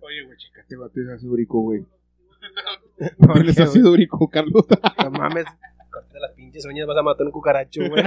Oye, 0.00 0.24
güey, 0.24 0.38
chécate, 0.38 0.76
güey, 0.76 0.90
tienes 0.94 1.14
ácido 1.16 1.32
úrico, 1.32 1.60
güey. 1.60 1.84
¿Por 3.18 3.32
Tienes 3.34 3.56
qué, 3.56 3.62
ácido 3.64 3.92
úrico, 3.92 4.28
Carlos. 4.28 4.64
No 5.02 5.10
mames. 5.10 5.44
Corta 5.90 6.18
las 6.20 6.32
pinches 6.32 6.64
uñas, 6.66 6.86
vas 6.86 6.96
a 6.98 7.02
matar 7.02 7.26
un 7.26 7.32
cucaracho, 7.32 7.80
güey. 7.88 8.02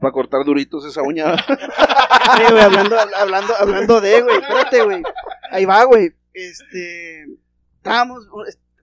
Para 0.00 0.12
cortar 0.12 0.44
duritos 0.44 0.84
esa 0.86 1.02
uña. 1.02 1.34
Sí, 2.36 2.42
güey, 2.48 2.62
hablando, 2.62 2.96
hablando, 3.16 3.54
hablando 3.56 4.00
de, 4.00 4.22
güey, 4.22 4.36
espérate, 4.38 4.82
güey. 4.84 5.02
Ahí 5.50 5.64
va, 5.64 5.82
güey. 5.84 6.12
Este, 6.32 7.24
estábamos, 7.76 8.28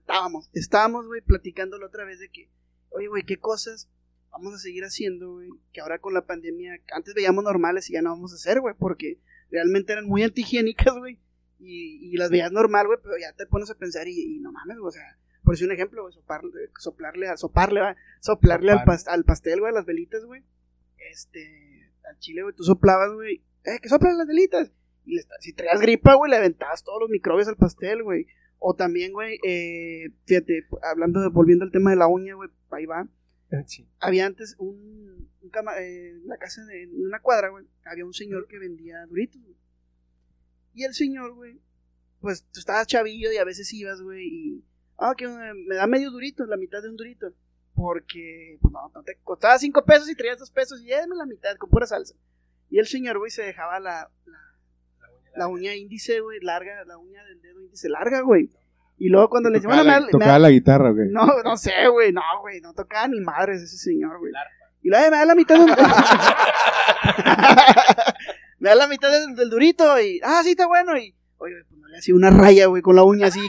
estábamos, 0.00 0.50
estábamos, 0.52 1.06
güey, 1.06 1.20
platicando 1.22 1.78
la 1.78 1.86
otra 1.86 2.04
vez 2.04 2.18
de 2.18 2.28
que, 2.28 2.50
oye, 2.90 3.06
güey, 3.08 3.22
qué 3.24 3.38
cosas 3.38 3.88
vamos 4.30 4.52
a 4.54 4.58
seguir 4.58 4.84
haciendo, 4.84 5.32
güey, 5.34 5.48
que 5.72 5.80
ahora 5.80 5.98
con 5.98 6.12
la 6.14 6.26
pandemia, 6.26 6.78
antes 6.92 7.14
veíamos 7.14 7.42
normales 7.42 7.88
y 7.88 7.94
ya 7.94 8.02
no 8.02 8.10
vamos 8.10 8.32
a 8.32 8.36
hacer, 8.36 8.60
güey, 8.60 8.74
porque 8.78 9.18
realmente 9.50 9.92
eran 9.94 10.06
muy 10.06 10.22
antihigiénicas, 10.22 10.94
güey, 10.98 11.18
y, 11.58 12.12
y 12.12 12.16
las 12.18 12.30
veías 12.30 12.52
normal, 12.52 12.86
güey, 12.86 12.98
pero 13.02 13.16
ya 13.18 13.32
te 13.32 13.46
pones 13.46 13.70
a 13.70 13.74
pensar 13.76 14.06
y, 14.08 14.36
y 14.36 14.40
no 14.40 14.52
mames, 14.52 14.76
güey, 14.78 14.88
o 14.88 14.92
sea, 14.92 15.16
por 15.42 15.54
decir 15.54 15.66
un 15.66 15.72
ejemplo, 15.72 16.02
güey, 16.02 16.12
soparle, 16.12 16.50
soplarle, 16.78 17.28
a, 17.28 17.36
soparle, 17.38 17.80
va, 17.80 17.96
soplarle 18.20 18.72
al, 18.72 18.84
pas- 18.84 19.08
al 19.08 19.24
pastel, 19.24 19.60
güey, 19.60 19.70
a 19.72 19.74
las 19.74 19.86
velitas, 19.86 20.24
güey, 20.24 20.42
este, 21.10 21.90
al 22.08 22.18
chile, 22.18 22.42
güey, 22.42 22.54
tú 22.54 22.64
soplabas, 22.64 23.12
güey, 23.12 23.42
eh, 23.64 23.78
que 23.82 23.88
soplan 23.88 24.18
las 24.18 24.26
velitas, 24.26 24.70
y 25.04 25.16
le 25.16 25.22
si 25.40 25.52
traías 25.52 25.80
gripa, 25.80 26.14
güey, 26.14 26.30
le 26.30 26.36
aventabas 26.36 26.84
todos 26.84 27.00
los 27.00 27.10
microbios 27.10 27.48
al 27.48 27.56
pastel, 27.56 28.02
güey, 28.02 28.26
o 28.58 28.74
también, 28.74 29.12
güey, 29.12 29.38
eh, 29.46 30.10
fíjate, 30.26 30.66
hablando 30.82 31.20
de, 31.20 31.28
volviendo 31.28 31.64
al 31.64 31.70
tema 31.72 31.90
de 31.90 31.96
la 31.96 32.08
uña, 32.08 32.34
güey, 32.34 32.50
ahí 32.70 32.86
va, 32.86 33.08
Sí. 33.66 33.88
había 34.00 34.26
antes 34.26 34.56
un, 34.58 35.30
un 35.40 35.50
cama- 35.50 35.78
eh, 35.80 36.10
en 36.10 36.26
la 36.28 36.36
casa 36.36 36.64
de 36.66 36.82
en 36.82 37.06
una 37.06 37.20
cuadra, 37.20 37.48
güey, 37.48 37.64
había 37.84 38.04
un 38.04 38.12
señor 38.12 38.46
que 38.46 38.58
vendía 38.58 39.06
duritos, 39.06 39.40
güey. 39.42 39.56
Y 40.74 40.84
el 40.84 40.92
señor, 40.94 41.32
güey, 41.34 41.58
pues 42.20 42.44
tú 42.52 42.60
estabas 42.60 42.86
chavillo 42.86 43.32
y 43.32 43.36
a 43.38 43.44
veces 43.44 43.72
ibas, 43.72 44.02
güey, 44.02 44.26
y 44.28 44.64
ah, 44.98 45.14
que 45.16 45.24
eh, 45.24 45.54
me 45.66 45.76
da 45.76 45.86
medio 45.86 46.10
durito, 46.10 46.44
la 46.44 46.56
mitad 46.58 46.82
de 46.82 46.90
un 46.90 46.96
durito. 46.96 47.32
Porque, 47.78 48.58
pues 48.60 48.72
no, 48.72 48.90
no 48.92 49.02
te 49.04 49.16
costaba 49.22 49.56
cinco 49.56 49.84
pesos 49.84 50.10
y 50.10 50.16
traías 50.16 50.38
dos 50.38 50.50
pesos 50.50 50.82
y 50.82 50.88
dame 50.90 51.14
la 51.14 51.26
mitad 51.26 51.54
con 51.58 51.70
pura 51.70 51.86
salsa. 51.86 52.14
Y 52.70 52.80
el 52.80 52.86
señor, 52.88 53.18
güey, 53.18 53.30
se 53.30 53.42
dejaba 53.44 53.78
la, 53.78 54.10
la, 54.26 54.38
la 55.36 55.46
uña 55.46 55.74
índice, 55.76 56.18
güey, 56.20 56.40
larga, 56.40 56.84
la 56.86 56.98
uña 56.98 57.22
del 57.22 57.40
dedo 57.40 57.60
índice 57.62 57.88
larga, 57.88 58.20
güey. 58.22 58.50
Y 58.98 59.10
luego 59.10 59.30
cuando 59.30 59.48
le 59.48 59.58
decía, 59.60 59.70
Tocaba, 59.70 59.92
bueno, 59.92 60.08
tocaba 60.10 60.32
da- 60.32 60.38
la 60.40 60.50
guitarra, 60.50 60.90
güey. 60.90 61.08
no, 61.10 61.24
no 61.44 61.56
sé, 61.56 61.86
güey, 61.92 62.12
no, 62.12 62.20
güey, 62.40 62.60
no 62.60 62.74
tocaba 62.74 63.06
ni 63.06 63.20
madres 63.20 63.62
ese 63.62 63.76
señor, 63.78 64.18
güey. 64.18 64.32
Y 64.82 64.88
luego, 64.88 65.04
"Eh, 65.06 65.10
me 65.12 65.16
da 65.18 65.24
la 65.24 65.34
mitad 65.36 65.54
del... 65.56 65.66
me 68.58 68.68
da 68.70 68.74
la 68.74 68.88
mitad 68.88 69.10
del, 69.10 69.34
del 69.36 69.50
durito 69.50 70.00
y, 70.00 70.20
ah, 70.24 70.40
sí, 70.42 70.50
está 70.50 70.66
bueno. 70.66 70.96
Y, 70.98 71.14
oye, 71.38 71.54
pues 71.68 71.80
no 71.80 71.86
le 71.88 71.98
hacía 71.98 72.14
una 72.14 72.30
raya, 72.30 72.66
güey, 72.66 72.82
con 72.82 72.96
la 72.96 73.04
uña 73.04 73.26
así. 73.28 73.40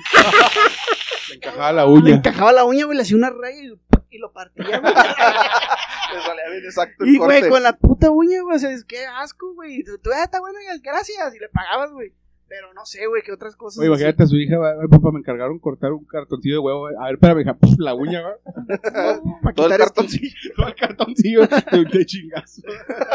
Le 1.29 1.35
encajaba 1.35 1.71
la 1.71 1.85
Le 1.85 1.91
uña. 1.91 2.15
encajaba 2.15 2.51
la 2.51 2.65
uña, 2.65 2.85
güey, 2.85 2.97
le 2.97 3.03
hacía 3.03 3.15
una 3.17 3.29
raya 3.29 3.61
y, 3.61 3.71
y 4.09 4.17
lo 4.17 4.31
partía, 4.31 4.79
güey. 4.79 4.93
Le 6.13 6.21
salía 6.21 6.49
bien 6.49 6.65
exacto 6.65 7.03
el 7.03 7.09
Y, 7.09 7.17
güey, 7.17 7.47
con 7.47 7.61
la 7.61 7.77
puta 7.77 8.09
uña, 8.09 8.41
güey, 8.41 8.55
o 8.55 8.59
sea, 8.59 8.71
es 8.71 8.83
que 8.83 9.05
asco, 9.05 9.53
güey. 9.53 9.83
Tú, 9.83 9.97
tú, 9.99 10.09
ah, 10.13 10.23
está 10.23 10.39
bueno, 10.39 10.57
gracias. 10.81 11.35
Y 11.35 11.39
le 11.39 11.49
pagabas, 11.49 11.91
güey. 11.91 12.13
Pero 12.47 12.73
no 12.73 12.83
sé, 12.83 13.05
güey, 13.05 13.21
qué 13.21 13.31
otras 13.31 13.55
cosas. 13.55 13.77
Oye, 13.77 13.89
imagínate 13.89 14.23
a 14.23 14.25
su 14.25 14.35
hija, 14.35 14.55
"Ay, 14.55 14.87
papá, 14.89 15.11
me 15.11 15.19
encargaron 15.19 15.59
cortar 15.59 15.91
un 15.91 16.03
cartoncillo 16.05 16.55
de 16.55 16.59
huevo. 16.59 16.87
A 16.87 17.05
ver, 17.05 17.13
espérame, 17.13 17.41
hija, 17.41 17.53
puf, 17.53 17.75
la 17.77 17.93
uña, 17.93 18.23
va. 18.23 18.37
para 19.43 19.53
Todo 19.55 19.67
el 19.67 19.71
quitar 19.73 19.77
cartoncillo. 19.77 20.51
Todo 20.55 20.67
el 20.67 20.75
cartoncillo 20.75 21.41
de, 21.41 21.85
de 21.85 22.05
chingazo. 22.07 22.63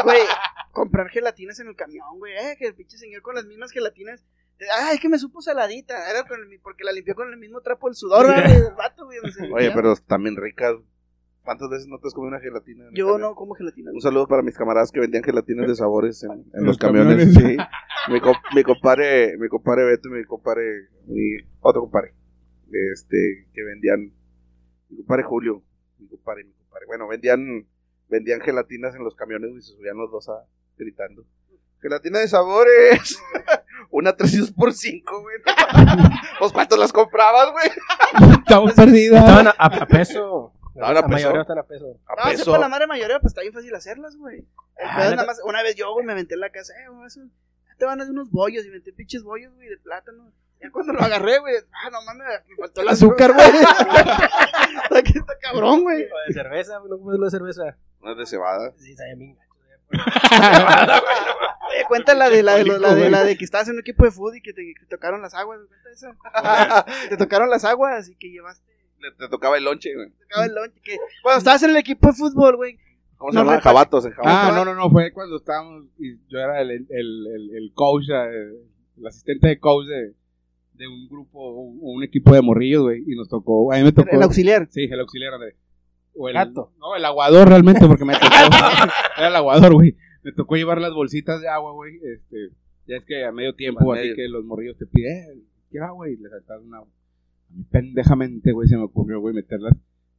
Güey, 0.05 0.21
comprar 0.71 1.09
gelatinas 1.09 1.59
en 1.59 1.67
el 1.67 1.75
camión, 1.75 2.17
güey. 2.17 2.31
Eh, 2.33 2.55
que 2.57 2.67
el 2.67 2.75
pinche 2.75 2.97
señor 2.97 3.21
con 3.21 3.35
las 3.35 3.45
mismas 3.45 3.71
gelatinas. 3.71 4.23
Ay, 4.77 4.95
es 4.95 5.01
que 5.01 5.09
me 5.09 5.17
supo 5.19 5.41
saladita. 5.41 6.09
Era 6.09 6.25
con 6.27 6.39
el 6.41 6.59
porque 6.61 6.83
la 6.83 6.91
limpió 6.91 7.13
con 7.15 7.29
el 7.31 7.37
mismo 7.37 7.61
trapo 7.61 7.87
del 7.87 7.95
sudor, 7.95 8.25
güey, 8.25 8.35
del 8.63 8.73
vato, 8.75 9.05
güey. 9.05 9.19
Oye, 9.53 9.71
pero 9.73 9.95
también 10.07 10.35
ricas. 10.35 10.75
¿Cuántas 11.43 11.69
veces 11.69 11.87
no 11.87 11.99
te 11.99 12.07
has 12.07 12.13
comido 12.15 12.29
una 12.29 12.39
gelatina? 12.39 12.85
en 12.85 12.89
el 12.89 12.95
Yo 12.95 13.05
camión? 13.05 13.21
no 13.21 13.35
como 13.35 13.53
gelatina. 13.53 13.91
Un 13.91 14.01
saludo 14.01 14.27
para 14.27 14.41
mis 14.41 14.57
camaradas 14.57 14.91
que 14.91 14.99
vendían 14.99 15.21
gelatinas 15.23 15.67
de 15.67 15.75
sabores 15.75 16.23
en, 16.23 16.31
en 16.31 16.41
los, 16.55 16.63
los 16.65 16.77
camiones. 16.79 17.33
camiones. 17.35 17.57
Sí. 17.57 18.11
Mi, 18.11 18.19
comp- 18.19 18.55
mi 18.55 18.63
compadre, 18.63 19.37
mi 19.37 19.47
compadre 19.47 19.83
Beto 19.85 20.09
y 20.09 20.11
mi 20.13 20.25
compadre, 20.25 20.87
mi 21.05 21.37
otro 21.61 21.81
compadre, 21.81 22.15
este, 22.93 23.47
que 23.53 23.63
vendían, 23.63 24.11
mi 24.89 24.97
compadre 24.97 25.23
Julio, 25.23 25.61
mi 25.99 26.07
compadre, 26.07 26.45
mi 26.45 26.51
compadre, 26.53 26.85
bueno, 26.87 27.07
vendían, 27.07 27.67
vendían 28.09 28.41
gelatinas 28.41 28.95
en 28.95 29.03
los 29.03 29.15
camiones 29.15 29.51
y 29.55 29.61
se 29.61 29.73
subían 29.75 29.97
los 29.97 30.09
dos 30.11 30.27
a, 30.29 30.45
gritando. 30.77 31.25
Gelatina 31.85 32.19
de 32.19 32.27
sabores. 32.27 33.19
Una 33.91 34.15
300 34.15 34.51
por 34.51 34.73
5, 34.73 35.21
güey. 35.21 35.37
pues 36.39 36.51
cuánto 36.51 36.75
las 36.77 36.91
comprabas, 36.91 37.51
güey. 37.51 37.69
Estamos 38.39 38.73
perdidas. 38.73 39.21
Estaban 39.23 39.47
a, 39.47 39.55
a- 39.57 39.83
a 39.83 39.85
peso. 39.85 40.51
Estaban 40.73 40.97
a 40.97 41.01
La 41.01 41.07
mayoría 41.07 41.41
están 41.41 41.59
a 41.59 41.63
peso. 41.63 41.97
A 42.07 42.15
No, 42.25 42.31
peso. 42.31 42.43
sepa 42.45 42.57
la 42.57 42.67
madre 42.67 42.87
mayoría, 42.87 43.19
pues 43.19 43.31
está 43.31 43.41
bien 43.41 43.53
fácil 43.53 43.73
hacerlas, 43.75 44.17
güey. 44.17 44.39
El 44.77 44.87
Ah, 44.89 44.95
pedo 44.95 45.03
es 45.05 45.09
¿neta? 45.11 45.15
nada 45.17 45.27
más, 45.27 45.39
una 45.45 45.63
vez 45.63 45.75
yo, 45.75 45.93
güey, 45.93 46.05
me 46.05 46.11
aventé 46.11 46.33
en 46.33 46.41
la 46.41 46.49
casa, 46.49 46.73
eh, 46.83 46.89
güey, 46.89 47.07
eso, 47.07 47.21
ya 47.21 47.75
te 47.77 47.85
van 47.85 48.01
a 48.01 48.03
dar 48.03 48.11
unos 48.11 48.29
bollos, 48.31 48.65
y 48.65 48.69
me 48.69 48.77
metí 48.79 48.91
pinches 48.91 49.23
bollos, 49.23 49.53
güey, 49.55 49.69
de 49.69 49.77
plátano. 49.77 50.29
Ya 50.61 50.69
cuando 50.71 50.91
lo 50.93 51.01
agarré, 51.01 51.37
güey, 51.39 51.55
ah, 51.85 51.89
no 51.91 52.01
mames, 52.01 52.27
me 52.49 52.55
faltó 52.57 52.81
el 52.81 52.89
azúcar, 52.89 53.31
güey. 53.33 53.47
está, 54.83 55.03
que 55.03 55.19
está 55.19 55.37
cabrón, 55.39 55.83
güey. 55.83 56.03
O 56.03 56.27
de 56.27 56.33
cerveza, 56.33 56.79
no 56.89 56.97
comes 56.99 57.19
lo 57.19 57.25
de 57.25 57.31
cerveza. 57.31 57.77
No 58.01 58.11
es 58.11 58.17
de 58.17 58.25
cebada. 58.25 58.73
Sí, 58.77 58.91
está 58.91 59.03
bien 59.15 59.35
gacho. 59.35 59.45
Oye, 61.75 61.85
cuenta 61.87 62.13
la 62.15 62.29
de 62.29 62.43
la 62.43 62.55
de, 62.55 62.65
la 62.79 62.95
de 62.95 63.09
la 63.09 63.35
que 63.35 63.43
estabas 63.45 63.67
en 63.67 63.75
un 63.75 63.79
equipo 63.81 64.05
de 64.05 64.11
fútbol 64.11 64.37
y 64.37 64.41
que 64.41 64.53
te, 64.53 64.61
que 64.73 64.81
te 64.81 64.95
tocaron 64.95 65.21
las 65.21 65.33
aguas, 65.33 65.59
cuenta. 65.83 66.85
Que 67.03 67.09
te 67.09 67.17
tocaron 67.17 67.49
las 67.49 67.65
aguas 67.65 68.09
y 68.09 68.15
que 68.15 68.29
llevaste, 68.31 68.63
Le- 68.99 69.11
Te 69.11 69.27
tocaba 69.29 69.57
el 69.57 69.63
lonche, 69.63 69.93
güey. 69.95 70.09
te 70.09 70.23
tocaba 70.25 70.45
el 70.45 70.55
lunch, 70.55 70.73
que 70.83 70.97
cuando 71.21 71.37
estabas 71.39 71.63
en 71.63 71.69
el 71.71 71.77
equipo 71.77 72.07
de 72.07 72.13
fútbol, 72.13 72.55
güey, 72.57 72.77
¿Cómo 73.17 73.31
se 73.31 73.37
No, 73.37 73.45
llama? 73.45 73.61
Jabatos, 73.61 74.05
en 74.05 74.11
jabatos. 74.11 74.39
Ah, 74.41 74.51
no, 74.53 74.65
no, 74.65 74.75
no, 74.75 74.89
fue 74.89 75.11
cuando 75.13 75.37
estábamos, 75.37 75.85
y 75.97 76.17
yo 76.27 76.37
era 76.39 76.61
el, 76.61 76.69
el, 76.71 76.87
el, 76.89 77.49
el 77.55 77.71
coach, 77.73 78.03
eh, 78.11 78.51
el 78.97 79.07
asistente 79.07 79.47
de 79.47 79.57
coach 79.59 79.85
de, 79.87 80.13
de 80.73 80.87
un 80.87 81.07
grupo, 81.07 81.49
un, 81.53 81.79
un 81.81 82.03
equipo 82.03 82.33
de 82.33 82.41
morrillos, 82.41 82.83
güey, 82.83 83.03
y 83.07 83.15
nos 83.15 83.29
tocó, 83.29 83.71
a 83.71 83.77
mí 83.77 83.83
me 83.83 83.93
tocó. 83.93 84.09
el 84.11 84.21
auxiliar. 84.21 84.67
Sí, 84.69 84.83
el 84.91 84.99
auxiliar 84.99 85.39
de. 85.39 85.55
O 86.17 86.27
el, 86.29 86.33
Gato. 86.35 86.71
No, 86.77 86.95
el 86.95 87.03
aguador 87.05 87.47
realmente, 87.47 87.85
porque 87.87 88.03
me 88.05 88.13
tocó. 88.13 88.25
era 89.17 89.27
el 89.29 89.35
aguador, 89.35 89.73
güey. 89.73 89.95
Me 90.25 90.31
tocó 90.31 90.55
llevar 90.55 90.81
las 90.81 90.91
bolsitas 90.91 91.39
de 91.39 91.47
agua, 91.47 91.71
güey. 91.73 91.97
Este, 91.97 92.49
ya 92.87 92.97
es 92.97 93.05
que 93.05 93.23
a 93.25 93.31
medio 93.31 93.53
tiempo, 93.53 93.93
Al 93.93 93.99
así 93.99 94.07
medio. 94.09 94.15
que 94.15 94.27
los 94.27 94.43
morrillos 94.43 94.75
te 94.75 94.87
piden, 94.87 95.13
eh, 95.37 95.41
quiero 95.69 95.85
agua, 95.85 96.09
y 96.09 96.15
le 96.17 96.29
saltas 96.29 96.61
una. 96.65 96.79
A 96.79 96.81
mí 97.51 97.63
pendejamente, 97.69 98.51
güey, 98.51 98.67
se 98.67 98.75
me 98.75 98.83
ocurrió, 98.85 99.19
güey, 99.19 99.35
meterlas 99.35 99.73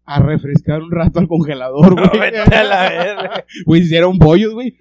a 0.05 0.21
refrescar 0.21 0.81
un 0.81 0.93
rato 0.93 1.19
al 1.19 1.27
congelador, 1.27 1.95
güey. 2.09 2.21
Vete 2.21 2.55
a 2.55 2.63
la 2.63 2.89
verga. 2.89 3.45
Güey, 3.65 3.83
hicieron 3.83 4.17
bollos, 4.19 4.55
güey. 4.55 4.77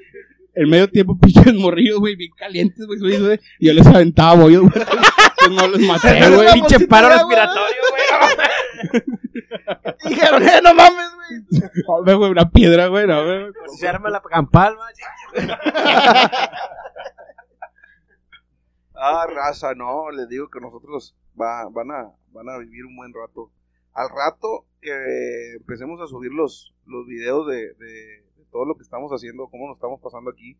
En 0.53 0.69
medio 0.69 0.88
tiempo, 0.88 1.17
pinches 1.21 1.55
morrillos, 1.55 1.97
güey, 1.97 2.15
bien 2.15 2.32
calientes, 2.38 2.86
güey, 2.86 3.39
Y 3.59 3.65
yo 3.65 3.73
les 3.73 3.88
aventaba 3.88 4.36
bollos, 4.36 4.61
güey. 4.61 4.86
Pues 5.38 5.57
no 5.57 5.67
los 5.67 5.80
maté, 5.82 6.28
güey. 6.34 6.53
Pinche 6.53 6.88
paro 6.88 7.09
respiratorio, 7.09 7.82
güey. 7.91 8.47
Dijeron, 10.09 10.43
eh, 10.43 10.61
no 10.63 10.73
mames, 10.73 11.09
güey. 11.15 11.61
Hombre, 11.88 12.13
güey, 12.15 12.31
una 12.31 12.49
piedra, 12.49 12.88
güey, 12.88 13.07
no, 13.07 13.23
güey. 13.25 13.45
Si 13.71 13.77
se 13.79 13.88
arma 13.88 14.09
la 14.09 14.21
campal. 14.21 14.75
Ah, 18.93 19.27
raza, 19.27 19.73
no, 19.75 20.09
les 20.11 20.27
digo 20.29 20.49
que 20.49 20.59
nosotros 20.61 21.15
va, 21.39 21.67
van, 21.69 21.91
a, 21.91 22.11
van 22.31 22.49
a 22.49 22.57
vivir 22.59 22.86
un 22.86 22.95
buen 22.95 23.13
rato. 23.13 23.51
Al 23.93 24.07
rato 24.09 24.65
que 24.81 25.55
empecemos 25.59 25.99
a 26.01 26.07
subir 26.07 26.31
los, 26.31 26.73
los 26.86 27.05
videos 27.05 27.47
de, 27.47 27.73
de- 27.73 28.23
de 28.38 28.45
todo 28.51 28.65
lo 28.65 28.75
que 28.75 28.83
estamos 28.83 29.11
haciendo, 29.11 29.47
cómo 29.49 29.67
nos 29.67 29.77
estamos 29.77 29.99
pasando 30.01 30.29
aquí, 30.31 30.57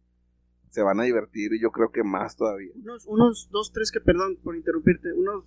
se 0.70 0.82
van 0.82 1.00
a 1.00 1.04
divertir 1.04 1.54
y 1.54 1.62
yo 1.62 1.72
creo 1.72 1.92
que 1.92 2.04
más 2.04 2.36
todavía. 2.36 2.72
unos, 2.76 3.06
unos 3.08 3.48
dos, 3.52 3.72
tres 3.72 3.92
que, 3.92 4.02
perdón 4.02 4.38
por 4.44 4.56
interrumpirte, 4.58 5.14
unos 5.14 5.46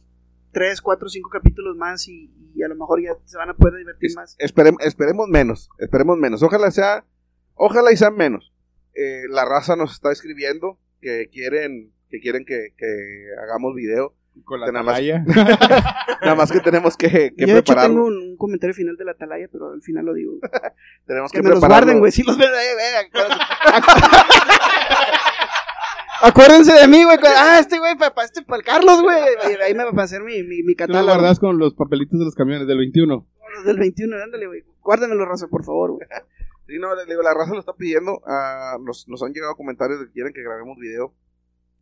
tres, 0.53 0.81
cuatro, 0.81 1.09
cinco 1.09 1.31
capítulos 1.31 1.77
más 1.77 2.07
y, 2.09 2.31
y 2.55 2.63
a 2.63 2.69
lo 2.69 2.75
mejor 2.75 3.03
ya 3.03 3.13
se 3.25 3.37
van 3.37 3.51
a 3.51 3.55
poder 3.55 3.75
divertir 3.79 4.11
Es- 4.11 4.17
más. 4.17 4.37
esperem- 4.39 4.77
esperemos 4.81 5.29
menos, 5.29 5.69
esperemos 5.79 6.17
menos. 6.19 6.43
Ojalá 6.43 6.71
sea, 6.71 7.05
ojalá 7.55 7.93
y 7.93 7.97
sean 7.97 8.17
menos. 8.17 8.53
Eh, 8.95 9.23
la 9.31 9.45
raza 9.45 9.77
nos 9.77 9.93
está 9.93 10.11
escribiendo 10.13 10.79
que 11.01 11.29
quieren 11.33 11.93
que 12.11 12.21
quieren 12.21 12.45
que, 12.47 12.73
que 12.77 12.87
hagamos 13.43 13.75
video. 13.75 14.15
Con 14.45 14.61
la 14.61 14.71
Nada 14.71 14.85
más-. 14.85 15.01
Nada 16.23 16.35
más 16.37 16.53
que 16.53 16.61
tenemos 16.61 16.97
que, 16.97 17.09
que 17.37 17.47
Yo 17.47 17.55
de 17.55 17.59
hecho 17.59 17.73
prepararlo. 17.73 17.95
tengo 18.05 18.07
un, 18.07 18.31
un 18.31 18.37
comentario 18.37 18.73
final 18.73 18.97
de 18.97 19.05
la 19.05 19.11
atalaya, 19.13 19.49
pero 19.51 19.73
al 19.73 19.83
final 19.83 20.05
lo 20.07 20.15
digo. 20.15 20.39
Tenemos 21.07 21.33
Que 21.33 21.39
que, 21.39 21.43
me 21.43 21.51
los 21.51 21.59
guarden, 21.61 21.99
güey. 21.99 22.13
Si 22.13 22.23
los 22.23 22.39
ven, 22.39 22.49
eh, 22.49 23.11
acuérdense- 26.29 26.81
de 26.81 26.89
mí, 26.89 27.05
güey. 27.05 27.19
Ah, 27.37 27.59
este 27.61 27.79
güey, 27.79 27.97
para 27.97 28.13
este, 28.25 28.43
para 28.43 28.59
el 28.59 28.65
Carlos, 28.65 29.03
güey. 29.03 29.17
Ahí 29.65 29.75
me 29.75 29.85
va 29.85 29.91
a 30.03 30.05
hacer 30.05 30.23
mi, 30.23 30.43
mi, 30.43 30.63
mi 30.63 30.75
Tú 30.75 30.83
lo 30.83 30.87
catálogo. 30.87 31.15
guardas 31.15 31.39
con 31.41 31.59
los 31.59 31.75
papelitos 31.75 32.19
de 32.19 32.25
los 32.25 32.35
camiones 32.35 32.67
del 32.67 32.79
21. 32.79 33.27
Los 33.57 33.65
del 33.65 33.79
21, 33.79 34.17
ándale, 34.23 34.47
güey. 34.47 34.65
Guárdamelo, 34.83 35.25
raza, 35.25 35.49
por 35.49 35.65
favor, 35.65 35.93
güey. 35.93 36.07
Sí, 36.69 36.75
no, 36.79 36.95
le 36.95 37.07
digo, 37.07 37.23
la 37.23 37.33
raza 37.33 37.55
lo 37.55 37.61
está 37.61 37.73
pidiendo. 37.73 38.21
ah, 38.27 38.77
nos, 38.85 39.09
nos 39.09 39.23
han 39.23 39.33
llegado 39.33 39.57
comentarios 39.57 40.01
de 40.01 40.07
que 40.07 40.13
quieren 40.13 40.35
que 40.35 40.43
grabemos 40.43 40.77
video. 40.77 41.15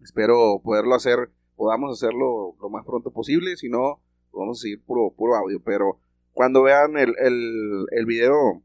Espero 0.01 0.61
poderlo 0.63 0.95
hacer, 0.95 1.31
podamos 1.57 1.91
hacerlo 2.01 2.55
lo 2.61 2.69
más 2.71 2.85
pronto 2.87 3.11
posible. 3.11 3.57
Si 3.57 3.69
no, 3.69 4.01
vamos 4.33 4.61
a 4.61 4.63
seguir 4.63 4.81
puro, 4.85 5.13
puro 5.17 5.35
audio. 5.35 5.61
Pero 5.65 5.99
cuando 6.33 6.63
vean 6.63 6.97
el, 6.99 7.15
el, 7.19 7.87
el 7.91 8.07
video, 8.07 8.63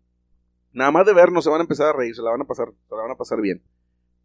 nada 0.74 0.92
más 0.92 1.08
de 1.08 1.14
vernos 1.14 1.44
se 1.44 1.50
van 1.50 1.62
a 1.62 1.64
empezar 1.64 1.88
a 1.88 1.94
reír, 1.98 2.16
se 2.16 2.22
la 2.22 2.30
van 2.30 2.42
a 2.42 2.46
pasar, 2.46 2.68
se 2.88 2.96
la 2.96 3.02
van 3.02 3.12
a 3.12 3.16
pasar 3.18 3.42
bien. 3.42 3.64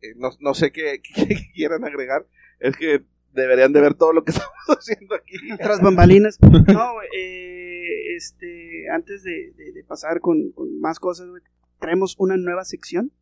Eh, 0.02 0.14
no, 0.16 0.30
no 0.40 0.54
sé 0.54 0.72
qué, 0.72 1.00
qué 1.14 1.50
quieran 1.54 1.84
agregar. 1.84 2.26
Es 2.60 2.76
que 2.76 3.04
deberían 3.32 3.72
de 3.72 3.80
ver 3.80 3.94
todo 3.94 4.12
lo 4.12 4.24
que 4.24 4.30
estamos 4.32 4.52
haciendo 4.68 5.14
aquí. 5.14 5.36
Tras 5.58 5.80
bambalinas. 5.80 6.38
No, 6.40 6.92
güey. 6.94 7.08
eh, 7.16 8.16
este, 8.16 8.88
antes 8.90 9.22
de, 9.22 9.52
de- 9.56 9.72
de 9.72 9.84
pasar 9.84 10.20
con, 10.20 10.52
con 10.52 10.78
más 10.80 10.98
cosas, 11.00 11.28
güey, 11.28 11.42
traemos 11.78 12.14
una 12.18 12.36
nueva 12.36 12.64
sección. 12.64 13.12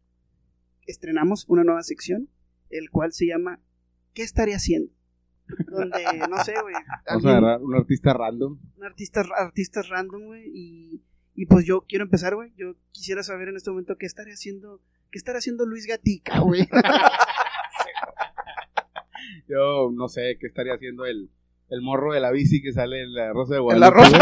Estrenamos 0.87 1.47
una 1.49 1.65
nueva 1.65 1.83
sección, 1.83 2.29
el 2.71 2.91
cual 2.91 3.13
se 3.13 3.27
llama 3.27 3.61
¿Qué 4.13 4.23
estaré 4.23 4.55
haciendo? 4.55 4.93
Donde, 5.69 6.03
no 6.31 6.43
sé, 6.45 6.55
güey. 6.63 6.75
Vamos 7.07 7.25
a 7.27 7.31
agarrar 7.31 7.63
un 7.63 7.75
artista 7.75 8.13
random. 8.13 8.59
un 8.77 8.85
artista, 8.85 9.25
artistas 9.37 9.89
random, 9.89 10.25
güey, 10.27 10.45
y, 10.55 11.03
y 11.35 11.47
pues 11.47 11.65
yo 11.65 11.83
quiero 11.89 12.05
empezar, 12.05 12.35
güey. 12.35 12.53
Yo 12.57 12.77
quisiera 12.93 13.23
saber 13.23 13.49
en 13.49 13.57
este 13.57 13.71
momento 13.71 13.97
qué 13.99 14.07
estaré 14.07 14.33
haciendo, 14.33 14.81
qué 15.15 15.19
estará 15.19 15.39
haciendo 15.39 15.65
Luis 15.65 15.87
Gatica, 15.87 16.41
güey. 16.41 16.69
Yo 19.49 19.91
no 19.95 20.09
sé 20.09 20.37
qué 20.41 20.49
estaría 20.49 20.75
haciendo 20.75 21.07
el, 21.07 21.31
el 21.71 21.83
morro 21.83 22.13
de 22.15 22.19
la 22.21 22.33
bici 22.33 22.61
que 22.61 22.73
sale 22.73 23.01
en 23.03 23.15
la 23.15 23.33
Rosa 23.33 23.55
de 23.55 23.59
En 23.59 23.63
Guadalupe. 23.65 23.79
la 23.79 23.91
rosa. 23.91 24.19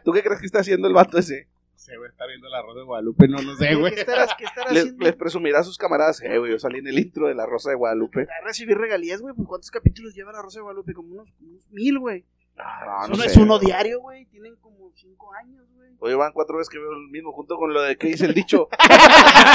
¿Tú 0.04 0.12
qué 0.12 0.22
crees 0.22 0.40
que 0.40 0.46
está 0.46 0.60
haciendo 0.60 0.88
el 0.88 0.94
vato 0.94 1.18
ese? 1.18 1.48
No 1.72 1.78
sé, 1.78 1.98
güey, 1.98 2.08
está 2.08 2.24
viendo 2.26 2.48
la 2.48 2.62
Rosa 2.62 2.78
de 2.78 2.84
Guadalupe. 2.86 3.28
No, 3.28 3.42
no 3.42 3.54
sé, 3.56 3.74
güey. 3.74 3.92
¿Qué 3.94 4.00
estarás, 4.00 4.34
qué 4.38 4.44
Les, 4.44 4.52
haciendo? 4.84 5.04
les 5.04 5.14
presumirá 5.14 5.58
a 5.60 5.64
sus 5.64 5.76
camaradas, 5.76 6.22
eh, 6.22 6.38
güey, 6.38 6.52
yo 6.52 6.58
salí 6.58 6.78
en 6.78 6.86
el 6.86 6.98
intro 6.98 7.28
de 7.28 7.34
La 7.34 7.44
Rosa 7.44 7.68
de 7.68 7.76
Guadalupe. 7.76 8.22
A 8.22 8.40
recibir 8.46 8.78
regalías, 8.78 9.20
güey. 9.20 9.34
Pues 9.34 9.46
¿cuántos 9.46 9.70
capítulos 9.70 10.14
lleva 10.14 10.32
la 10.32 10.40
Rosa 10.40 10.60
de 10.60 10.62
Guadalupe? 10.62 10.94
Como 10.94 11.12
unos, 11.12 11.34
unos 11.40 11.68
mil, 11.70 11.98
güey. 11.98 12.24
Ah, 12.58 13.02
Eso 13.04 13.08
no 13.10 13.16
sé. 13.16 13.26
es 13.26 13.36
uno 13.36 13.58
diario, 13.58 14.00
güey. 14.00 14.26
Tienen 14.26 14.56
como 14.56 14.90
cinco 14.94 15.32
años, 15.34 15.64
güey. 15.74 15.90
Oye, 16.00 16.14
van 16.14 16.32
cuatro 16.32 16.56
veces 16.58 16.68
que 16.70 16.78
veo 16.78 16.90
el 16.92 17.08
mismo 17.10 17.32
junto 17.32 17.56
con 17.56 17.72
lo 17.72 17.82
de 17.82 17.96
que 17.96 18.08
dice 18.08 18.26
el 18.26 18.34
dicho. 18.34 18.68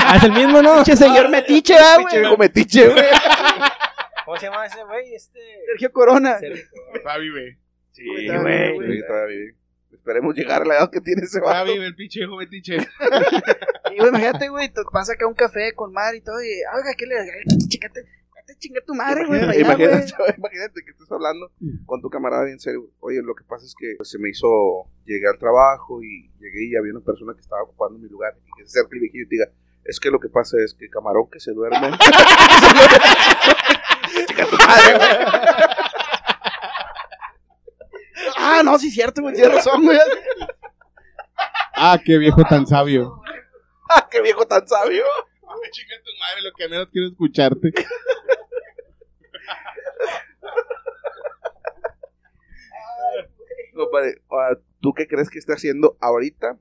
Ah, 0.06 0.16
es 0.18 0.24
el 0.24 0.32
mismo, 0.34 0.62
¿no? 0.62 0.76
Pinche 0.76 0.95
señor 0.97 1.30
metiche, 1.30 1.76
ah, 1.78 1.95
Pinche 1.97 2.01
güey. 2.10 2.20
viejo 2.20 2.38
metiche, 2.38 2.88
güey. 2.89 3.06
¿Cómo 4.26 4.38
se 4.38 4.45
llama 4.47 4.66
ese 4.66 4.84
güey? 4.84 5.14
Este. 5.16 5.39
Sergio 5.68 5.91
Corona. 5.91 6.39
Sergio. 6.39 6.64
Fabi, 7.04 7.32
güey. 7.32 7.58
Sí, 7.91 8.04
Güey, 8.06 8.80
vive. 8.80 9.56
Esperemos 9.91 10.36
llegar 10.36 10.64
a 10.64 10.66
la 10.66 10.76
edad 10.76 10.91
que 10.91 10.99
tiene 11.01 11.22
ese 11.24 11.39
vato. 11.39 11.72
vive 11.72 11.86
el 11.86 11.95
pinche 11.95 12.22
hijo 12.22 12.36
metiche. 12.38 12.78
Y 13.91 13.97
güey, 13.97 14.10
imagínate, 14.10 14.49
güey, 14.49 14.70
te 14.70 14.82
pasa 14.91 15.14
acá 15.14 15.28
un 15.28 15.36
café 15.36 15.74
con 15.76 15.93
mar 15.93 16.16
y 16.16 16.22
todo, 16.22 16.41
y, 16.41 16.47
oiga, 16.76 16.95
¿qué 16.97 17.06
le 17.06 17.16
chingate, 17.70 18.01
te 18.01 18.10
chinga 18.64 18.82
tu 18.86 18.93
madre, 18.95 19.26
güey. 19.26 19.41
Imagínate, 19.59 20.14
imagínate 20.38 20.84
que 20.86 20.91
estás 20.91 21.11
hablando 21.11 21.51
con 21.86 22.01
tu 22.01 22.09
camarada 22.09 22.45
bien 22.45 22.59
serio. 22.59 22.89
Oye, 22.99 23.22
lo 23.22 23.36
que 23.36 23.43
pasa 23.43 23.66
es 23.66 23.76
que 23.78 23.95
pues, 23.97 24.09
se 24.09 24.18
me 24.20 24.30
hizo, 24.30 24.47
llegué 25.05 25.28
al 25.28 25.38
trabajo 25.38 26.01
y 26.01 26.32
llegué 26.39 26.70
y 26.72 26.76
había 26.76 26.93
una 26.93 27.03
persona 27.03 27.34
que 27.34 27.41
estaba 27.41 27.64
ocupando 27.64 27.99
mi 27.99 28.07
lugar 28.07 28.34
y 28.45 28.51
que 28.57 28.66
se 28.66 28.80
acerque 28.80 28.95
el 28.95 29.01
viejillo 29.01 29.26
y 29.26 29.28
te 29.28 29.36
diga, 29.36 29.47
es 29.84 29.99
que 29.99 30.09
lo 30.09 30.20
que 30.20 30.30
pasa 30.30 30.55
es 30.64 30.74
que 30.74 30.89
camarón 30.89 31.30
que 31.30 31.41
se 31.41 31.51
duerme. 31.51 31.91
Chica 34.28 34.45
tu 34.45 34.55
madre, 34.55 34.97
güey. 34.97 35.09
Ah, 38.38 38.61
no, 38.64 38.80
sí, 38.80 38.89
cierto, 38.91 39.22
güey, 39.22 39.36
tienes 39.36 39.55
razón, 39.55 39.84
güey. 39.84 39.97
Ah, 41.76 41.99
qué 42.03 42.18
viejo 42.18 42.43
tan 42.45 42.66
sabio. 42.66 43.22
Ah, 43.89 44.07
qué 44.09 44.22
viejo 44.22 44.45
tan 44.45 44.66
sabio. 44.68 45.03
Ay, 45.41 45.72
Chica 45.72 45.95
tu 46.03 46.11
madre, 46.20 46.41
lo 46.43 46.53
que 46.53 46.70
menos 46.70 46.88
quiero 46.91 47.07
escucharte. 47.09 47.74
Compadre, 53.74 54.21
ah, 54.32 54.55
¿tú 54.82 54.93
qué 54.93 55.07
crees 55.07 55.30
que 55.30 55.39
está 55.39 55.53
haciendo 55.53 55.97
ahorita? 55.99 56.57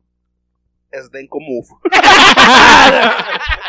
Es 0.91 1.11
Denko 1.11 1.39
Move. 1.41 1.69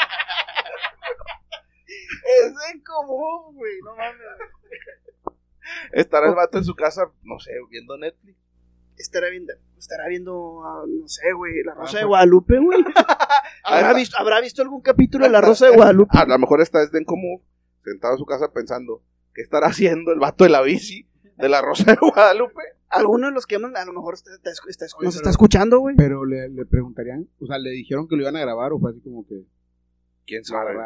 Es 2.23 2.53
en 2.73 2.81
común, 2.81 3.55
güey, 3.55 3.73
no 3.83 3.95
mames. 3.95 4.21
Estará 5.91 6.29
el 6.29 6.35
vato 6.35 6.57
en 6.57 6.63
su 6.63 6.75
casa, 6.75 7.11
no 7.23 7.39
sé, 7.39 7.51
viendo 7.69 7.97
Netflix. 7.97 8.37
Estará 8.97 9.29
viendo, 9.29 9.53
estará 9.77 10.07
viendo, 10.07 10.63
ah, 10.63 10.83
no 10.87 11.07
sé, 11.07 11.33
güey, 11.33 11.63
La 11.63 11.73
Rosa 11.73 11.99
de 11.99 12.05
Guadalupe, 12.05 12.59
güey. 12.59 12.83
¿Habrá 13.63 13.93
visto, 13.93 14.17
¿Habrá 14.17 14.39
visto 14.39 14.61
algún 14.61 14.81
capítulo 14.81 15.25
de 15.25 15.31
La 15.31 15.41
Rosa 15.41 15.67
de 15.67 15.75
Guadalupe? 15.75 16.17
A 16.17 16.25
lo 16.25 16.37
mejor 16.37 16.61
está 16.61 16.81
es 16.81 16.91
Denko 16.91 17.15
Move, 17.17 17.43
sentado 17.83 18.13
en 18.13 18.19
su 18.19 18.25
casa 18.25 18.51
pensando, 18.53 19.01
¿qué 19.33 19.41
estará 19.41 19.67
haciendo 19.67 20.11
el 20.11 20.19
vato 20.19 20.43
de 20.43 20.51
la 20.51 20.61
bici 20.61 21.09
de 21.37 21.49
la 21.49 21.61
Rosa 21.61 21.91
de 21.91 21.97
Guadalupe? 21.97 22.61
Alguno 22.93 23.27
de 23.27 23.33
los 23.33 23.45
que 23.47 23.55
hemos, 23.55 23.73
a 23.75 23.85
lo 23.85 23.93
mejor 23.93 24.13
está, 24.15 24.31
está- 24.33 24.51
está- 24.51 24.85
Oye, 24.97 25.05
nos 25.05 25.15
pero- 25.15 25.21
está 25.21 25.29
escuchando, 25.29 25.79
güey. 25.79 25.95
Pero 25.95 26.25
le, 26.25 26.49
le 26.49 26.65
preguntarían, 26.65 27.27
o 27.39 27.45
sea, 27.47 27.57
le 27.57 27.71
dijeron 27.71 28.07
que 28.07 28.15
lo 28.15 28.21
iban 28.21 28.35
a 28.35 28.41
grabar 28.41 28.71
o 28.73 28.79
fue 28.79 28.91
así 28.91 29.01
como 29.01 29.25
que. 29.27 29.43
¿Quién 30.25 30.39
Lo 30.41 30.45
sabe? 30.45 30.73
No, 30.73 30.79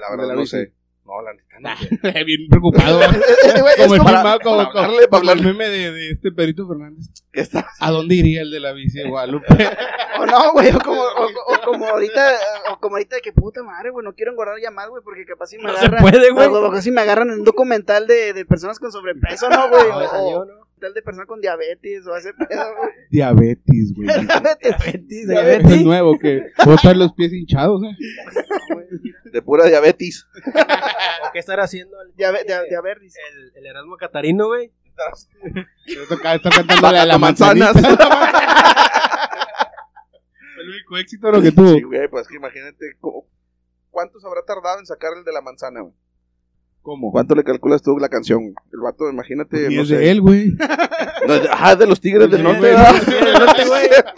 la 0.00 0.10
verdad 0.10 0.28
la 0.28 0.34
no 0.34 0.46
sé. 0.46 0.72
No, 1.04 1.22
la 1.22 1.32
neta 1.32 1.58
no. 1.60 2.24
Bien 2.26 2.48
preocupado. 2.50 3.00
Eh, 3.48 3.60
güey, 3.62 3.74
es 3.78 3.82
como 3.86 3.94
el, 3.94 4.00
como, 4.00 4.12
para 4.12 4.38
como- 4.40 4.60
hablarle, 4.60 5.08
para 5.08 5.20
como 5.22 5.32
el 5.32 5.42
meme 5.42 5.68
de, 5.68 5.90
de 5.92 6.10
este 6.10 6.32
Perito 6.32 6.66
Fernández. 6.68 7.06
¿Qué 7.32 7.40
está? 7.40 7.66
¿A 7.80 7.90
dónde 7.90 8.14
iría 8.14 8.42
el 8.42 8.50
de 8.50 8.60
la 8.60 8.72
bici 8.72 8.98
de 8.98 9.08
Guadalupe? 9.08 9.46
O 10.20 10.26
no, 10.26 10.52
güey, 10.52 10.68
o 10.74 10.78
como, 10.80 11.00
o, 11.00 11.26
o 11.54 11.60
como 11.64 11.86
ahorita, 11.86 12.34
o 12.72 12.80
como 12.80 12.96
ahorita 12.96 13.16
de 13.16 13.22
que 13.22 13.32
puta 13.32 13.62
madre, 13.62 13.90
güey, 13.90 14.04
no 14.04 14.14
quiero 14.14 14.32
engordar 14.32 14.56
ya 14.60 14.72
más, 14.72 14.88
güey, 14.88 15.00
porque 15.04 15.24
capaz 15.24 15.46
si 15.46 15.58
me 15.58 15.62
No 15.64 15.74
se 15.76 15.86
agarran. 15.86 16.02
puede, 16.02 16.30
güey. 16.32 16.48
o 16.48 16.60
capaz 16.62 16.82
si 16.82 16.90
me 16.90 17.00
agarran 17.02 17.28
en 17.30 17.38
un 17.38 17.44
documental 17.44 18.08
de, 18.08 18.32
de 18.32 18.44
personas 18.44 18.80
con 18.80 18.90
sobrepeso, 18.90 19.48
¿no, 19.48 19.68
güey? 19.68 19.88
No, 19.88 19.96
O, 19.98 20.08
salió, 20.08 20.44
¿no? 20.44 20.67
Tal 20.78 20.94
de 20.94 21.02
personas 21.02 21.26
con 21.26 21.40
diabetes, 21.40 22.06
o 22.06 22.16
ese 22.16 22.32
pedo, 22.34 22.48
güey. 22.78 22.90
Diabetes, 23.10 23.92
güey. 23.94 24.08
Diabetes. 25.26 25.82
Nuevo, 25.84 26.18
que 26.18 26.42
puedo 26.64 26.76
estar 26.76 26.96
los 26.96 27.12
pies 27.12 27.32
hinchados, 27.32 27.82
¿eh? 27.82 27.96
De 29.32 29.42
pura 29.42 29.66
diabetes. 29.66 30.26
¿O 30.46 31.32
qué 31.32 31.38
estará 31.38 31.64
haciendo 31.64 32.00
el, 32.02 32.14
Diabe- 32.14 32.44
dia- 32.46 32.62
diabetes. 32.64 33.14
el, 33.32 33.52
el 33.56 33.66
Erasmo 33.66 33.96
Catarino, 33.96 34.46
güey? 34.46 34.72
Toca 36.08 36.34
estar 36.34 36.52
cantándole 36.52 36.98
a 36.98 37.06
la 37.06 37.18
manzanita. 37.18 37.70
El 40.60 40.70
único 40.70 40.96
éxito 40.98 41.30
lo 41.30 41.40
que 41.40 41.52
tuvo. 41.52 41.74
Sí, 41.74 41.82
güey, 41.82 42.08
pues 42.08 42.26
que 42.26 42.36
imagínate 42.36 42.96
cómo- 43.00 43.26
cuántos 43.90 44.24
habrá 44.24 44.42
tardado 44.44 44.80
en 44.80 44.86
sacar 44.86 45.12
el 45.16 45.24
de 45.24 45.32
la 45.32 45.40
manzana, 45.40 45.80
güey. 45.82 45.94
¿Cómo? 46.88 47.12
¿Cuánto 47.12 47.34
le 47.34 47.44
calculas 47.44 47.82
tú 47.82 47.98
la 47.98 48.08
canción? 48.08 48.54
El 48.72 48.80
vato, 48.80 49.10
imagínate, 49.10 49.68
Ni 49.68 49.76
no 49.76 49.82
es 49.82 49.88
sé. 49.88 49.98
de 49.98 50.10
él, 50.10 50.22
güey. 50.22 50.54
No, 51.26 51.34
es 51.34 51.42
de- 51.42 51.48
ah, 51.52 51.76
de 51.76 51.86
los 51.86 52.00
tigres 52.00 52.30
Tigres 52.30 52.32
del 52.42 52.42
Norte, 52.42 52.72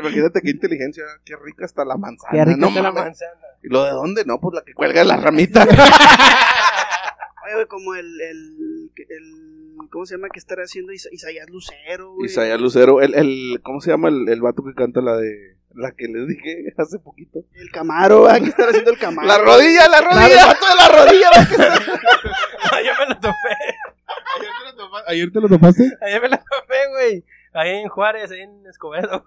imagínate 0.00 0.40
qué 0.40 0.50
inteligencia, 0.50 1.02
qué 1.24 1.34
rica 1.36 1.64
está 1.64 1.84
la 1.84 1.96
manzana. 1.96 2.32
Qué 2.32 2.44
rica 2.44 2.56
no 2.58 2.68
está 2.68 2.82
la 2.82 2.92
manzana. 2.92 3.32
¿Y 3.62 3.68
lo 3.70 3.84
de 3.84 3.90
dónde? 3.90 4.24
No, 4.24 4.38
pues 4.40 4.54
la 4.54 4.62
que 4.62 4.72
cuelga 4.72 5.02
la 5.04 5.16
ramita. 5.16 5.64
Oye, 7.44 7.54
güey, 7.54 7.66
como 7.66 7.94
el, 7.94 8.20
el, 8.20 8.90
el, 9.08 9.88
¿cómo 9.90 10.06
se 10.06 10.14
llama? 10.16 10.28
que 10.32 10.38
estará 10.38 10.62
haciendo 10.62 10.92
Isa- 10.92 11.08
Isaías 11.10 11.50
Lucero, 11.50 12.14
güey? 12.14 12.26
Isaías 12.30 12.60
Lucero, 12.60 13.00
el, 13.00 13.14
el, 13.14 13.60
¿cómo 13.64 13.80
se 13.80 13.90
llama 13.90 14.08
el, 14.08 14.28
el 14.28 14.40
vato 14.40 14.62
que 14.62 14.74
canta 14.74 15.00
la 15.00 15.16
de, 15.16 15.56
la 15.74 15.92
que 15.92 16.06
les 16.08 16.26
dije 16.28 16.72
hace 16.76 16.98
poquito? 16.98 17.40
El 17.54 17.70
Camaro, 17.70 18.22
¿verdad? 18.24 18.40
¿Qué 18.42 18.48
estará 18.48 18.68
haciendo 18.70 18.90
el 18.92 18.98
Camaro? 19.00 19.28
La 19.28 19.38
rodilla, 19.38 19.88
la 19.88 19.98
Claro, 19.98 20.10
el 20.10 20.22
rodilla. 20.22 20.46
vato 20.46 20.66
de 20.66 20.74
la 20.76 21.04
rodilla, 21.04 21.30
¿verdad? 21.30 22.00
Ah, 22.72 22.78
Yo 22.82 22.92
me 23.00 23.06
lo 23.14 23.20
topé. 23.20 23.56
¿Ayer 24.36 24.50
te 24.58 24.64
lo 24.64 24.76
topa- 24.76 25.04
¿Ayer 25.06 25.32
te 25.32 25.40
lo 25.40 25.48
topaste? 25.48 25.90
Ayer 26.02 26.20
me 26.22 26.28
lo 26.28 26.36
topé, 26.36 26.76
güey. 26.92 27.24
Ahí 27.52 27.70
en 27.78 27.88
Juárez, 27.88 28.30
ahí 28.30 28.40
en 28.42 28.64
Escobedo. 28.68 29.24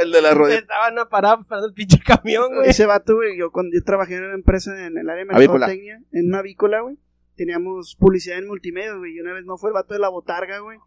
El 0.00 0.10
de 0.10 0.22
la 0.22 0.32
rodilla. 0.32 0.58
Estaban 0.60 0.98
a 0.98 1.08
parar 1.08 1.44
para 1.46 1.64
el 1.66 1.74
pinche 1.74 1.98
camión, 2.04 2.54
güey. 2.54 2.70
Ese 2.70 2.86
vato, 2.86 3.16
güey, 3.16 3.36
yo 3.38 3.50
cuando 3.52 3.76
yo 3.76 3.84
trabajé 3.84 4.16
en 4.16 4.24
una 4.24 4.34
empresa 4.34 4.86
en 4.86 4.96
el 4.96 5.08
área 5.10 5.24
de 5.24 5.32
mercadotecnia, 5.32 6.00
en 6.12 6.26
una 6.28 6.38
avícola, 6.38 6.80
güey, 6.80 6.96
teníamos 7.36 7.94
publicidad 7.96 8.38
en 8.38 8.46
multimedia, 8.46 8.94
güey, 8.94 9.16
y 9.16 9.20
una 9.20 9.34
vez 9.34 9.44
no 9.44 9.58
fue 9.58 9.68
el 9.70 9.74
vato 9.74 9.92
de 9.92 10.00
la 10.00 10.08
botarga, 10.08 10.60
güey, 10.60 10.78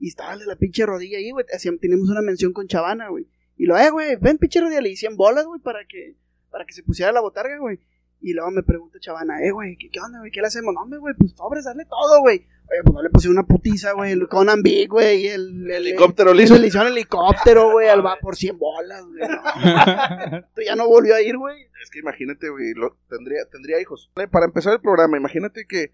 y 0.00 0.08
estaba 0.08 0.32
el 0.34 0.40
de 0.40 0.46
la 0.46 0.56
pinche 0.56 0.84
rodilla 0.86 1.18
ahí, 1.18 1.30
güey, 1.30 1.46
hacíamos- 1.54 1.80
teníamos 1.80 2.08
una 2.10 2.20
mención 2.20 2.52
con 2.52 2.66
Chavana, 2.66 3.08
güey, 3.10 3.28
y 3.56 3.66
lo, 3.66 3.76
eh, 3.78 3.90
güey, 3.90 4.16
ven 4.16 4.38
pinche 4.38 4.60
le 4.60 4.88
hice 4.88 5.06
en 5.06 5.16
bolas, 5.16 5.44
güey, 5.46 5.60
para 5.60 5.84
que, 5.86 6.14
para 6.50 6.64
que 6.64 6.72
se 6.72 6.82
pusiera 6.82 7.12
la 7.12 7.20
botarga, 7.20 7.56
güey, 7.58 7.78
y 8.20 8.32
luego 8.32 8.50
me 8.50 8.62
pregunta 8.62 8.98
Chavana, 9.00 9.42
eh, 9.42 9.50
güey, 9.50 9.76
¿qué, 9.76 9.90
qué 9.90 10.00
onda, 10.00 10.18
güey, 10.20 10.30
qué 10.30 10.40
le 10.40 10.46
hacemos? 10.46 10.74
No, 10.74 10.98
güey, 11.00 11.14
pues 11.14 11.32
sobres, 11.32 11.64
dale 11.64 11.84
todo, 11.84 12.20
güey, 12.20 12.46
oye, 12.70 12.82
pues 12.82 12.94
no 12.94 13.02
le 13.02 13.10
pusieron 13.10 13.36
una 13.38 13.46
putiza, 13.46 13.92
güey, 13.92 14.12
el 14.12 14.28
Conan 14.28 14.62
Big, 14.62 14.88
güey, 14.88 15.22
y 15.24 15.28
el, 15.28 15.64
el 15.64 15.70
Helicóptero 15.70 16.32
le 16.32 16.42
liso. 16.42 16.56
le 16.56 16.66
hicieron 16.68 16.90
helicóptero, 16.92 17.72
güey, 17.72 17.88
al 17.88 18.04
va 18.04 18.16
por 18.20 18.36
100 18.36 18.58
bolas, 18.58 19.04
güey, 19.04 19.28
no. 19.28 20.44
Ya 20.64 20.74
no 20.76 20.86
volvió 20.88 21.14
a 21.14 21.20
ir, 21.22 21.36
güey. 21.36 21.62
Es 21.82 21.90
que 21.90 21.98
imagínate, 21.98 22.48
güey, 22.48 22.72
lo- 22.74 22.96
tendría, 23.10 23.44
tendría 23.50 23.80
hijos. 23.80 24.10
Para 24.14 24.46
empezar 24.46 24.72
el 24.72 24.80
programa, 24.80 25.16
imagínate 25.18 25.66
que 25.66 25.92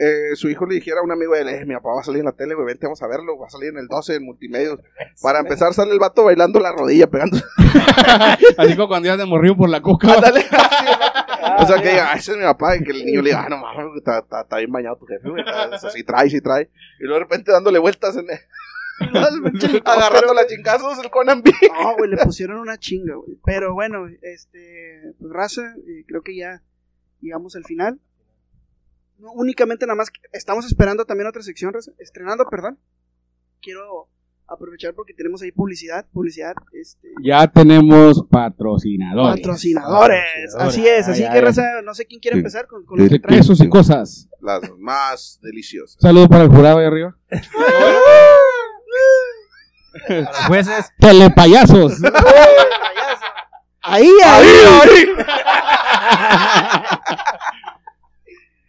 eh, 0.00 0.34
su 0.34 0.48
hijo 0.48 0.64
le 0.66 0.76
dijera 0.76 1.00
a 1.00 1.02
un 1.04 1.12
amigo 1.12 1.34
de 1.34 1.42
él, 1.42 1.48
eh, 1.50 1.64
mi 1.66 1.74
papá 1.74 1.90
va 1.94 2.00
a 2.00 2.04
salir 2.04 2.20
en 2.20 2.24
la 2.26 2.32
tele, 2.32 2.54
güey, 2.54 2.66
vente, 2.66 2.86
vamos 2.86 3.02
a 3.02 3.06
verlo, 3.06 3.38
va 3.38 3.46
a 3.46 3.50
salir 3.50 3.68
en 3.68 3.78
el 3.78 3.86
12, 3.86 4.14
en 4.16 4.24
multimedia. 4.24 4.70
Para 5.22 5.40
empezar 5.40 5.74
sale 5.74 5.92
el 5.92 5.98
vato 5.98 6.24
bailando 6.24 6.58
la 6.58 6.72
rodilla, 6.72 7.06
pegando. 7.08 7.36
Así 8.58 8.74
como 8.76 8.88
cuando 8.88 9.06
ibas 9.08 9.18
de 9.18 9.26
morrido 9.26 9.56
por 9.56 9.68
la 9.68 9.80
coca. 9.82 10.14
Ándale, 10.14 10.40
así, 10.50 11.64
o 11.64 11.66
sea, 11.66 11.82
que 11.82 11.88
diga, 11.90 12.12
"Ah, 12.12 12.16
ese 12.16 12.32
es 12.32 12.38
mi 12.38 12.44
papá, 12.44 12.76
y 12.76 12.82
que 12.82 12.92
el 12.92 13.04
niño 13.04 13.22
le 13.22 13.30
diga, 13.30 13.44
ah, 13.44 13.48
no 13.50 13.58
mames, 13.58 13.96
está, 13.96 14.18
está, 14.20 14.40
está 14.42 14.56
bien 14.58 14.72
bañado 14.72 14.96
tu 14.96 15.06
jefe, 15.06 15.28
güey, 15.28 15.42
está- 15.42 15.74
está- 15.74 15.90
sí 15.90 16.02
trae, 16.04 16.30
sí 16.30 16.40
trae. 16.40 16.70
Y 16.98 17.04
luego 17.04 17.14
de 17.16 17.20
repente 17.20 17.52
dándole 17.52 17.78
vueltas, 17.78 18.16
en 18.16 18.26
agarrando 19.84 20.34
las 20.34 20.46
chingazos, 20.46 20.98
el 21.02 21.10
Conan 21.10 21.42
Big. 21.42 21.54
No, 21.72 21.96
güey, 21.96 22.10
le 22.10 22.16
pusieron 22.18 22.58
una 22.58 22.78
chinga, 22.78 23.14
güey. 23.16 23.38
Pero 23.44 23.74
bueno, 23.74 24.06
este, 24.22 25.14
pues 25.18 25.32
raza, 25.32 25.74
eh, 25.86 26.04
creo 26.06 26.22
que 26.22 26.36
ya 26.36 26.62
llegamos 27.20 27.56
al 27.56 27.64
final. 27.64 27.98
No, 29.20 29.32
únicamente 29.32 29.86
nada 29.86 29.96
más, 29.96 30.08
estamos 30.32 30.66
esperando 30.66 31.04
también 31.04 31.28
otra 31.28 31.42
sección, 31.42 31.72
estrenando, 31.98 32.44
perdón. 32.50 32.78
Quiero 33.60 34.08
aprovechar 34.48 34.94
porque 34.94 35.14
tenemos 35.14 35.42
ahí 35.42 35.52
publicidad, 35.52 36.06
publicidad, 36.12 36.54
este, 36.72 37.08
Ya 37.22 37.46
tenemos 37.46 38.24
patrocinadores. 38.30 39.36
patrocinadores. 39.40 40.54
Así 40.58 40.86
es, 40.88 41.06
así 41.06 41.22
Ay, 41.22 41.30
que 41.30 41.36
ay. 41.38 41.44
raza, 41.44 41.62
no 41.84 41.94
sé 41.94 42.06
quién 42.06 42.20
quiere 42.20 42.36
Sí. 42.36 42.40
empezar 42.40 42.66
con, 42.66 42.84
con 42.84 42.98
lo 42.98 43.04
que 43.04 43.10
De 43.10 43.18
trae. 43.20 43.36
quesos 43.36 43.60
y 43.60 43.68
cosas. 43.68 44.28
Las 44.40 44.62
más 44.78 45.38
deliciosas. 45.42 46.00
Saludos 46.00 46.28
para 46.28 46.44
el 46.44 46.50
jurado 46.50 46.78
ahí 46.78 46.86
arriba. 46.86 47.16
A 50.08 50.10
los 50.14 50.36
jueces. 50.46 50.90
Telepayasos. 50.98 52.00
Ahí, 53.82 54.10
ahí. 54.22 55.06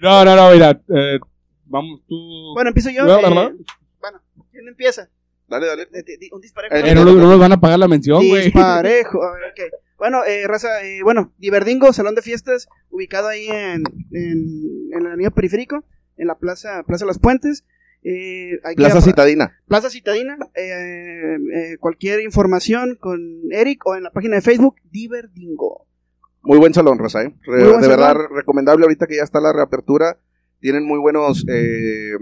No, 0.02 0.26
no, 0.26 0.36
no, 0.36 0.52
mira. 0.52 0.82
eh, 0.96 1.20
vamos, 1.66 2.02
tú. 2.08 2.54
Bueno, 2.54 2.70
empiezo 2.70 2.90
yo. 2.90 3.06
No, 3.06 3.20
eh, 3.20 3.22
no, 3.24 3.30
no. 3.30 3.52
bueno, 4.00 4.22
¿quién 4.52 4.68
empieza? 4.68 5.10
Dale, 5.48 5.68
dale. 5.68 5.86
De- 5.86 6.30
un 6.32 6.42
disparejo. 6.42 6.76
Eh, 6.76 6.82
Eh, 6.86 6.96
no, 6.96 7.04
no- 7.06 7.14
no 7.14 7.28
nos 7.30 7.40
van 7.40 7.52
a 7.52 7.60
pagar 7.60 7.78
la 7.80 7.88
mención, 7.88 8.26
güey. 8.28 8.46
Disparejo. 8.46 9.22
A 9.24 9.34
ver, 9.34 9.44
ok. 9.52 9.74
Bueno, 9.98 10.24
eh, 10.26 10.48
raza, 10.48 10.84
eh, 10.84 11.02
bueno, 11.04 11.34
Diverdingo, 11.38 11.94
salón 11.94 12.16
de 12.16 12.22
fiestas, 12.24 12.68
ubicado 12.90 13.28
ahí 13.28 13.48
en, 13.48 13.84
en, 14.12 14.90
en 14.94 15.04
la 15.04 15.10
avenida 15.10 15.30
Periférico, 15.30 15.84
en 16.18 16.28
la 16.28 16.36
plaza, 16.40 16.84
plaza 16.84 17.06
Las 17.06 17.20
Puentes. 17.20 17.66
Eh, 18.04 18.54
Plaza 18.76 19.00
Citadina. 19.02 19.60
Plaza 19.68 19.92
Citadina. 19.92 20.36
eh, 20.56 21.38
eh, 21.54 21.78
cualquier 21.80 22.22
información 22.22 22.96
con 23.00 23.20
Eric 23.52 23.86
o 23.86 23.96
en 23.96 24.02
la 24.04 24.12
página 24.12 24.38
de 24.38 24.42
Facebook, 24.42 24.78
Diverdingo. 24.90 25.86
Muy 26.44 26.58
buen 26.58 26.74
salón, 26.74 26.98
Rosa, 26.98 27.24
¿eh? 27.24 27.36
Re- 27.44 27.58
de 27.64 27.88
verdad, 27.88 28.14
salón. 28.14 28.28
recomendable 28.36 28.84
ahorita 28.86 29.08
que 29.08 29.18
ya 29.18 29.24
está 29.24 29.40
la 29.40 29.54
reapertura. 29.54 30.18
Tienen 30.60 30.86
muy 30.86 31.00
buenos 31.00 31.46
eh, 31.50 32.14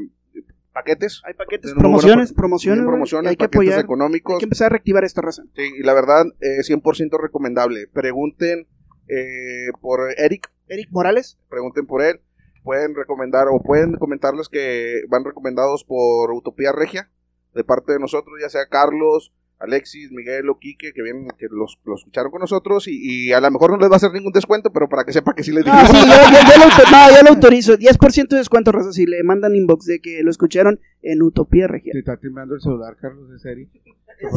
paquetes. 0.74 1.22
Hay 1.26 1.34
paquetes, 1.34 1.74
promociones, 1.74 2.34
promociones, 2.34 2.86
promociones, 2.86 3.30
hay 3.30 3.36
que 3.36 3.46
apoyar, 3.46 3.80
económicos. 3.80 4.36
hay 4.36 4.40
que 4.40 4.46
empezar 4.46 4.68
a 4.68 4.70
reactivar 4.70 5.04
esta 5.04 5.22
raza. 5.22 5.44
Sí, 5.56 5.72
y 5.80 5.84
la 5.84 5.94
verdad, 5.94 6.26
eh, 6.42 6.62
100% 6.64 7.20
recomendable. 7.20 7.88
Pregunten 7.88 8.68
eh, 9.08 9.72
por 9.82 10.00
Eric, 10.18 10.52
Eric 10.68 10.90
Morales, 10.92 11.38
pregunten 11.50 11.86
por 11.86 12.02
él. 12.02 12.22
Pueden 12.64 12.94
recomendar 12.96 13.48
o 13.50 13.62
pueden 13.62 13.96
comentarles 13.96 14.50
que 14.50 15.02
van 15.10 15.24
recomendados 15.24 15.86
por 15.86 16.32
Utopía 16.32 16.72
Regia, 16.74 17.10
de 17.56 17.64
parte 17.64 17.94
de 17.94 18.00
nosotros, 18.00 18.36
ya 18.42 18.50
sea 18.50 18.68
Carlos, 18.68 19.34
Alexis, 19.60 20.12
Miguel 20.12 20.50
o 20.50 20.58
Quique, 20.58 20.94
que 20.94 21.02
vienen, 21.02 21.28
que 21.38 21.48
los, 21.52 21.78
los 21.84 22.00
escucharon 22.02 22.32
con 22.32 22.40
nosotros 22.40 22.88
y, 22.88 23.28
y 23.28 23.34
a 23.34 23.42
lo 23.42 23.52
mejor 23.52 23.72
no 23.72 23.78
les 23.78 23.90
va 23.90 23.96
a 23.96 23.98
hacer 23.98 24.14
ningún 24.14 24.32
descuento, 24.32 24.72
pero 24.72 24.88
para 24.88 25.04
que 25.04 25.12
sepa 25.12 25.34
que 25.36 25.44
sí 25.44 25.52
les 25.52 25.66
Ah, 25.68 25.82
dijimos. 25.84 26.02
sí, 26.02 26.10
yo, 26.10 26.16
yo- 26.16 26.52
yo 26.52 26.58
lo, 26.58 26.64
auto- 26.64 26.92
no, 26.92 27.16
yo 27.18 27.24
lo 27.24 27.30
autorizo. 27.36 27.74
10% 27.78 28.28
de 28.30 28.38
descuento, 28.38 28.72
raza, 28.72 28.94
si 28.94 29.06
le 29.06 29.22
mandan 29.24 29.56
inbox 29.56 29.86
de 29.86 30.00
que 30.00 30.24
lo 30.24 30.32
escucharon 30.32 30.80
en 31.02 31.22
Utopía 31.22 31.68
Regia. 31.68 31.92
Te 31.92 32.00
está 32.00 32.16
temblando 32.18 32.56
el 32.56 32.62
celular, 32.62 32.96
Carlos, 33.00 33.30
de 33.30 33.40
serie. 33.40 33.70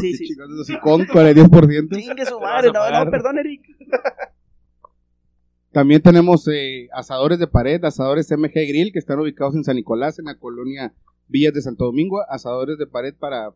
Sí, 0.01 0.15
sí. 0.15 0.29
Así 0.61 0.79
con 0.79 1.01
10%. 1.09 1.97
Chingue 1.97 2.25
su 2.25 2.39
madre, 2.39 2.71
no, 2.73 2.89
no, 3.05 3.11
perdón, 3.11 3.39
Eric. 3.39 3.63
También 5.73 6.03
tenemos 6.03 6.47
eh, 6.49 6.89
asadores 6.93 7.39
de 7.39 7.47
pared, 7.47 7.83
asadores 7.85 8.31
MG 8.31 8.53
Grill, 8.53 8.93
que 8.93 8.99
están 8.99 9.19
ubicados 9.19 9.55
en 9.57 9.65
San 9.65 9.77
Nicolás, 9.77 10.19
en 10.19 10.27
la 10.27 10.39
colonia 10.39 10.93
Villas 11.29 11.55
de 11.55 11.63
Santo 11.63 11.87
Domingo. 11.87 12.21
Asadores 12.29 12.77
de 12.79 12.87
pared 12.87 13.15
para, 13.19 13.51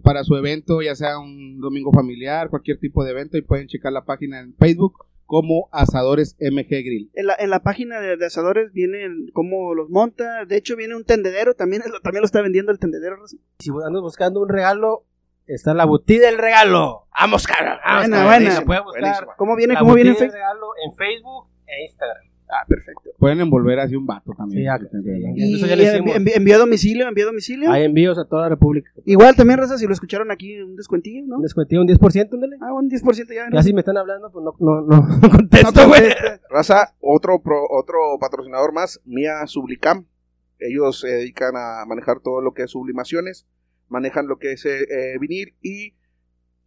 para 0.00 0.24
su 0.24 0.36
evento, 0.36 0.80
ya 0.82 0.94
sea 0.94 1.18
un 1.18 1.60
domingo 1.60 1.92
familiar, 1.92 2.48
cualquier 2.50 2.78
tipo 2.78 3.04
de 3.04 3.10
evento. 3.10 3.36
Y 3.36 3.42
pueden 3.42 3.66
checar 3.68 3.92
la 3.92 4.04
página 4.04 4.40
en 4.40 4.54
Facebook 4.56 5.06
como 5.26 5.68
Asadores 5.72 6.36
MG 6.40 6.68
Grill. 6.68 7.10
En 7.14 7.26
la, 7.26 7.34
en 7.38 7.48
la 7.50 7.62
página 7.62 8.00
de, 8.00 8.16
de 8.16 8.26
asadores 8.26 8.72
viene 8.72 9.06
cómo 9.32 9.74
los 9.74 9.88
monta. 9.88 10.44
De 10.44 10.56
hecho, 10.56 10.76
viene 10.76 10.94
un 10.94 11.04
tendedero. 11.04 11.54
También, 11.54 11.82
también 12.02 12.20
lo 12.20 12.26
está 12.26 12.42
vendiendo 12.42 12.70
el 12.72 12.78
tendedero. 12.78 13.16
Si 13.58 13.70
andas 13.86 14.02
buscando 14.02 14.40
un 14.40 14.48
regalo, 14.48 15.06
está 15.46 15.74
la 15.74 15.84
boutique 15.84 16.20
del 16.20 16.38
regalo. 16.38 17.06
Vamos, 17.18 17.46
cara. 17.46 17.80
Vamos, 17.84 18.00
Buena, 18.08 18.16
cara. 18.16 18.28
buena. 18.28 18.50
Se 18.50 18.62
puede 18.62 18.80
buscar. 18.82 19.26
¿Cómo 19.36 19.56
viene? 19.56 19.74
la 19.74 19.80
¿Cómo 19.80 19.94
viene 19.94 20.10
en 20.10 20.16
Facebook? 20.16 20.34
regalo 20.34 20.66
en 20.84 20.94
Facebook 20.94 21.46
e 21.66 21.84
Instagram. 21.84 22.31
Ah, 22.54 22.66
perfecto. 22.68 23.10
Pueden 23.18 23.40
envolver 23.40 23.80
así 23.80 23.96
un 23.96 24.04
vato 24.06 24.32
también. 24.36 24.60
Sí, 24.60 24.64
ya- 24.64 24.78
Sí, 24.78 25.32
Y 25.36 25.54
Eso 25.56 25.66
ya 25.66 25.74
lo 25.76 25.82
envi- 25.82 25.92
hicimos. 25.94 26.16
envi- 26.16 26.32
envío 26.36 26.54
a 26.56 26.58
domicilio, 26.58 27.08
envío 27.08 27.24
a 27.24 27.26
domicilio. 27.28 27.70
Hay 27.72 27.84
envíos 27.84 28.18
a 28.18 28.26
toda 28.26 28.42
la 28.42 28.48
República. 28.50 28.90
Igual 29.06 29.34
también, 29.36 29.58
raza, 29.58 29.78
si 29.78 29.86
lo 29.86 29.92
escucharon 29.94 30.30
aquí, 30.30 30.60
un 30.60 30.76
descuentillo, 30.76 31.24
¿no? 31.26 31.36
Un 31.36 31.42
descuentillo, 31.42 31.80
un 31.80 31.86
10%, 31.86 32.34
ándale. 32.34 32.56
Ah, 32.60 32.74
un 32.74 32.90
10% 32.90 33.32
ya. 33.32 33.46
Ya 33.50 33.62
si 33.62 33.72
me 33.72 33.80
están 33.80 33.96
hablando, 33.96 34.30
pues 34.30 34.44
no, 34.44 34.54
no, 34.60 34.82
no, 34.82 35.06
no 35.22 35.30
contesto, 35.30 35.88
güey. 35.88 36.02
Raza, 36.50 36.94
otro, 37.00 37.40
pro- 37.42 37.66
otro 37.70 37.98
patrocinador 38.20 38.72
más, 38.74 39.00
Mía 39.06 39.46
Sublicam. 39.46 40.04
Ellos 40.58 41.00
se 41.00 41.08
dedican 41.08 41.54
a 41.56 41.84
manejar 41.86 42.20
todo 42.20 42.40
lo 42.42 42.52
que 42.52 42.64
es 42.64 42.70
sublimaciones, 42.70 43.46
manejan 43.88 44.26
lo 44.28 44.36
que 44.38 44.52
es 44.52 44.64
eh, 44.66 44.82
eh, 44.90 45.16
vinil 45.18 45.54
y 45.62 45.94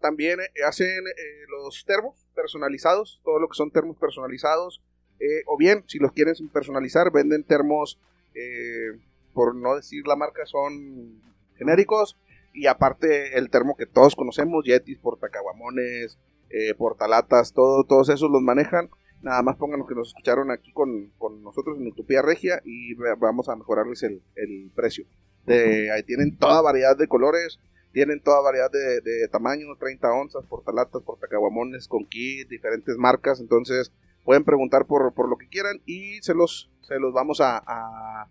también 0.01 0.39
eh, 0.39 0.49
hacen 0.67 0.87
eh, 0.87 1.45
los 1.61 1.85
termos 1.85 2.27
personalizados, 2.35 3.21
todo 3.23 3.39
lo 3.39 3.47
que 3.49 3.55
son 3.55 3.71
termos 3.71 3.97
personalizados. 3.97 4.81
Eh, 5.19 5.43
o 5.47 5.57
bien, 5.57 5.83
si 5.87 5.99
los 5.99 6.11
quieren 6.11 6.35
personalizar, 6.51 7.11
venden 7.11 7.43
termos, 7.43 7.99
eh, 8.33 8.99
por 9.33 9.55
no 9.55 9.75
decir 9.75 10.07
la 10.07 10.15
marca, 10.15 10.45
son 10.45 11.21
genéricos. 11.57 12.17
Y 12.53 12.67
aparte 12.67 13.37
el 13.37 13.49
termo 13.49 13.75
que 13.75 13.85
todos 13.85 14.15
conocemos, 14.15 14.63
Yetis, 14.65 14.97
portacaguamones, 14.99 16.17
eh, 16.49 16.73
portalatas, 16.75 17.53
todo, 17.53 17.83
todos 17.83 18.09
esos 18.09 18.29
los 18.31 18.41
manejan. 18.41 18.89
Nada 19.21 19.41
más 19.41 19.57
pongan 19.57 19.79
los 19.79 19.87
que 19.87 19.95
nos 19.95 20.09
escucharon 20.09 20.51
aquí 20.51 20.71
con, 20.71 21.11
con 21.17 21.41
nosotros 21.43 21.77
en 21.79 21.87
Utopía 21.87 22.21
Regia 22.21 22.61
y 22.63 22.93
vamos 23.19 23.49
a 23.49 23.55
mejorarles 23.55 24.03
el, 24.03 24.21
el 24.35 24.71
precio. 24.75 25.05
De, 25.45 25.91
ahí 25.91 26.03
tienen 26.03 26.37
toda 26.37 26.61
variedad 26.61 26.95
de 26.97 27.07
colores, 27.07 27.59
tienen 27.91 28.21
toda 28.21 28.41
variedad 28.41 28.71
de, 28.71 29.01
de 29.01 29.27
tamaños, 29.27 29.77
30 29.79 30.11
onzas, 30.11 30.45
portalatas, 30.45 31.01
portacaguamones 31.01 31.87
con 31.87 32.05
kit, 32.05 32.47
diferentes 32.47 32.97
marcas. 32.97 33.39
Entonces 33.39 33.91
pueden 34.25 34.43
preguntar 34.43 34.85
por, 34.85 35.13
por 35.13 35.29
lo 35.29 35.37
que 35.37 35.47
quieran 35.47 35.79
y 35.85 36.17
se 36.21 36.33
los, 36.33 36.69
se 36.81 36.99
los 36.99 37.13
vamos 37.13 37.39
a, 37.39 37.57
a- 37.65 38.27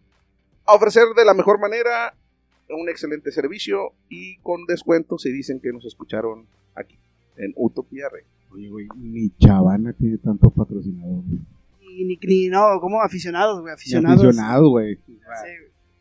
a 0.67 0.75
ofrecer 0.75 1.05
de 1.17 1.25
la 1.25 1.33
mejor 1.35 1.59
manera. 1.61 2.15
Un 2.69 2.89
excelente 2.89 3.31
servicio 3.31 3.93
y 4.09 4.39
con 4.39 4.65
descuento 4.67 5.19
si 5.19 5.31
dicen 5.31 5.61
que 5.61 5.71
nos 5.73 5.85
escucharon 5.85 6.47
aquí 6.75 6.99
en 7.37 7.53
Utopía 7.57 8.09
Regia. 8.11 8.27
Oye, 8.53 8.69
güey, 8.71 8.89
ni 8.97 9.29
Chavana 9.39 9.93
tiene 9.93 10.17
tanto 10.19 10.49
patrocinador. 10.51 11.23
güey. 11.27 11.41
Y 11.83 12.05
ni, 12.05 12.19
ni- 12.23 12.49
no, 12.49 12.81
como 12.81 13.03
aficionados, 13.03 13.61
güey, 13.61 13.71
Ni 13.71 13.75
aficionados. 13.75 14.25
aficionado, 14.25 14.69
güey. 14.71 14.97
Sí, 15.07 15.19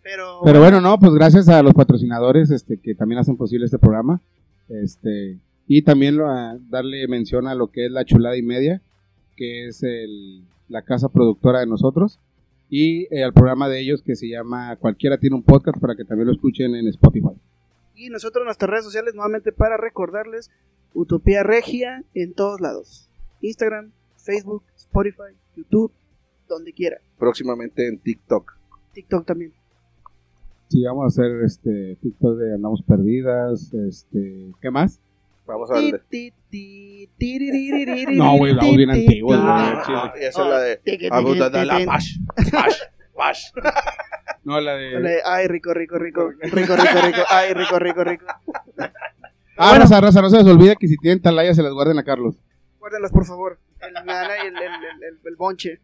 pero, 0.02 0.40
Pero 0.46 0.60
bueno, 0.62 0.80
no, 0.80 0.98
pues 1.00 1.14
gracias 1.14 1.50
a 1.50 1.62
los 1.62 1.74
patrocinadores 1.74 2.50
este, 2.50 2.78
que 2.78 2.96
también 2.96 3.20
hacen 3.20 3.36
posible 3.36 3.66
este 3.66 3.78
programa. 3.80 4.22
Este, 4.70 5.38
y 5.68 5.82
también 5.82 6.16
lo- 6.16 6.30
a 6.30 6.58
darle 6.70 7.06
mención 7.10 7.46
a 7.48 7.56
lo 7.56 7.68
que 7.72 7.86
es 7.88 7.92
la 7.92 8.06
chulada 8.06 8.38
y 8.38 8.42
media, 8.42 8.82
que 9.36 9.68
es 9.68 9.84
el- 9.84 10.44
la 10.70 10.82
casa 10.82 11.10
productora 11.10 11.60
de 11.60 11.68
nosotros. 11.68 12.20
Y 12.70 13.14
eh, 13.16 13.24
al 13.24 13.34
programa 13.34 13.70
de 13.70 13.80
ellos 13.82 14.02
que 14.02 14.16
se 14.16 14.28
llama 14.28 14.76
Cualquiera 14.78 15.18
tiene 15.18 15.36
un 15.36 15.44
podcast 15.44 15.78
para 15.80 15.96
que 15.96 16.06
también 16.06 16.28
lo 16.28 16.34
escuchen 16.34 16.74
en 16.76 16.88
Spotify. 16.88 17.36
Y 17.96 18.10
nosotros 18.10 18.42
en 18.42 18.46
nuestras 18.46 18.70
redes 18.72 18.86
sociales 18.86 19.14
nuevamente 19.14 19.52
para 19.52 19.78
recordarles 19.78 20.50
Utopía 20.96 21.44
Regia 21.44 22.04
en 22.16 22.34
todos 22.34 22.62
lados. 22.62 23.10
Instagram, 23.42 23.92
Facebook, 24.18 24.64
Spotify, 24.76 25.36
YouTube, 25.56 25.92
donde 26.48 26.74
quiera. 26.74 26.98
Próximamente 27.20 27.88
en 27.88 28.00
TikTok. 28.00 28.54
TikTok 28.94 29.26
también. 29.26 29.54
Sí, 30.70 30.84
vamos 30.84 31.04
a 31.04 31.08
hacer 31.08 31.44
este 31.44 31.98
TikTok 32.02 32.38
de 32.38 32.56
Andamos 32.56 32.82
Perdidas, 32.82 33.72
este, 33.74 34.52
¿qué 34.62 34.72
más? 34.72 35.00
Vamos 35.46 35.70
a 35.72 35.74
darle. 35.76 35.90
No, 38.18 38.38
güey, 38.38 38.54
ti. 38.60 38.66
al 38.66 38.72
chile. 39.04 39.24
Ah, 39.94 40.14
y 40.20 40.24
esa 40.26 40.42
es 40.44 40.48
la 40.50 40.60
de. 40.60 40.82
La 41.66 41.86
pash, 41.86 42.18
pash, 42.52 42.78
pash. 43.16 43.44
No, 44.44 44.60
la 44.60 44.74
de... 44.76 45.20
Ay, 45.26 45.48
rico, 45.48 45.74
rico, 45.74 45.98
rico. 46.00 46.30
Rico, 46.42 46.76
rico, 46.76 47.02
rico. 47.06 47.22
Ay, 47.30 47.54
rico, 47.54 47.80
rico, 47.80 48.04
rico. 48.04 48.26
Ah, 49.58 49.70
Bueno. 49.70 49.80
raza, 49.84 50.02
raza, 50.02 50.22
no 50.22 50.30
se 50.30 50.38
les 50.38 50.48
olvide 50.48 50.76
que 50.78 50.88
si 50.88 50.98
tienen 50.98 51.22
talaya 51.22 51.54
se 51.54 51.62
las 51.64 51.74
guarden 51.74 51.98
a 52.00 52.04
Carlos. 52.04 52.36
Guárdenlas, 52.80 53.12
por 53.12 53.26
favor. 53.26 53.60
El 53.82 53.94
nana 53.94 54.30
y 54.44 54.48
el, 54.48 54.56
el, 54.56 54.64
el, 54.64 55.04
el- 55.04 55.20
el 55.26 55.36
bonche. 55.36 55.80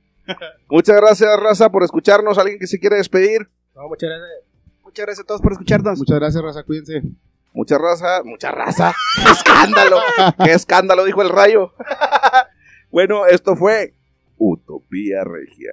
Muchas 0.70 0.96
gracias, 0.98 1.30
Raza, 1.40 1.70
por 1.72 1.84
escucharnos. 1.84 2.38
¿Alguien 2.38 2.60
que 2.60 2.68
se 2.68 2.80
quiere 2.80 2.98
despedir? 2.98 3.50
No, 3.76 3.88
muchas 3.88 4.10
gracias. 4.10 4.30
Muchas 4.84 5.06
gracias 5.06 5.24
a 5.24 5.28
todos 5.28 5.42
por 5.42 5.52
escucharnos. 5.54 5.98
Muchas 6.00 6.20
gracias, 6.20 6.44
raza, 6.44 6.64
cuídense. 6.64 7.02
Mucha 7.60 7.78
raza, 7.78 8.24
mucha 8.24 8.52
raza. 8.52 8.94
¡Qué 9.22 9.32
escándalo! 9.32 10.00
¡Qué 10.46 10.54
escándalo! 10.54 11.04
Dijo 11.04 11.22
el 11.22 11.28
rayo. 11.28 11.74
bueno, 12.90 13.26
esto 13.26 13.58
fue 13.58 13.98
Utopía 14.38 15.26
Regia. 15.26 15.72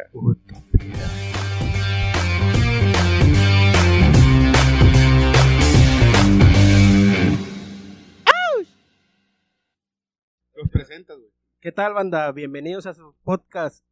Los 10.54 10.68
presentas, 10.72 11.16
güey. 11.16 11.30
¿Qué 11.60 11.70
tal, 11.70 11.94
banda? 11.94 12.32
Bienvenidos 12.32 12.86
a 12.86 12.94
su 12.94 13.14
podcast. 13.22 13.84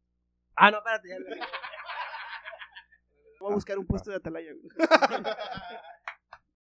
Ah, 0.57 0.69
no, 0.69 0.79
espérate. 0.79 1.07
Ya... 1.07 1.15
Voy 3.39 3.51
a 3.53 3.55
buscar 3.55 3.79
un 3.79 3.87
puesto 3.87 4.09
de 4.09 4.17
atalaya. 4.17 4.51
güey. 4.51 4.69